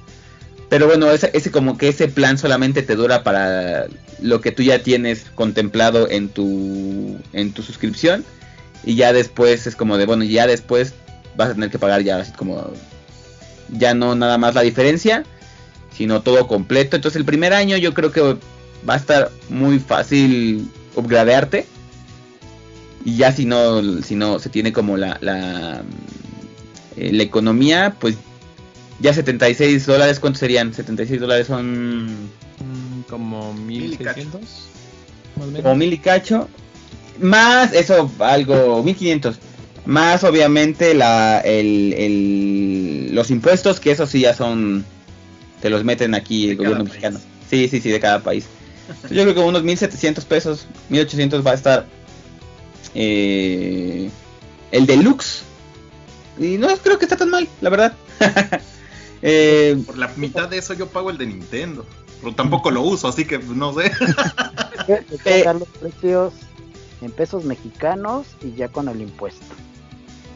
[0.68, 3.88] Pero bueno, ese, ese, como que ese plan solamente te dura para
[4.22, 8.26] lo que tú ya tienes contemplado en tu en tu suscripción
[8.84, 10.94] y ya después es como de bueno, ya después
[11.38, 12.72] vas a tener que pagar ya así como
[13.70, 15.24] ya no nada más la diferencia,
[15.96, 16.96] sino todo completo.
[16.96, 18.22] Entonces el primer año yo creo que
[18.88, 21.66] va a estar muy fácil upgradearte.
[23.06, 25.84] Y ya si no si no se tiene como la la,
[26.98, 28.18] eh, la economía, pues
[29.00, 30.74] ya 76 dólares, ¿cuántos serían?
[30.74, 32.26] 76 dólares son...
[32.26, 34.42] Mm, como 1600.
[35.62, 36.50] Como mil y cacho.
[37.22, 39.38] Más, eso, algo, 1500.
[39.88, 44.84] Más obviamente la, el, el, los impuestos, que eso sí ya son...
[45.62, 47.20] Te los meten aquí el gobierno mexicano.
[47.50, 48.48] Sí, sí, sí, de cada país.
[49.10, 51.86] Yo creo que unos 1700 pesos, 1800 va a estar
[52.96, 54.10] eh,
[54.72, 55.44] el deluxe.
[56.38, 57.94] Y no creo que está tan mal, la verdad.
[59.24, 61.84] Eh, Por la mitad de eso yo pago el de Nintendo.
[62.22, 63.92] Pero tampoco lo uso, así que no sé.
[64.78, 66.34] A dar los precios
[67.02, 69.44] en pesos mexicanos y ya con el impuesto.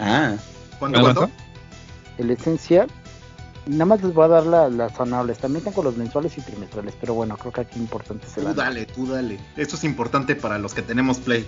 [0.01, 0.35] Ah,
[0.79, 1.29] ¿Cuánto, ¿Cuánto?
[2.17, 2.89] El esencial,
[3.67, 5.37] nada más les voy a dar la- las anuales.
[5.37, 8.53] También tengo los mensuales y trimestrales, pero bueno, creo que aquí importante es el Tú
[8.53, 9.39] dale, tú dale.
[9.55, 11.47] Esto es importante para los que tenemos Play.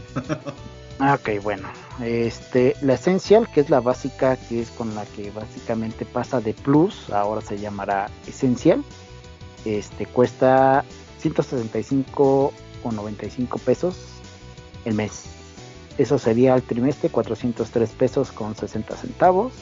[0.99, 1.67] Ah, Ok, bueno.
[2.01, 6.53] Este, la esencial, que es la básica, que es con la que básicamente pasa de
[6.53, 8.83] plus, ahora se llamará esencial.
[9.65, 10.85] Este, cuesta
[11.23, 13.95] 165,95 pesos
[14.85, 15.23] el mes.
[15.97, 19.53] Eso sería al trimestre 403 pesos con 60 centavos,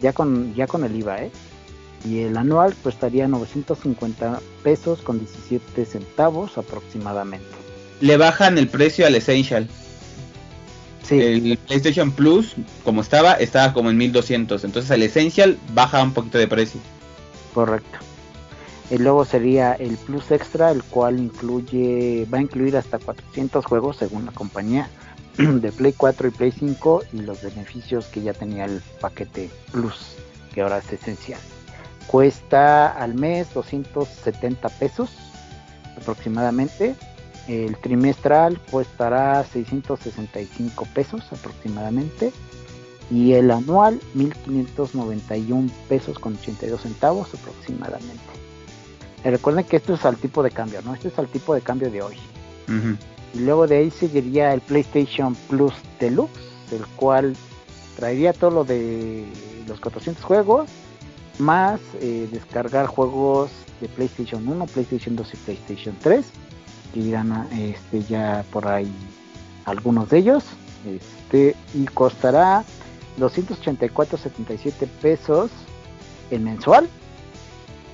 [0.00, 1.30] ya con, ya con el IVA, ¿eh?
[2.04, 7.46] Y el anual costaría 950 pesos con 17 centavos aproximadamente.
[8.00, 9.68] le bajan el precio al Essential.
[11.02, 11.20] Sí.
[11.20, 12.54] El PlayStation Plus,
[12.84, 14.64] como estaba, estaba como en 1200.
[14.64, 16.80] Entonces el Essential baja un poquito de precio.
[17.52, 17.98] Correcto.
[18.90, 23.98] Y luego sería el Plus Extra, el cual incluye, va a incluir hasta 400 juegos
[23.98, 24.88] según la compañía
[25.38, 30.16] de Play 4 y Play 5 y los beneficios que ya tenía el paquete Plus,
[30.52, 31.40] que ahora es esencial.
[32.06, 35.10] Cuesta al mes 270 pesos
[35.96, 36.96] aproximadamente.
[37.48, 42.32] El trimestral costará 665 pesos aproximadamente
[43.10, 48.20] y el anual 1591 pesos con 82 centavos aproximadamente.
[49.24, 50.94] Recuerden que esto es al tipo de cambio, ¿no?
[50.94, 52.16] Este es al tipo de cambio de hoy.
[53.34, 56.40] Y luego de ahí seguiría el PlayStation Plus Deluxe,
[56.72, 57.36] el cual
[57.96, 59.24] traería todo lo de
[59.66, 60.70] los 400 juegos,
[61.38, 63.50] más eh, descargar juegos
[63.80, 66.26] de PlayStation 1, PlayStation 2 y PlayStation 3,
[66.92, 68.92] que irán este, ya por ahí
[69.64, 70.44] algunos de ellos,
[70.86, 72.64] este, y costará
[73.18, 75.50] 284.77 pesos
[76.30, 76.88] el mensual.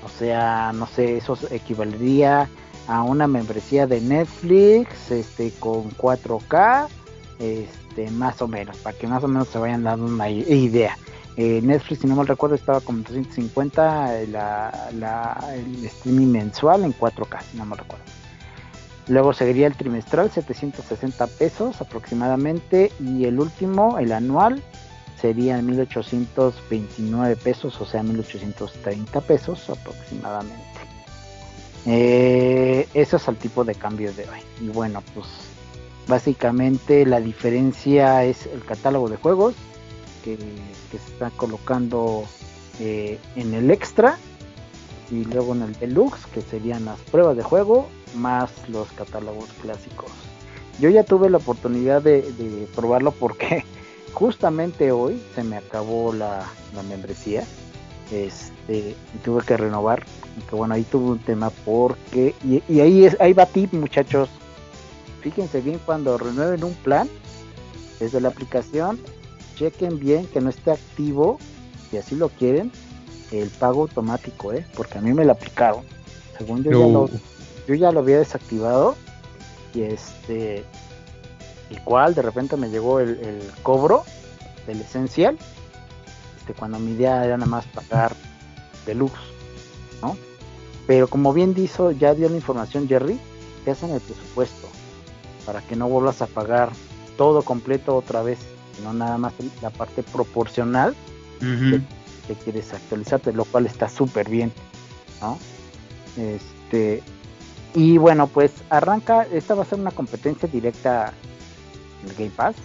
[0.05, 2.49] O sea, no sé, eso equivaldría
[2.89, 6.87] a una membresía de Netflix este con 4K
[7.39, 10.97] este más o menos para que más o menos se vayan dando una idea.
[11.37, 16.95] Eh, Netflix si no mal recuerdo estaba como 350 la, la- el streaming mensual en
[16.95, 18.05] 4K si no mal recuerdo.
[19.09, 24.63] Luego seguiría el trimestral 760 pesos aproximadamente y el último el anual
[25.21, 30.63] sería 1829 pesos o sea 1830 pesos aproximadamente
[31.87, 34.41] eh, eso es el tipo de cambio de hoy.
[34.61, 35.27] Y bueno, pues
[36.09, 39.55] básicamente la diferencia es el catálogo de juegos
[40.25, 40.37] que,
[40.91, 42.25] se está colocando
[42.81, 44.19] eh, en el extra
[45.11, 50.11] y luego en el deluxe que serían las pruebas de juego más los catálogos clásicos.
[50.81, 53.65] Yo ya tuve la oportunidad de, de probarlo porque
[54.15, 57.45] justamente hoy se me acabó la, la membresía
[58.11, 60.05] este y tuve que renovar
[60.43, 64.29] que bueno ahí tuve un tema porque y, y ahí es ahí va tip muchachos.
[65.21, 67.09] Fíjense bien cuando renueven un plan
[67.99, 69.01] desde la aplicación
[69.57, 71.39] chequen bien que no esté activo
[71.91, 72.71] si así lo quieren
[73.33, 75.85] el pago automático eh porque a mí me lo aplicaron.
[76.39, 77.11] Según yo ya lo
[77.67, 78.97] yo ya lo había desactivado
[79.75, 80.65] y este
[81.71, 84.05] igual de repente me llegó el, el cobro
[84.67, 85.37] del esencial
[86.47, 88.15] este, cuando mi idea era nada más pagar
[88.87, 89.19] deluxe,
[90.03, 90.17] ¿no?
[90.87, 93.19] Pero como bien dijo, ya dio la información Jerry,
[93.65, 94.69] te hacen el presupuesto
[95.45, 96.71] para que no vuelvas a pagar
[97.17, 98.39] todo completo otra vez,
[98.77, 99.33] sino nada más
[99.63, 100.95] la parte proporcional
[101.41, 104.53] que quieres actualizarte, lo cual está súper bien,
[105.21, 105.39] ¿no?
[106.17, 107.03] Este,
[107.75, 111.13] y bueno, pues arranca, esta va a ser una competencia directa
[112.09, 112.57] el Game Pass,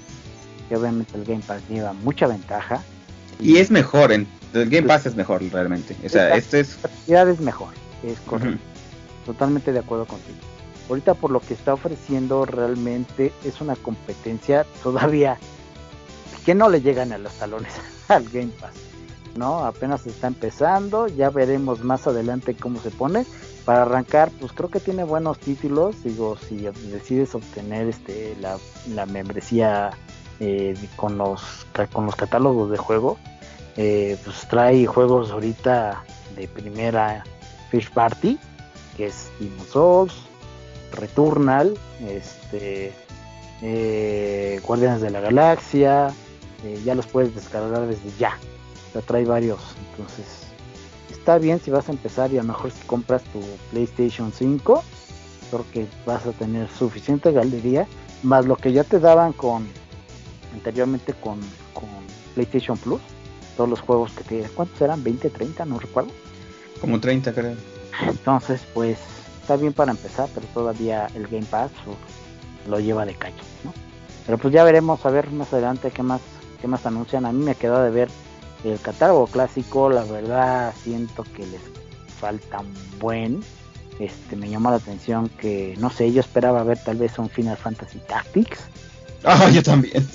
[0.70, 2.82] que obviamente el Game Pass lleva mucha ventaja.
[3.40, 5.96] Y es mejor, en, el Game Pass es mejor realmente.
[6.06, 6.78] O sea, este es...
[7.08, 7.74] La es mejor,
[8.04, 8.60] es correcto.
[9.26, 10.38] Totalmente de acuerdo contigo.
[10.90, 15.38] Ahorita por lo que está ofreciendo realmente es una competencia todavía
[16.46, 17.74] que no le llegan a los talones
[18.08, 18.74] al Game Pass.
[19.36, 19.64] ¿No?
[19.66, 23.26] Apenas está empezando, ya veremos más adelante cómo se pone.
[23.64, 26.04] Para arrancar, pues creo que tiene buenos títulos.
[26.04, 28.58] Digo, si decides obtener este la,
[28.94, 29.92] la membresía
[30.42, 31.42] eh, con los
[31.94, 33.18] con los catálogos de juego,
[33.78, 36.04] eh, pues trae juegos ahorita
[36.36, 37.24] de primera
[37.70, 38.38] Fish Party,
[38.98, 40.14] que es Demon Souls,
[40.92, 42.94] Returnal, este,
[43.62, 46.14] eh, Guardianes de la Galaxia,
[46.66, 48.38] eh, ya los puedes descargar desde ya,
[48.94, 49.60] ya trae varios,
[49.92, 50.26] entonces
[51.10, 53.40] está bien si vas a empezar y a lo mejor si compras tu
[53.72, 54.84] PlayStation 5,
[55.50, 57.88] porque vas a tener suficiente galería,
[58.24, 59.66] más lo que ya te daban con
[60.54, 61.40] anteriormente con
[62.36, 63.02] PlayStation Plus,
[63.56, 65.04] todos los juegos que te ¿cuántos eran?
[65.04, 66.12] 20, 30, no recuerdo.
[66.80, 67.56] Como 30, creo.
[68.08, 68.98] Entonces, pues
[69.42, 71.72] está bien para empezar, pero todavía el Game Pass
[72.68, 73.74] lo lleva de calle, ¿no?
[74.26, 76.22] Pero pues ya veremos a ver más adelante qué más
[76.62, 77.26] qué más anuncian.
[77.26, 78.10] A mí me quedó de ver
[78.64, 81.62] el catálogo clásico, la verdad siento que les
[82.20, 83.44] falta un buen.
[84.00, 87.58] Este me llamó la atención que no sé, yo esperaba ver tal vez un Final
[87.58, 88.60] Fantasy Tactics.
[89.24, 90.08] Ah, yo también.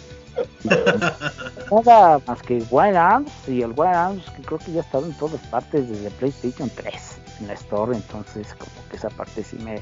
[1.85, 5.07] Nada más que Wild Arms y el Wild Arms que creo que ya ha estado
[5.07, 6.95] en todas partes desde PlayStation 3
[7.41, 9.81] en la Store, entonces como que esa parte sí me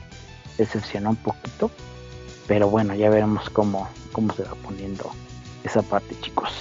[0.58, 1.70] decepcionó un poquito.
[2.46, 5.10] Pero bueno, ya veremos cómo, cómo se va poniendo
[5.64, 6.52] esa parte, chicos.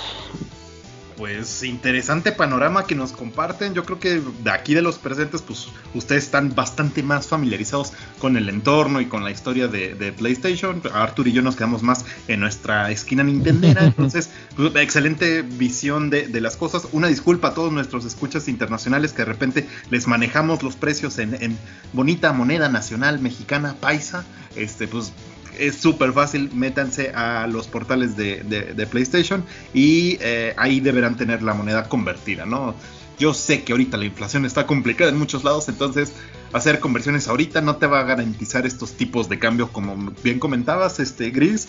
[1.18, 3.74] Pues interesante panorama que nos comparten.
[3.74, 8.36] Yo creo que de aquí de los presentes, pues ustedes están bastante más familiarizados con
[8.36, 10.82] el entorno y con la historia de, de PlayStation.
[10.92, 13.84] Arthur y yo nos quedamos más en nuestra esquina nintendera.
[13.86, 16.88] Entonces, pues, excelente visión de, de, las cosas.
[16.92, 21.36] Una disculpa a todos nuestros escuchas internacionales que de repente les manejamos los precios en,
[21.36, 21.58] en
[21.94, 24.26] bonita moneda nacional mexicana, paisa.
[24.56, 25.12] Este, pues
[25.60, 29.44] es súper fácil, métanse a los portales de, de, PlayStation
[29.74, 32.76] y eh, ahí deberán tener la moneda convertida, ¿no?
[33.20, 36.14] Yo sé que ahorita la inflación está complicada en muchos lados, entonces
[36.52, 41.00] hacer conversiones ahorita no te va a garantizar estos tipos de cambios como bien comentabas,
[41.00, 41.68] este Gris.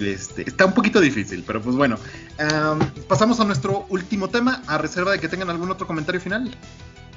[0.00, 1.98] Este, está un poquito difícil, pero pues bueno.
[3.08, 6.50] Pasamos a nuestro último tema, a reserva de que tengan algún otro comentario final.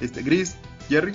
[0.00, 0.56] Este, Gris,
[0.88, 1.12] Jerry.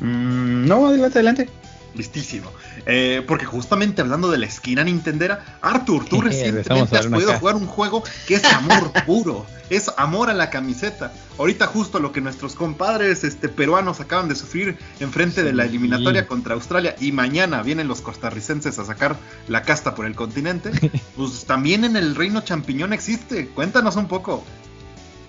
[0.00, 1.48] Mm, no, adelante, adelante.
[1.96, 2.50] Listísimo.
[2.84, 7.66] Eh, porque justamente hablando de la esquina nintendera, Arthur, tú recientemente has podido jugar un
[7.66, 11.12] juego que es amor puro, es amor a la camiseta.
[11.38, 15.46] Ahorita justo lo que nuestros compadres este, peruanos acaban de sufrir enfrente sí.
[15.46, 19.16] de la eliminatoria contra Australia y mañana vienen los costarricenses a sacar
[19.48, 20.70] la casta por el continente,
[21.16, 23.48] pues también en el reino champiñón existe.
[23.48, 24.44] Cuéntanos un poco.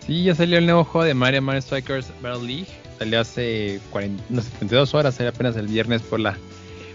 [0.06, 2.68] Sí, ya salió el nuevo juego de Mario Mario Strikers Battle League.
[2.98, 6.36] Salió hace 40, no, 72 horas, salió apenas el viernes por la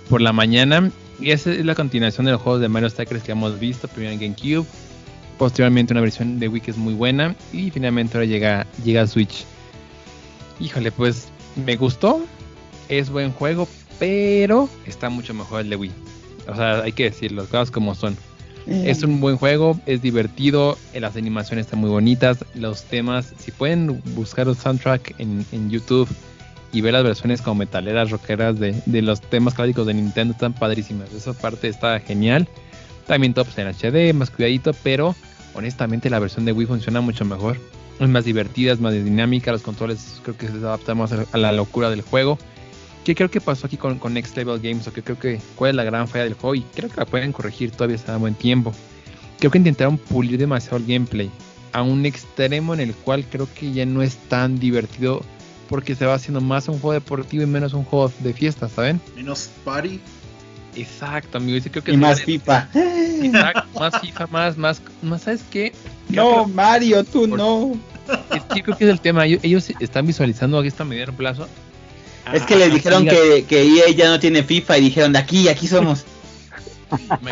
[0.09, 0.90] por la mañana.
[1.20, 4.12] Y esa es la continuación de los juegos de Mario Strikers que hemos visto, primero
[4.12, 4.66] en GameCube,
[5.38, 9.07] posteriormente una versión de Wii que es muy buena y finalmente ahora llega, llega a
[9.07, 9.44] Switch.
[10.59, 11.28] Híjole, pues
[11.64, 12.24] me gustó,
[12.88, 15.92] es buen juego, pero está mucho mejor el de Wii.
[16.48, 18.16] O sea, hay que decir las cosas como son.
[18.66, 18.86] Mm.
[18.86, 24.00] Es un buen juego, es divertido, las animaciones están muy bonitas, los temas, si pueden
[24.14, 26.09] buscar el soundtrack en, en YouTube
[26.72, 30.54] y ver las versiones como metaleras, rockeras de, de, los temas clásicos de Nintendo están
[30.54, 31.12] padrísimas.
[31.12, 32.48] Esa parte está genial.
[33.06, 35.14] También tops en HD, más cuidadito, pero
[35.54, 37.58] honestamente la versión de Wii funciona mucho mejor.
[38.00, 41.52] Es más divertida, es más dinámica, los controles creo que se adaptan más a la
[41.52, 42.38] locura del juego.
[43.04, 44.86] ¿Qué creo que pasó aquí con, Next Level Games?
[44.86, 47.04] O que creo que cuál es la gran falla del juego y creo que la
[47.04, 48.72] pueden corregir todavía está a buen tiempo.
[49.38, 51.30] Creo que intentaron pulir demasiado el gameplay
[51.72, 55.22] a un extremo en el cual creo que ya no es tan divertido
[55.72, 59.00] porque se va haciendo más un juego deportivo y menos un juego de fiesta, ¿saben?
[59.16, 59.98] Menos party.
[60.76, 61.56] Exacto, amigo.
[61.56, 62.24] Yo creo que y más de...
[62.24, 62.68] FIFA.
[62.74, 65.72] Exacto, más FIFA, más, más, más, ¿sabes qué?
[66.10, 66.52] No, que...
[66.52, 67.38] Mario, tú Por...
[67.38, 67.72] no.
[68.34, 69.24] Es que creo que es el tema.
[69.24, 71.48] Ellos están visualizando a mediano plazo.
[72.34, 75.20] Es que ah, les dijeron que, que EA ya no tiene FIFA y dijeron de
[75.20, 76.04] aquí, aquí somos.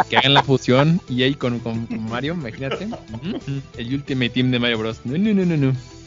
[0.08, 2.88] que hagan la fusión EA con, con, con Mario, imagínate.
[3.76, 5.02] El Ultimate Team de Mario Bros.
[5.04, 5.99] No, no, no, no, no.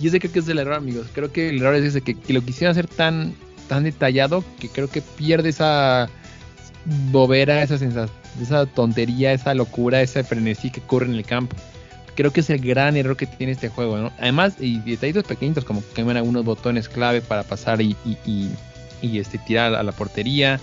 [0.00, 1.08] Y ese creo que es el error, amigos.
[1.12, 3.34] Creo que el error es ese, que, lo quisieran hacer tan,
[3.68, 6.08] tan detallado que creo que pierde esa
[7.12, 11.56] bobera, esa sensación, esa tontería, esa locura, ese frenesí que ocurre en el campo.
[12.14, 14.12] Creo que es el gran error que tiene este juego, ¿no?
[14.18, 18.48] Además, y detallitos pequeñitos como que cambian algunos botones clave para pasar y, y,
[19.02, 20.58] y, este, tirar a la portería.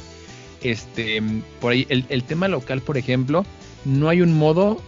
[0.62, 1.22] Este,
[1.62, 3.46] por ahí, el tema local, por ejemplo,
[3.86, 4.82] no hay un modo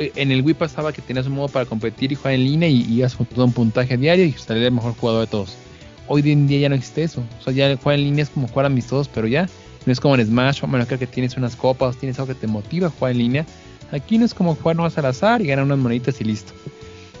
[0.00, 2.86] en el Wii pasaba que tenías un modo para competir y jugar en línea y
[2.90, 5.56] ibas con un puntaje diario y salías el mejor jugador de todos.
[6.06, 7.22] Hoy en día ya no existe eso.
[7.38, 9.48] O sea, ya jugar en línea es como jugar amistosos, pero ya
[9.86, 10.62] no es como en Smash.
[10.62, 13.46] Bueno, creo que tienes unas copas, tienes algo que te motiva a jugar en línea.
[13.92, 16.52] Aquí no es como jugar nomás al azar y ganar unas moneditas y listo.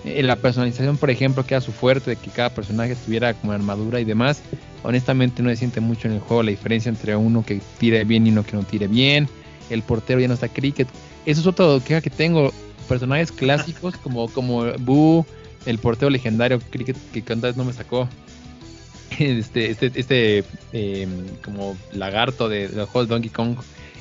[0.04, 4.00] Eh, la personalización, por ejemplo, queda su fuerte de que cada personaje tuviera como armadura
[4.00, 4.42] y demás.
[4.82, 8.26] Honestamente no se siente mucho en el juego la diferencia entre uno que tire bien
[8.26, 9.28] y uno que no tire bien.
[9.68, 10.88] El portero ya no está cricket.
[11.26, 12.50] Eso es otra queja que tengo
[12.90, 15.24] personajes clásicos como, como Boo,
[15.64, 18.08] el portero legendario cricket que antes no me sacó.
[19.18, 21.06] Este, este, este eh,
[21.44, 23.56] como lagarto de, los juegos de Donkey Kong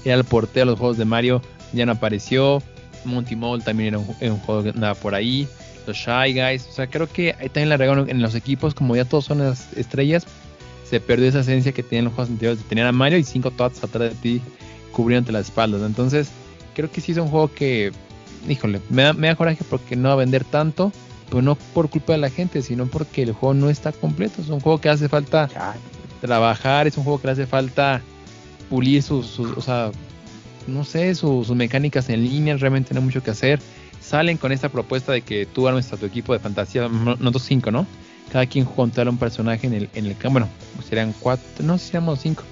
[0.05, 1.41] era el portero de los juegos de Mario,
[1.73, 2.61] ya no apareció.
[3.05, 3.97] Monty Mole también era
[4.31, 5.47] un, juego que andaba por ahí.
[5.87, 9.03] Los Shy Guys, o sea, creo que también la regaron en los equipos, como ya
[9.03, 10.25] todos son las estrellas,
[10.87, 13.51] se perdió esa esencia que tenían los juegos anteriores de tener a Mario y cinco
[13.51, 14.41] tots atrás de ti
[14.91, 15.81] cubriéndote las espaldas.
[15.81, 16.29] Entonces,
[16.75, 17.91] creo que sí es un juego que
[18.47, 20.91] híjole, me da, me da coraje porque no va a vender tanto
[21.29, 24.41] pero no por culpa de la gente, sino porque el juego no está completo.
[24.41, 25.49] Es un juego que hace falta
[26.21, 28.01] trabajar, es un juego que le hace falta
[28.69, 29.91] pulir sus, o sea,
[30.67, 33.59] no sé, sus mecánicas en línea, realmente no hay mucho que hacer.
[34.01, 37.71] Salen con esta propuesta de que tú armes a tu equipo de fantasía, nosotros cinco,
[37.71, 37.85] ¿no?
[38.31, 40.47] Cada quien controla un personaje en el, en el bueno,
[40.87, 42.43] serían cuatro, no seríamos cinco,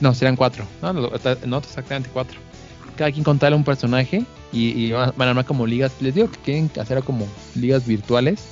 [0.00, 2.38] no, serían cuatro, no, no exactamente cuatro.
[2.96, 6.70] Cada quien controla un personaje y, van a armar como ligas, les digo que quieren
[6.80, 8.44] hacer como ligas virtuales.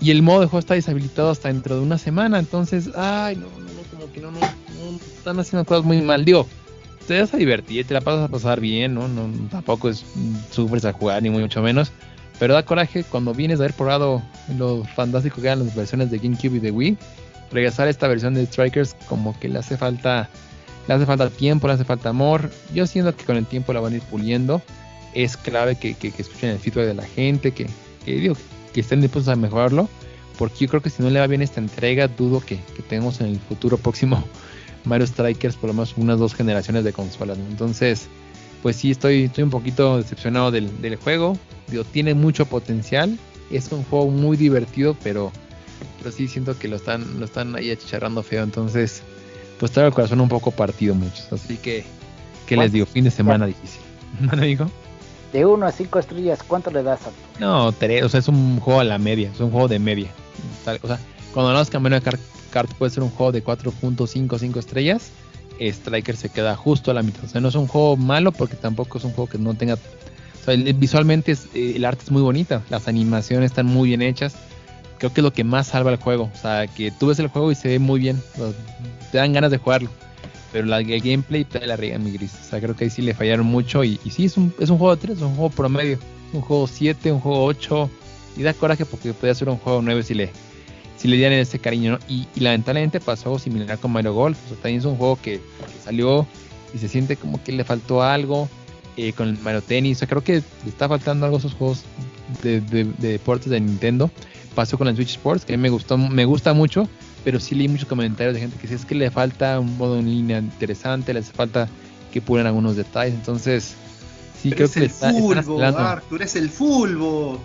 [0.00, 3.42] Y el modo de juego está deshabilitado hasta dentro de una semana, entonces, ay, no,
[3.42, 6.24] no, no como que no, no, no están haciendo cosas muy mal.
[6.24, 6.46] Digo,
[7.06, 9.08] te vas a divertir, te la pasas a pasar bien, ¿no?
[9.08, 10.04] no tampoco es
[10.50, 11.92] sufres a jugar, ni mucho menos.
[12.38, 14.22] Pero da coraje cuando vienes a haber probado
[14.56, 16.96] lo fantástico que eran las versiones de GameCube y de Wii.
[17.50, 20.30] Regresar a esta versión de Strikers como que le hace falta
[20.90, 22.50] le hace falta tiempo, le hace falta amor.
[22.74, 24.60] Yo siento que con el tiempo la van a ir puliendo.
[25.14, 27.68] Es clave que, que, escuchen el feedback de la gente, que,
[28.04, 28.36] digo,
[28.72, 29.88] que estén dispuestos a mejorarlo.
[30.36, 33.20] Porque yo creo que si no le va bien esta entrega, dudo que, que tengamos
[33.20, 34.24] en el futuro próximo
[34.84, 37.38] Mario Strikers por lo menos unas dos generaciones de consolas.
[37.38, 38.08] Entonces,
[38.60, 41.38] pues sí, estoy, estoy un poquito decepcionado del, juego.
[41.68, 43.16] Digo, tiene mucho potencial.
[43.52, 45.30] Es un juego muy divertido, pero,
[45.98, 48.42] pero sí siento que lo están, lo están ahí achicharrando feo.
[48.42, 49.04] Entonces,
[49.60, 51.30] pues traigo el corazón un poco partido muchos.
[51.32, 51.84] Así que,
[52.46, 52.86] ¿qué les digo?
[52.86, 53.82] Fin de semana difícil.
[54.20, 54.70] ¿No digo?
[55.34, 57.00] De 1 a 5 estrellas, ¿cuánto le das?
[57.06, 57.10] A...
[57.38, 60.08] No, tres, o sea, es un juego a la media, es un juego de media.
[60.82, 60.98] O sea,
[61.32, 62.18] cuando hablamos de
[62.50, 65.12] Kart puede ser un juego de 4.5 5 estrellas,
[65.60, 67.22] Striker se queda justo a la mitad.
[67.24, 69.74] O sea, no es un juego malo porque tampoco es un juego que no tenga...
[69.74, 74.34] O sea, visualmente eh, el arte es muy bonita, las animaciones están muy bien hechas.
[75.00, 76.30] Creo que es lo que más salva el juego.
[76.32, 78.22] O sea, que tú ves el juego y se ve muy bien.
[79.10, 79.88] te dan ganas de jugarlo.
[80.52, 82.34] Pero la, el gameplay te la riega mi gris.
[82.34, 83.82] O sea, creo que ahí sí le fallaron mucho.
[83.82, 85.98] Y, sí, es un, es un juego de 3, es un juego promedio.
[86.34, 87.90] Un juego 7, un juego 8.
[88.36, 90.30] Y da coraje porque podría ser un juego 9 si le,
[90.98, 91.98] si le dieran ese cariño, ¿no?
[92.06, 94.36] Y, lamentablemente pasó algo similar con Mario Golf.
[94.44, 95.40] O sea, también es un juego que,
[95.82, 96.26] salió
[96.74, 98.50] y se siente como que le faltó algo.
[98.96, 100.32] Eh, con el Mario Tennis, o sea, creo que
[100.64, 101.84] le está faltando algo a esos juegos
[102.42, 102.60] de,
[102.98, 104.10] deportes de Nintendo.
[104.54, 106.88] Pasó con el Switch Sports, que a mí me gustó, me gusta mucho,
[107.24, 109.98] pero sí leí muchos comentarios de gente que dice es que le falta un modo
[109.98, 111.68] en línea interesante, le hace falta
[112.12, 113.74] que pulen algunos detalles, entonces
[114.40, 117.38] sí creo que el fútbol, Arthur, es el fútbol.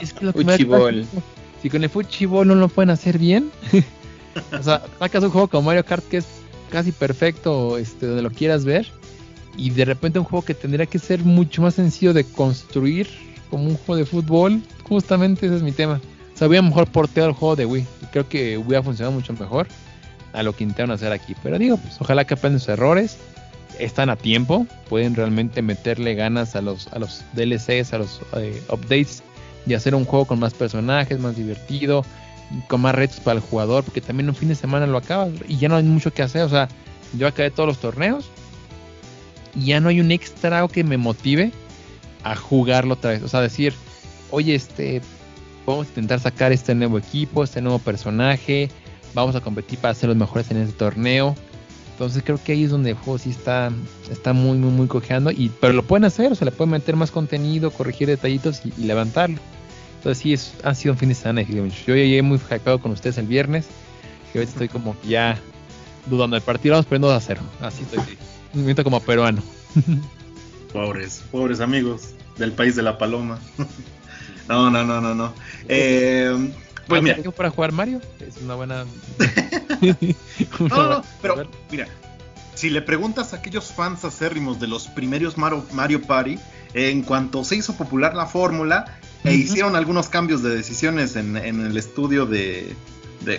[0.00, 1.06] Es que lo que
[1.62, 3.50] si con el Fuchibol no lo pueden hacer bien,
[4.58, 6.26] o sea, sacas un juego como Mario Kart que es
[6.70, 8.88] casi perfecto, este, donde lo quieras ver,
[9.56, 13.08] y de repente un juego que tendría que ser mucho más sencillo de construir
[13.48, 16.00] como un juego de fútbol, justamente ese es mi tema.
[16.42, 19.68] Sea, voy a mejor portear el juego de Wii, creo que ha funcionado mucho mejor
[20.32, 21.36] a lo que intentan hacer aquí.
[21.40, 23.16] Pero digo, pues ojalá que aprendan sus errores,
[23.78, 28.60] están a tiempo, pueden realmente meterle ganas a los, a los DLCs, a los eh,
[28.70, 29.22] updates
[29.66, 32.04] y hacer un juego con más personajes, más divertido,
[32.66, 35.58] con más retos para el jugador, porque también un fin de semana lo acabas y
[35.58, 36.42] ya no hay mucho que hacer.
[36.42, 36.66] O sea,
[37.16, 38.24] yo acabé todos los torneos
[39.54, 41.52] y ya no hay un extra que me motive
[42.24, 43.22] a jugarlo otra vez.
[43.22, 43.74] O sea, decir,
[44.32, 45.02] oye, este,
[45.66, 48.70] vamos a intentar sacar este nuevo equipo, este nuevo personaje,
[49.14, 51.34] vamos a competir para ser los mejores en este torneo.
[51.92, 53.70] Entonces creo que ahí es donde el juego sí está,
[54.10, 55.30] está muy, muy, muy cojeando.
[55.30, 58.72] Y, pero lo pueden hacer, o sea, le pueden meter más contenido, corregir detallitos y
[58.82, 59.38] levantarlo.
[59.98, 61.42] Entonces sí, es, ha sido un fin de semana.
[61.42, 63.66] Yo llegué muy hypeado con ustedes el viernes.
[64.34, 65.38] Y ahorita estoy como ya
[66.06, 66.72] dudando del partido.
[66.72, 67.42] Vamos perdiendo a cero.
[67.60, 68.18] Así estoy.
[68.52, 69.42] Me siento como peruano.
[70.72, 73.38] pobres, pobres amigos del país de la paloma.
[74.48, 75.32] no, no, no, no, no.
[75.68, 76.52] Eh,
[76.86, 77.16] pues mira.
[77.30, 78.00] para jugar Mario?
[78.20, 78.84] Es una buena.
[80.58, 81.88] no, no, pero mira.
[82.54, 86.38] Si le preguntas a aquellos fans acérrimos de los primeros Mario, Mario Party,
[86.74, 91.76] en cuanto se hizo popular la fórmula, e hicieron algunos cambios de decisiones en, el
[91.76, 92.74] estudio de,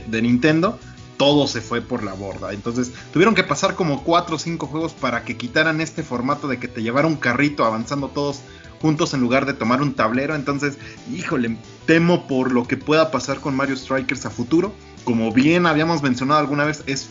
[0.09, 0.79] Nintendo,
[1.17, 2.53] todo se fue por la borda.
[2.53, 6.57] Entonces tuvieron que pasar como 4 o 5 juegos para que quitaran este formato de
[6.57, 8.41] que te llevara un carrito avanzando todos
[8.83, 10.35] juntos en lugar de tomar un tablero.
[10.35, 10.77] Entonces,
[11.09, 11.55] híjole,
[11.85, 14.73] temo por lo que pueda pasar con Mario Strikers a futuro.
[15.05, 17.07] Como bien habíamos mencionado alguna vez, es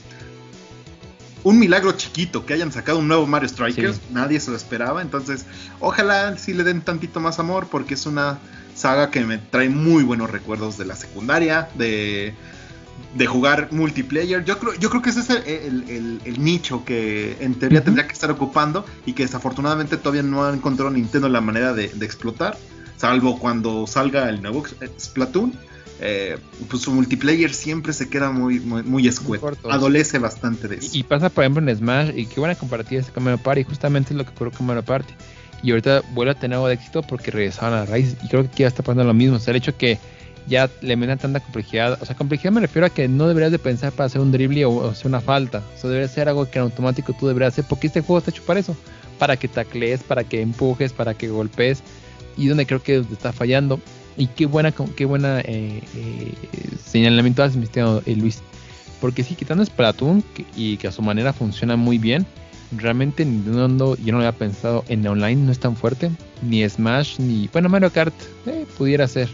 [1.44, 4.02] un milagro chiquito que hayan sacado un nuevo Mario Strikers.
[4.10, 5.00] Nadie se lo esperaba.
[5.00, 5.46] Entonces,
[5.80, 8.38] ojalá sí le den tantito más amor porque es una
[8.74, 12.34] saga que me trae muy buenos recuerdos de la secundaria, de,
[13.14, 14.44] de jugar multiplayer.
[14.44, 18.30] Yo creo, yo creo que ese es el, nicho que en teoría tendría que estar
[18.30, 22.56] ocupando y que desafortunadamente todavía no ha encontrado Nintendo la manera de, explotar,
[22.96, 24.64] salvo cuando salga el nuevo
[25.00, 25.52] Splatoon.
[26.04, 26.36] Eh,
[26.68, 29.52] pues su multiplayer siempre se queda muy, muy, muy escueto.
[29.70, 30.90] Adolece bastante de eso.
[30.92, 34.16] Y, pasa, por ejemplo, en Smash, y qué buena comparativa es Mario Party, justamente es
[34.16, 35.14] lo que ocurrió con Mario Party
[35.62, 38.16] y ahorita vuelve a tener algo de éxito porque regresaron a la raíz.
[38.22, 39.36] Y creo que aquí ya está pasando lo mismo.
[39.36, 39.98] O sea, el hecho que
[40.46, 41.98] ya le metan tanta complejidad.
[42.00, 44.64] O sea, complejidad me refiero a que no deberías de pensar para hacer un drible
[44.64, 45.62] o, hacer una falta.
[45.82, 48.42] O debería ser algo que en automático tú deberías hacer porque este juego está hecho
[48.44, 48.76] para eso.
[49.18, 51.82] Para que taclees, para que empujes, para que golpees.
[52.36, 53.80] Y donde creo que está fallando.
[54.16, 56.34] Y qué buena, qué buena eh, eh,
[56.84, 58.42] señalamiento haces, mi estimado eh, Luis.
[59.00, 60.22] Porque sí, quitando Splatoon
[60.54, 62.26] y que a su manera funciona muy bien,
[62.76, 66.10] realmente Nintendo yo no lo había pensado en online, no es tan fuerte.
[66.42, 67.48] Ni Smash, ni.
[67.52, 68.14] Bueno, Mario Kart
[68.46, 69.28] eh, pudiera ser.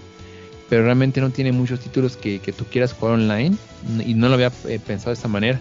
[0.69, 3.57] Pero realmente no tiene muchos títulos que, tú quieras jugar online.
[4.05, 5.61] Y no lo había eh, pensado de esta manera.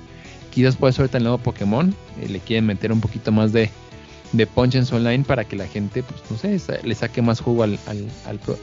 [0.52, 1.94] Quizás puede ser ahorita el nuevo Pokémon.
[2.22, 3.70] Eh, le quieren meter un poquito más de,
[4.34, 7.40] de punch en su online para que la gente, pues no sé, le saque más
[7.40, 8.10] jugo al, al,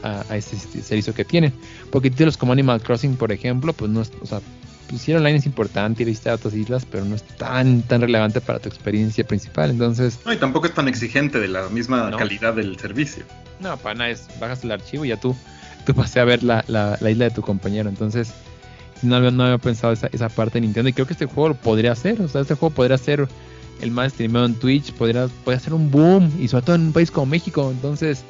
[0.03, 1.53] a, a, ese servicio que tienen.
[1.91, 4.41] Porque títulos como Animal Crossing, por ejemplo, pues no, o sea,
[4.87, 8.01] pues sí, online es importante ir a visitar otras islas, pero no es tan tan
[8.01, 9.71] relevante para tu experiencia principal.
[9.71, 10.19] Entonces.
[10.25, 13.23] No, y tampoco es tan exigente de la misma calidad del servicio.
[13.59, 15.35] No, para nada, es bajas el archivo y ya tú,
[15.85, 17.89] tú pasé a ver la, la, isla de tu compañero.
[17.89, 18.33] Entonces,
[19.01, 20.89] no, no había pensado esa, esa parte de Nintendo.
[20.89, 22.21] Y creo que este juego lo podría hacer.
[22.21, 23.27] O sea, este juego podría ser
[23.81, 26.31] el más streamado en Twitch, podría, podría ser un boom.
[26.39, 27.69] Y sobre todo en un país como México.
[27.71, 28.23] Entonces,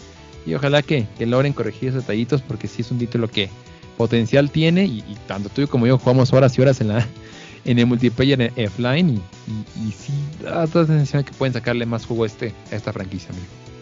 [0.45, 3.49] y ojalá que, que logren corregir esos detallitos, porque sí es un título que
[3.95, 7.07] potencial tiene y, tanto tú como yo jugamos horas y horas en la
[7.65, 10.13] en el multiplayer offline y, y, sí
[10.43, 13.29] da la sensación que pueden sacarle más jugo a, este, a esta franquicia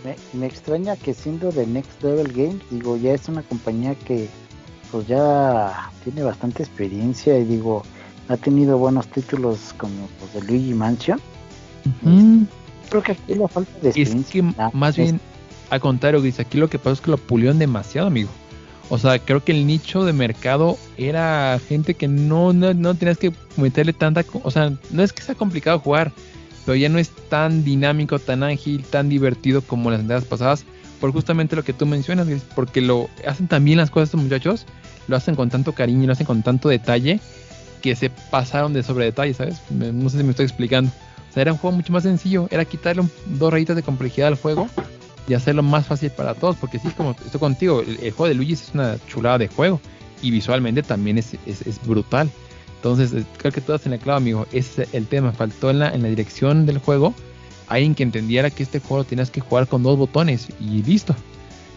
[0.04, 4.28] Me, me, extraña que siendo de Next Level Games, digo, ya es una compañía que
[4.92, 7.84] pues ya tiene bastante experiencia y digo,
[8.28, 11.20] ha tenido buenos títulos como los de Luigi Mansion.
[12.90, 14.42] Creo que aquí la falta de experiencia.
[14.42, 15.20] Es que más bien,
[15.70, 18.30] al contrario, dice aquí lo que pasa es que lo pulieron demasiado, amigo.
[18.90, 23.18] O sea, creo que el nicho de mercado era gente que no, no, no tenías
[23.18, 24.24] que meterle tanta...
[24.44, 26.12] O sea, no es que sea complicado jugar,
[26.65, 30.65] pero ya no es tan dinámico, tan ágil, tan divertido como las entregas pasadas.
[30.99, 34.65] Por justamente lo que tú mencionas, porque lo hacen también las cosas estos muchachos,
[35.07, 37.19] lo hacen con tanto cariño, lo hacen con tanto detalle,
[37.81, 39.57] que se pasaron de sobre detalle, ¿sabes?
[39.69, 40.90] No sé si me estoy explicando.
[41.30, 44.35] O sea, era un juego mucho más sencillo, era quitarle dos rayitas de complejidad al
[44.35, 44.69] juego
[45.27, 48.53] y hacerlo más fácil para todos, porque sí, como estoy contigo, el, juego de Luigi
[48.53, 49.81] es una chulada de juego
[50.22, 51.35] y visualmente también es,
[51.85, 52.30] brutal.
[52.84, 55.32] Entonces, eh, creo que todas en la clave, amigo, ese es el tema.
[55.32, 57.14] Faltó en la, dirección del juego
[57.70, 61.16] alguien que entendiera que este juego tienes que jugar con dos botones y listo.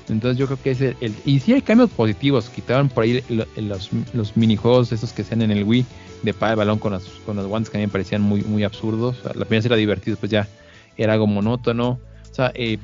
[0.09, 3.23] Entonces yo creo que es el, y sí hay cambios positivos, quitaron por ahí
[3.57, 5.87] los, minijuegos esos que sean en el Wii
[6.25, 8.43] de para el balón con los, con los guantes que a mí me parecían muy,
[8.43, 9.17] muy absurdos.
[9.23, 10.49] la primera era divertido, pues ya
[10.97, 12.01] era algo monótono.
[12.29, 12.79] O sea, eh,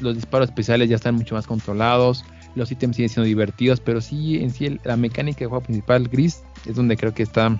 [0.00, 2.24] los disparos especiales ya están mucho más controlados,
[2.58, 6.42] los ítems siguen siendo divertidos, pero sí en sí la mecánica de juego principal gris
[6.66, 7.58] es donde creo que está,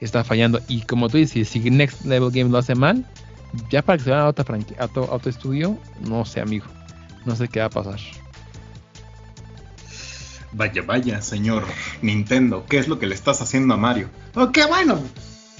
[0.00, 0.60] está fallando.
[0.68, 3.06] Y como tú dices, si Next Level Game lo hace mal,
[3.70, 6.66] ya para que se vayan a otra a otro, estudio, no sé amigo,
[7.26, 8.00] no sé qué va a pasar.
[10.52, 11.64] Vaya, vaya, señor
[12.02, 14.08] Nintendo, ¿qué es lo que le estás haciendo a Mario?
[14.34, 15.00] Oh, qué bueno.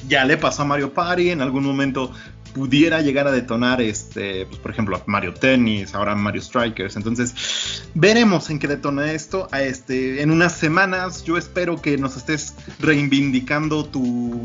[0.08, 2.12] Ya le pasó a Mario Party, en algún momento
[2.54, 6.96] pudiera llegar a detonar, este, pues, por ejemplo, Mario Tennis, ahora Mario Strikers.
[6.96, 9.48] Entonces, veremos en qué detona esto.
[9.52, 14.42] Este, en unas semanas, yo espero que nos estés reivindicando tu,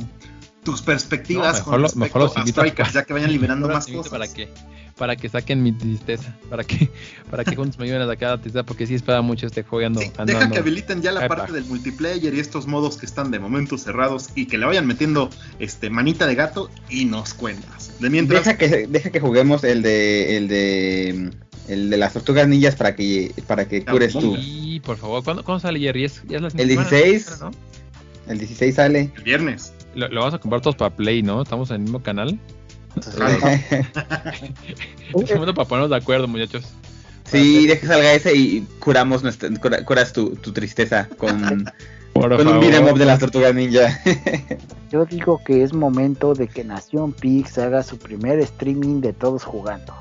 [0.68, 4.11] tus perspectivas con respecto a Strikers, ya que vayan liberando más cosas.
[4.11, 4.49] Para que,
[4.98, 6.89] para que saquen mi tristeza, para que,
[7.31, 9.98] para que juntos me ayuden a sacar la tristeza, porque sí espera mucho este juego.
[10.26, 13.77] deja que habiliten ya la parte del multiplayer y estos modos que están de momento
[13.77, 15.30] cerrados y que le vayan metiendo
[15.60, 17.94] este manita de gato y nos cuentas.
[18.02, 21.31] Deja que, deja que juguemos el de, el de
[21.69, 24.35] el de las tortugas ninjas para que para que cures tú.
[24.35, 26.03] Sí, por favor, ¿cuándo, sale Jerry?
[26.03, 27.39] ¿Es, el 16.
[28.27, 29.11] El 16 sale.
[29.15, 29.72] El viernes.
[29.95, 31.41] Lo, vamos a comprar todos para Play, ¿no?
[31.41, 32.39] Estamos en el mismo canal.
[35.14, 36.65] Estamos para ponernos de acuerdo, muchachos.
[37.26, 39.49] Sí, deja que salga ese y curamos nuestra,
[39.85, 41.65] curas tu, tu tristeza con
[42.19, 43.99] con un beat'em de las tortugas ninja.
[44.91, 49.43] Yo digo que es momento de que Nación Pix haga su primer streaming de todos
[49.43, 49.93] jugando.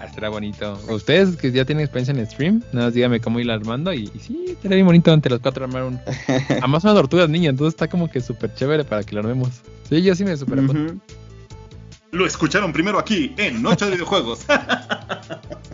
[0.00, 0.80] Ah, estará bonito.
[0.88, 4.18] Ustedes que ya tienen experiencia en stream, nada más dígame cómo ir armando y, y
[4.18, 6.00] sí, estaría bien bonito entre los cuatro armar un...
[6.48, 9.60] Además una tortugas ninja, entonces está como que súper chévere para que lo armemos.
[9.90, 10.58] Sí, yo sí me super
[12.12, 14.46] Lo escucharon primero aquí en Noche de Videojuegos.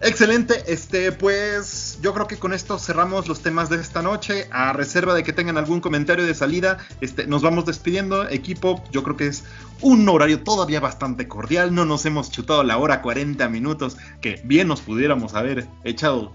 [0.00, 4.46] Excelente, este pues yo creo que con esto cerramos los temas de esta noche.
[4.52, 8.28] A reserva de que tengan algún comentario de salida, este, nos vamos despidiendo.
[8.28, 9.42] Equipo, yo creo que es
[9.80, 11.74] un horario todavía bastante cordial.
[11.74, 16.32] No nos hemos chutado la hora 40 minutos que bien nos pudiéramos haber echado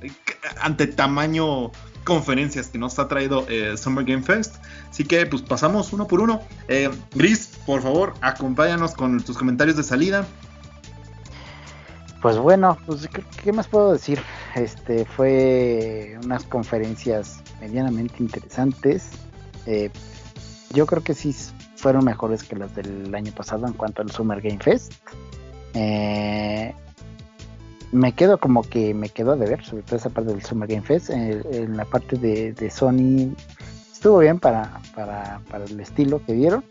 [0.62, 1.72] ante tamaño
[2.04, 4.56] conferencias que nos ha traído eh, Summer Game Fest.
[4.90, 6.42] Así que pues pasamos uno por uno.
[6.68, 10.28] Eh, Gris, por favor, acompáñanos con tus comentarios de salida.
[12.24, 13.10] Pues bueno, pues
[13.44, 14.18] ¿qué más puedo decir?
[14.56, 19.10] Este fue unas conferencias medianamente interesantes.
[19.66, 19.90] Eh,
[20.72, 21.36] yo creo que sí
[21.76, 24.94] fueron mejores que las del año pasado en cuanto al Summer Game Fest.
[25.74, 26.74] Eh,
[27.92, 30.84] me quedo como que me quedo de ver, sobre todo esa parte del Summer Game
[30.84, 31.10] Fest.
[31.10, 33.36] en la parte de, Sony
[33.92, 36.64] estuvo bien para, para, para el estilo que dieron.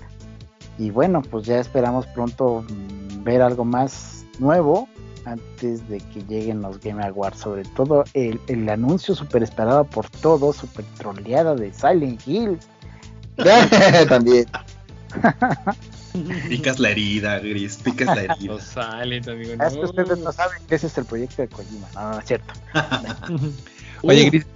[0.79, 4.89] Y bueno, pues ya esperamos pronto mm, ver algo más nuevo
[5.25, 7.41] antes de que lleguen los Game Awards.
[7.41, 12.59] Sobre todo el, anuncio super esperado por todos, super troleada de Silent Hill.
[14.09, 14.47] También.
[16.49, 18.61] Picas la herida, Gris, picas la herida.
[18.61, 19.53] Silent, amigo.
[19.65, 21.89] Es que ustedes no saben que ese es el proyecto de Kojima.
[21.95, 22.53] No, no, es cierto.
[24.03, 24.47] Oye, Gris,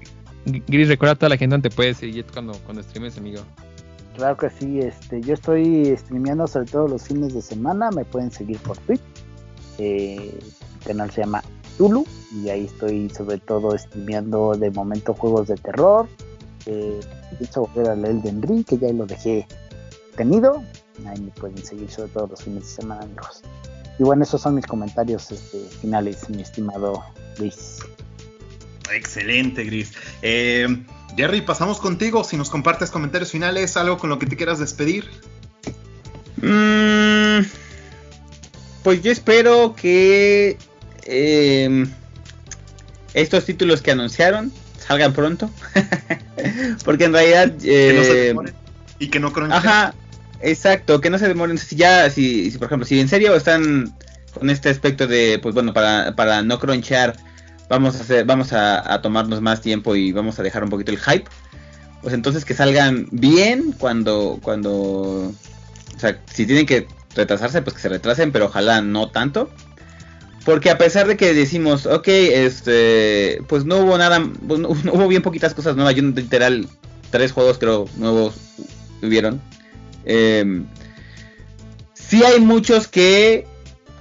[0.45, 3.43] Gris, recuerda a toda la gente donde te puedes seguir cuando, cuando streames, amigo.
[4.17, 8.31] Claro que sí, este, yo estoy streameando sobre todo los fines de semana, me pueden
[8.31, 9.03] seguir por Twitch,
[9.79, 11.43] eh, el canal se llama
[11.79, 16.09] Tulu y ahí estoy sobre todo streameando de momento juegos de terror.
[16.67, 17.01] Eh,
[17.39, 19.47] pienso volver al Elden Ring, que ya lo dejé
[20.17, 20.63] tenido.
[21.07, 23.43] Ahí me pueden seguir sobre todo los fines de semana, amigos.
[23.99, 27.03] Y bueno, esos son mis comentarios este, finales, mi estimado
[27.39, 27.79] Luis.
[28.93, 29.93] Excelente, Gris.
[30.23, 30.67] Eh,
[31.17, 32.25] Jerry, pasamos contigo.
[32.25, 35.09] Si nos compartes comentarios finales, algo con lo que te quieras despedir.
[36.37, 37.26] Mm,
[38.87, 40.57] pues yo espero que
[41.03, 41.91] em,
[43.15, 45.51] estos títulos que anunciaron salgan pronto.
[46.85, 47.53] Porque en realidad.
[47.57, 48.39] que no se em,
[49.01, 49.55] y que no crunchen.
[49.55, 49.93] Ajá,
[50.41, 51.59] exacto, que no se demoren.
[51.59, 53.93] Si ya, si, por ejemplo, si en serio están
[54.33, 57.17] con este aspecto de, pues bueno, para, para no cronchear,
[57.69, 60.93] vamos a hacer, vamos a, a, tomarnos más tiempo y vamos a dejar un poquito
[60.93, 61.29] el hype.
[62.03, 66.87] Pues entonces que salgan bien cuando, cuando, o sea, si tienen que
[67.17, 69.51] retrasarse, pues que se retrasen, pero ojalá no tanto.
[70.45, 75.09] Porque a pesar de que decimos, ok, este, pues no hubo nada, pues no, hubo
[75.09, 76.69] bien poquitas cosas nuevas, yo literal,
[77.11, 78.35] tres juegos creo nuevos
[79.03, 79.41] hubieron.
[80.05, 80.63] Eh,
[81.95, 83.47] sí hay muchos que,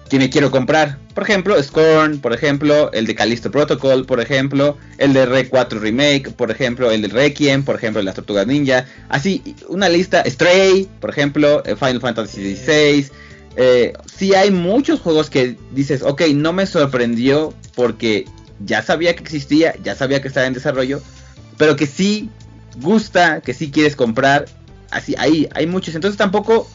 [0.10, 1.00] que me quiero comprar.
[1.16, 5.80] Por ejemplo, Scorn, por ejemplo, el de Callisto Protocol, por ejemplo, el de Re 4
[5.80, 8.86] Remake, por ejemplo, el de Requiem, por ejemplo, el de las Tortugas Ninja.
[9.08, 13.10] Así, una lista, Stray, por ejemplo, eh, Final Fantasy XVI.
[13.56, 18.26] Eh, sí hay muchos juegos que dices, ok, no me sorprendió porque
[18.66, 21.02] ya sabía que existía, ya sabía que estaba en desarrollo,
[21.58, 22.30] pero que sí
[22.82, 24.48] gusta, que sí quieres comprar.
[24.92, 25.96] Así, ahí hay muchos.
[25.96, 26.68] Entonces tampoco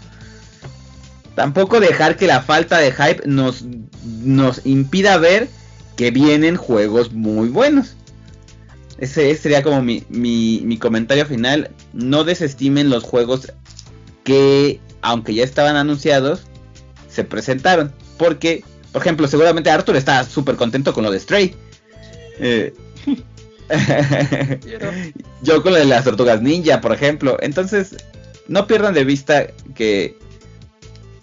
[1.34, 3.64] tampoco dejar que la falta de hype nos,
[4.04, 5.48] nos impida ver
[5.96, 7.96] que vienen juegos muy buenos.
[8.98, 11.70] Ese, sería como mi, mi, comentario final.
[11.92, 13.52] No desestimen los juegos
[14.24, 16.42] que, aunque ya estaban anunciados,
[17.08, 17.92] se presentaron.
[18.18, 18.62] Porque,
[18.92, 21.54] por ejemplo, seguramente Arthur está súper contento con lo de Stray.
[22.38, 22.74] Eh,
[25.42, 27.38] yo con lo de las tortugas ninja, por ejemplo.
[27.40, 27.96] Entonces,
[28.48, 30.18] no pierdan de vista que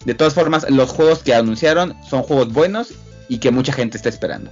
[0.07, 2.93] de todas formas, los juegos que anunciaron son juegos buenos
[3.27, 4.49] y que mucha gente está esperando.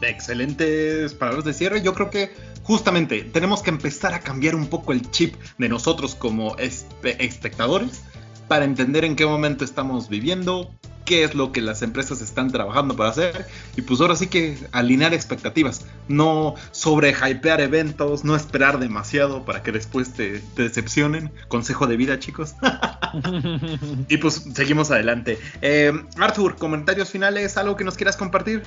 [0.00, 1.82] Excelentes palabras de cierre.
[1.82, 2.34] Yo creo que
[2.64, 8.02] justamente tenemos que empezar a cambiar un poco el chip de nosotros como espectadores
[8.48, 10.74] para entender en qué momento estamos viviendo,
[11.06, 13.46] qué es lo que las empresas están trabajando para hacer
[13.76, 19.62] y pues ahora sí que alinear expectativas, no sobre hypear eventos, no esperar demasiado para
[19.62, 21.30] que después te, decepcionen.
[21.48, 22.54] Consejo de vida, chicos.
[24.08, 25.38] y pues seguimos adelante.
[25.62, 28.62] Eh, Arthur, comentarios finales, algo que nos quieras compartir.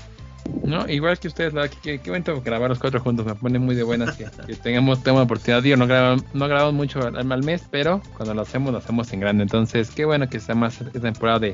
[0.63, 3.75] No, igual que ustedes, la, qué, qué momento grabar los cuatro juntos, me pone muy
[3.75, 4.25] de buenas que,
[4.55, 5.61] tengamos, tema oportunidad.
[5.61, 9.11] Digo, no grabamos, no grabamos mucho al, al, mes, pero cuando lo hacemos, lo hacemos
[9.13, 9.43] en grande.
[9.43, 11.53] Entonces, qué bueno que sea más temporada de,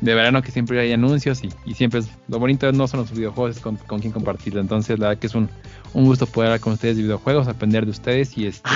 [0.00, 3.56] de verano que siempre hay anuncios y, siempre es lo bonito no son los videojuegos,
[3.56, 4.60] es con, con quien compartirlo.
[4.60, 5.48] Entonces, la verdad que es un,
[5.94, 8.68] gusto poder hablar con ustedes de videojuegos, aprender de ustedes y este.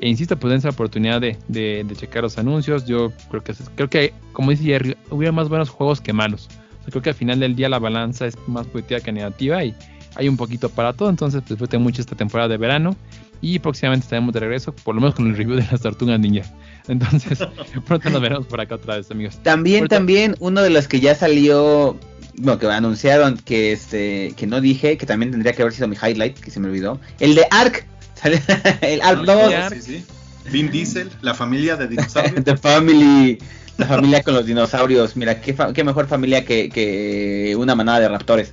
[0.00, 2.86] E insisto, pues dense la oportunidad de, de, checar los anuncios.
[2.86, 6.48] Yo creo que creo que, como dice Jerry, hubiera más buenos juegos que malos.
[6.86, 9.74] creo que al final del día la balanza es más positiva que negativa y
[10.14, 11.10] hay un poquito para todo.
[11.10, 12.96] Entonces, pues, disfruten mucho esta temporada de verano
[13.40, 16.42] y próximamente estaremos de regreso, por lo menos con el review de las tortugas ninja.
[16.88, 17.38] Entonces,
[17.86, 19.38] pronto nos veremos por acá otra vez, amigos.
[19.42, 21.96] También, también, uno de los que ya salió,
[22.36, 25.96] bueno, que anunciaron que este, que no dije, que también tendría que haber sido mi
[25.96, 27.00] highlight, que se me olvidó.
[27.20, 27.86] El de Ark.
[28.80, 29.52] el Ark 2.
[29.74, 30.04] Sí, sí.
[30.50, 32.44] Vin Diesel, la familia de dinosaurios.
[32.44, 33.38] The Family.
[33.76, 35.16] La familia con los dinosaurios.
[35.16, 38.52] Mira, qué, qué mejor familia que, que, una manada de raptores.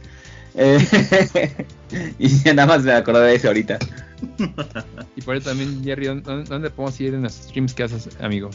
[0.54, 0.78] Eh,
[2.20, 3.80] y nada más me acordé de ese ahorita
[5.16, 8.50] y por eso también, Jerry, ¿dónde, podemos ir en los streams que haces, amigo?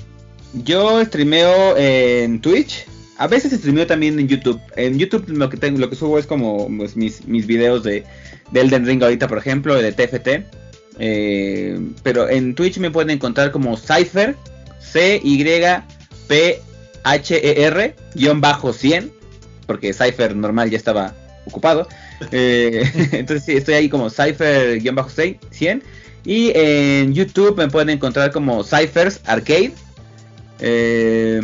[0.64, 2.86] Yo streameo en Twitch
[3.20, 4.58] a veces streameo también en YouTube.
[4.76, 8.02] En YouTube lo que tengo, lo que subo es como pues, mis, mis videos de,
[8.50, 10.28] de Elden Ring ahorita, por ejemplo, de TFT.
[10.98, 14.36] Eh, pero en Twitch me pueden encontrar como Cypher,
[14.80, 15.84] C-Y-P-H-E-R,
[18.14, 19.12] guion bajo 100,
[19.66, 21.14] porque Cypher normal ya estaba
[21.44, 21.86] ocupado.
[22.30, 22.82] Eh,
[23.12, 25.82] entonces sí, estoy ahí como Cypher, guion bajo 100.
[26.24, 29.72] Y en YouTube me pueden encontrar como Cyphers Arcade.
[30.60, 31.40] Eh,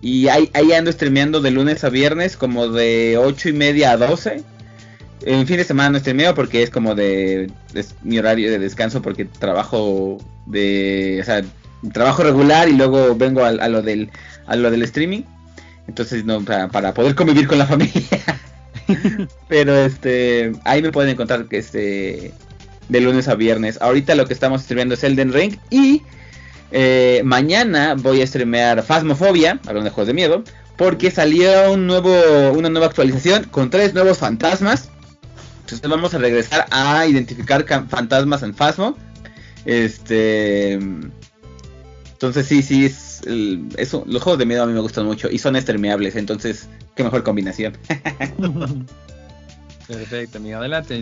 [0.00, 3.96] y ahí, ahí ando streameando de lunes a viernes, como de 8 y media a
[3.96, 4.44] 12
[5.24, 9.02] en fin de semana no streameo porque es como de es mi horario de descanso
[9.02, 11.42] porque trabajo de o sea
[11.92, 14.10] trabajo regular y luego vengo a, a lo del
[14.46, 15.22] a lo del streaming
[15.86, 18.37] entonces no para poder convivir con la familia
[19.48, 22.32] pero este ahí me pueden encontrar que este
[22.88, 26.02] de lunes a viernes ahorita lo que estamos streameando es Elden Ring y
[26.70, 30.44] eh, mañana voy a streamear Phasmophobia hablando de juegos de miedo
[30.76, 32.12] porque salió un nuevo
[32.52, 34.90] una nueva actualización con tres nuevos fantasmas
[35.68, 38.96] entonces vamos a regresar a identificar fantasmas en Phasmo.
[39.66, 40.78] Este.
[42.12, 43.20] Entonces sí, sí, es,
[43.76, 46.68] eso, los juegos de miedo a mí me gustan mucho y son estermeables, entonces
[46.98, 47.78] qué mejor combinación.
[49.86, 51.00] Perfecto, amigo, adelante,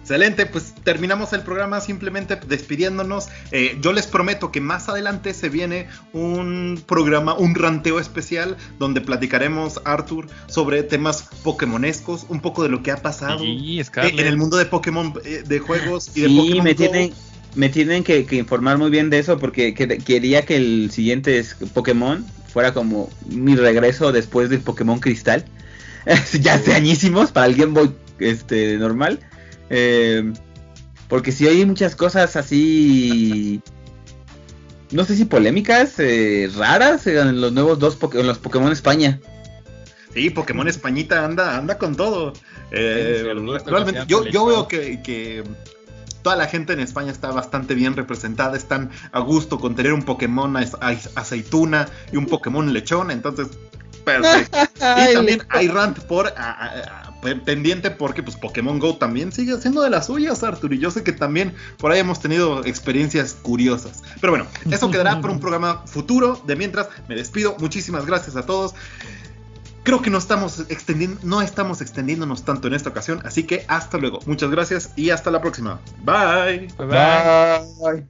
[0.00, 3.28] Excelente, pues terminamos el programa simplemente despidiéndonos.
[3.52, 9.00] Eh, yo les prometo que más adelante se viene un programa, un ranteo especial, donde
[9.00, 14.36] platicaremos, Arthur, sobre temas pokémonescos, un poco de lo que ha pasado sí, en el
[14.36, 16.64] mundo de Pokémon, eh, de juegos y de sí, Pokémon.
[16.64, 17.12] Me tienen,
[17.54, 21.42] me tienen que, que, informar muy bien de eso porque que, quería que el siguiente
[21.72, 25.44] Pokémon fuera como mi regreso después del Pokémon Cristal.
[26.40, 29.18] ya hace añísimos para el Game Boy este, normal.
[29.70, 30.32] Eh,
[31.08, 33.60] porque si hay muchas cosas así.
[34.92, 39.20] No sé si polémicas, eh, raras en los nuevos dos en los Pokémon España.
[40.14, 42.34] Sí, Pokémon Españita anda, anda con todo.
[42.70, 45.42] Eh, realmente, yo, yo veo que, que,
[46.24, 50.02] toda la gente en España está bastante bien representada, están a gusto con tener un
[50.02, 53.48] Pokémon aceituna y un Pokémon lechón, entonces
[54.04, 54.58] perfecto.
[54.76, 59.82] y también hay rant por a, a, pendiente porque pues Pokémon Go también sigue siendo
[59.82, 64.02] de las suyas, Arthur, y yo sé que también por ahí hemos tenido experiencias curiosas.
[64.20, 66.42] Pero bueno, eso quedará para un programa futuro.
[66.46, 67.56] De mientras, me despido.
[67.58, 68.74] Muchísimas gracias a todos.
[69.84, 73.98] Creo que no estamos extendiendo, no estamos extendiéndonos tanto en esta ocasión, así que hasta
[73.98, 74.18] luego.
[74.24, 75.78] Muchas gracias y hasta la próxima.
[76.02, 76.68] Bye.
[76.78, 76.86] Bye.
[76.88, 78.08] bye.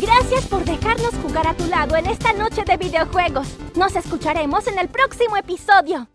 [0.00, 3.48] Gracias por dejarnos jugar a tu lado en esta noche de videojuegos.
[3.74, 6.06] Nos escucharemos en el próximo episodio.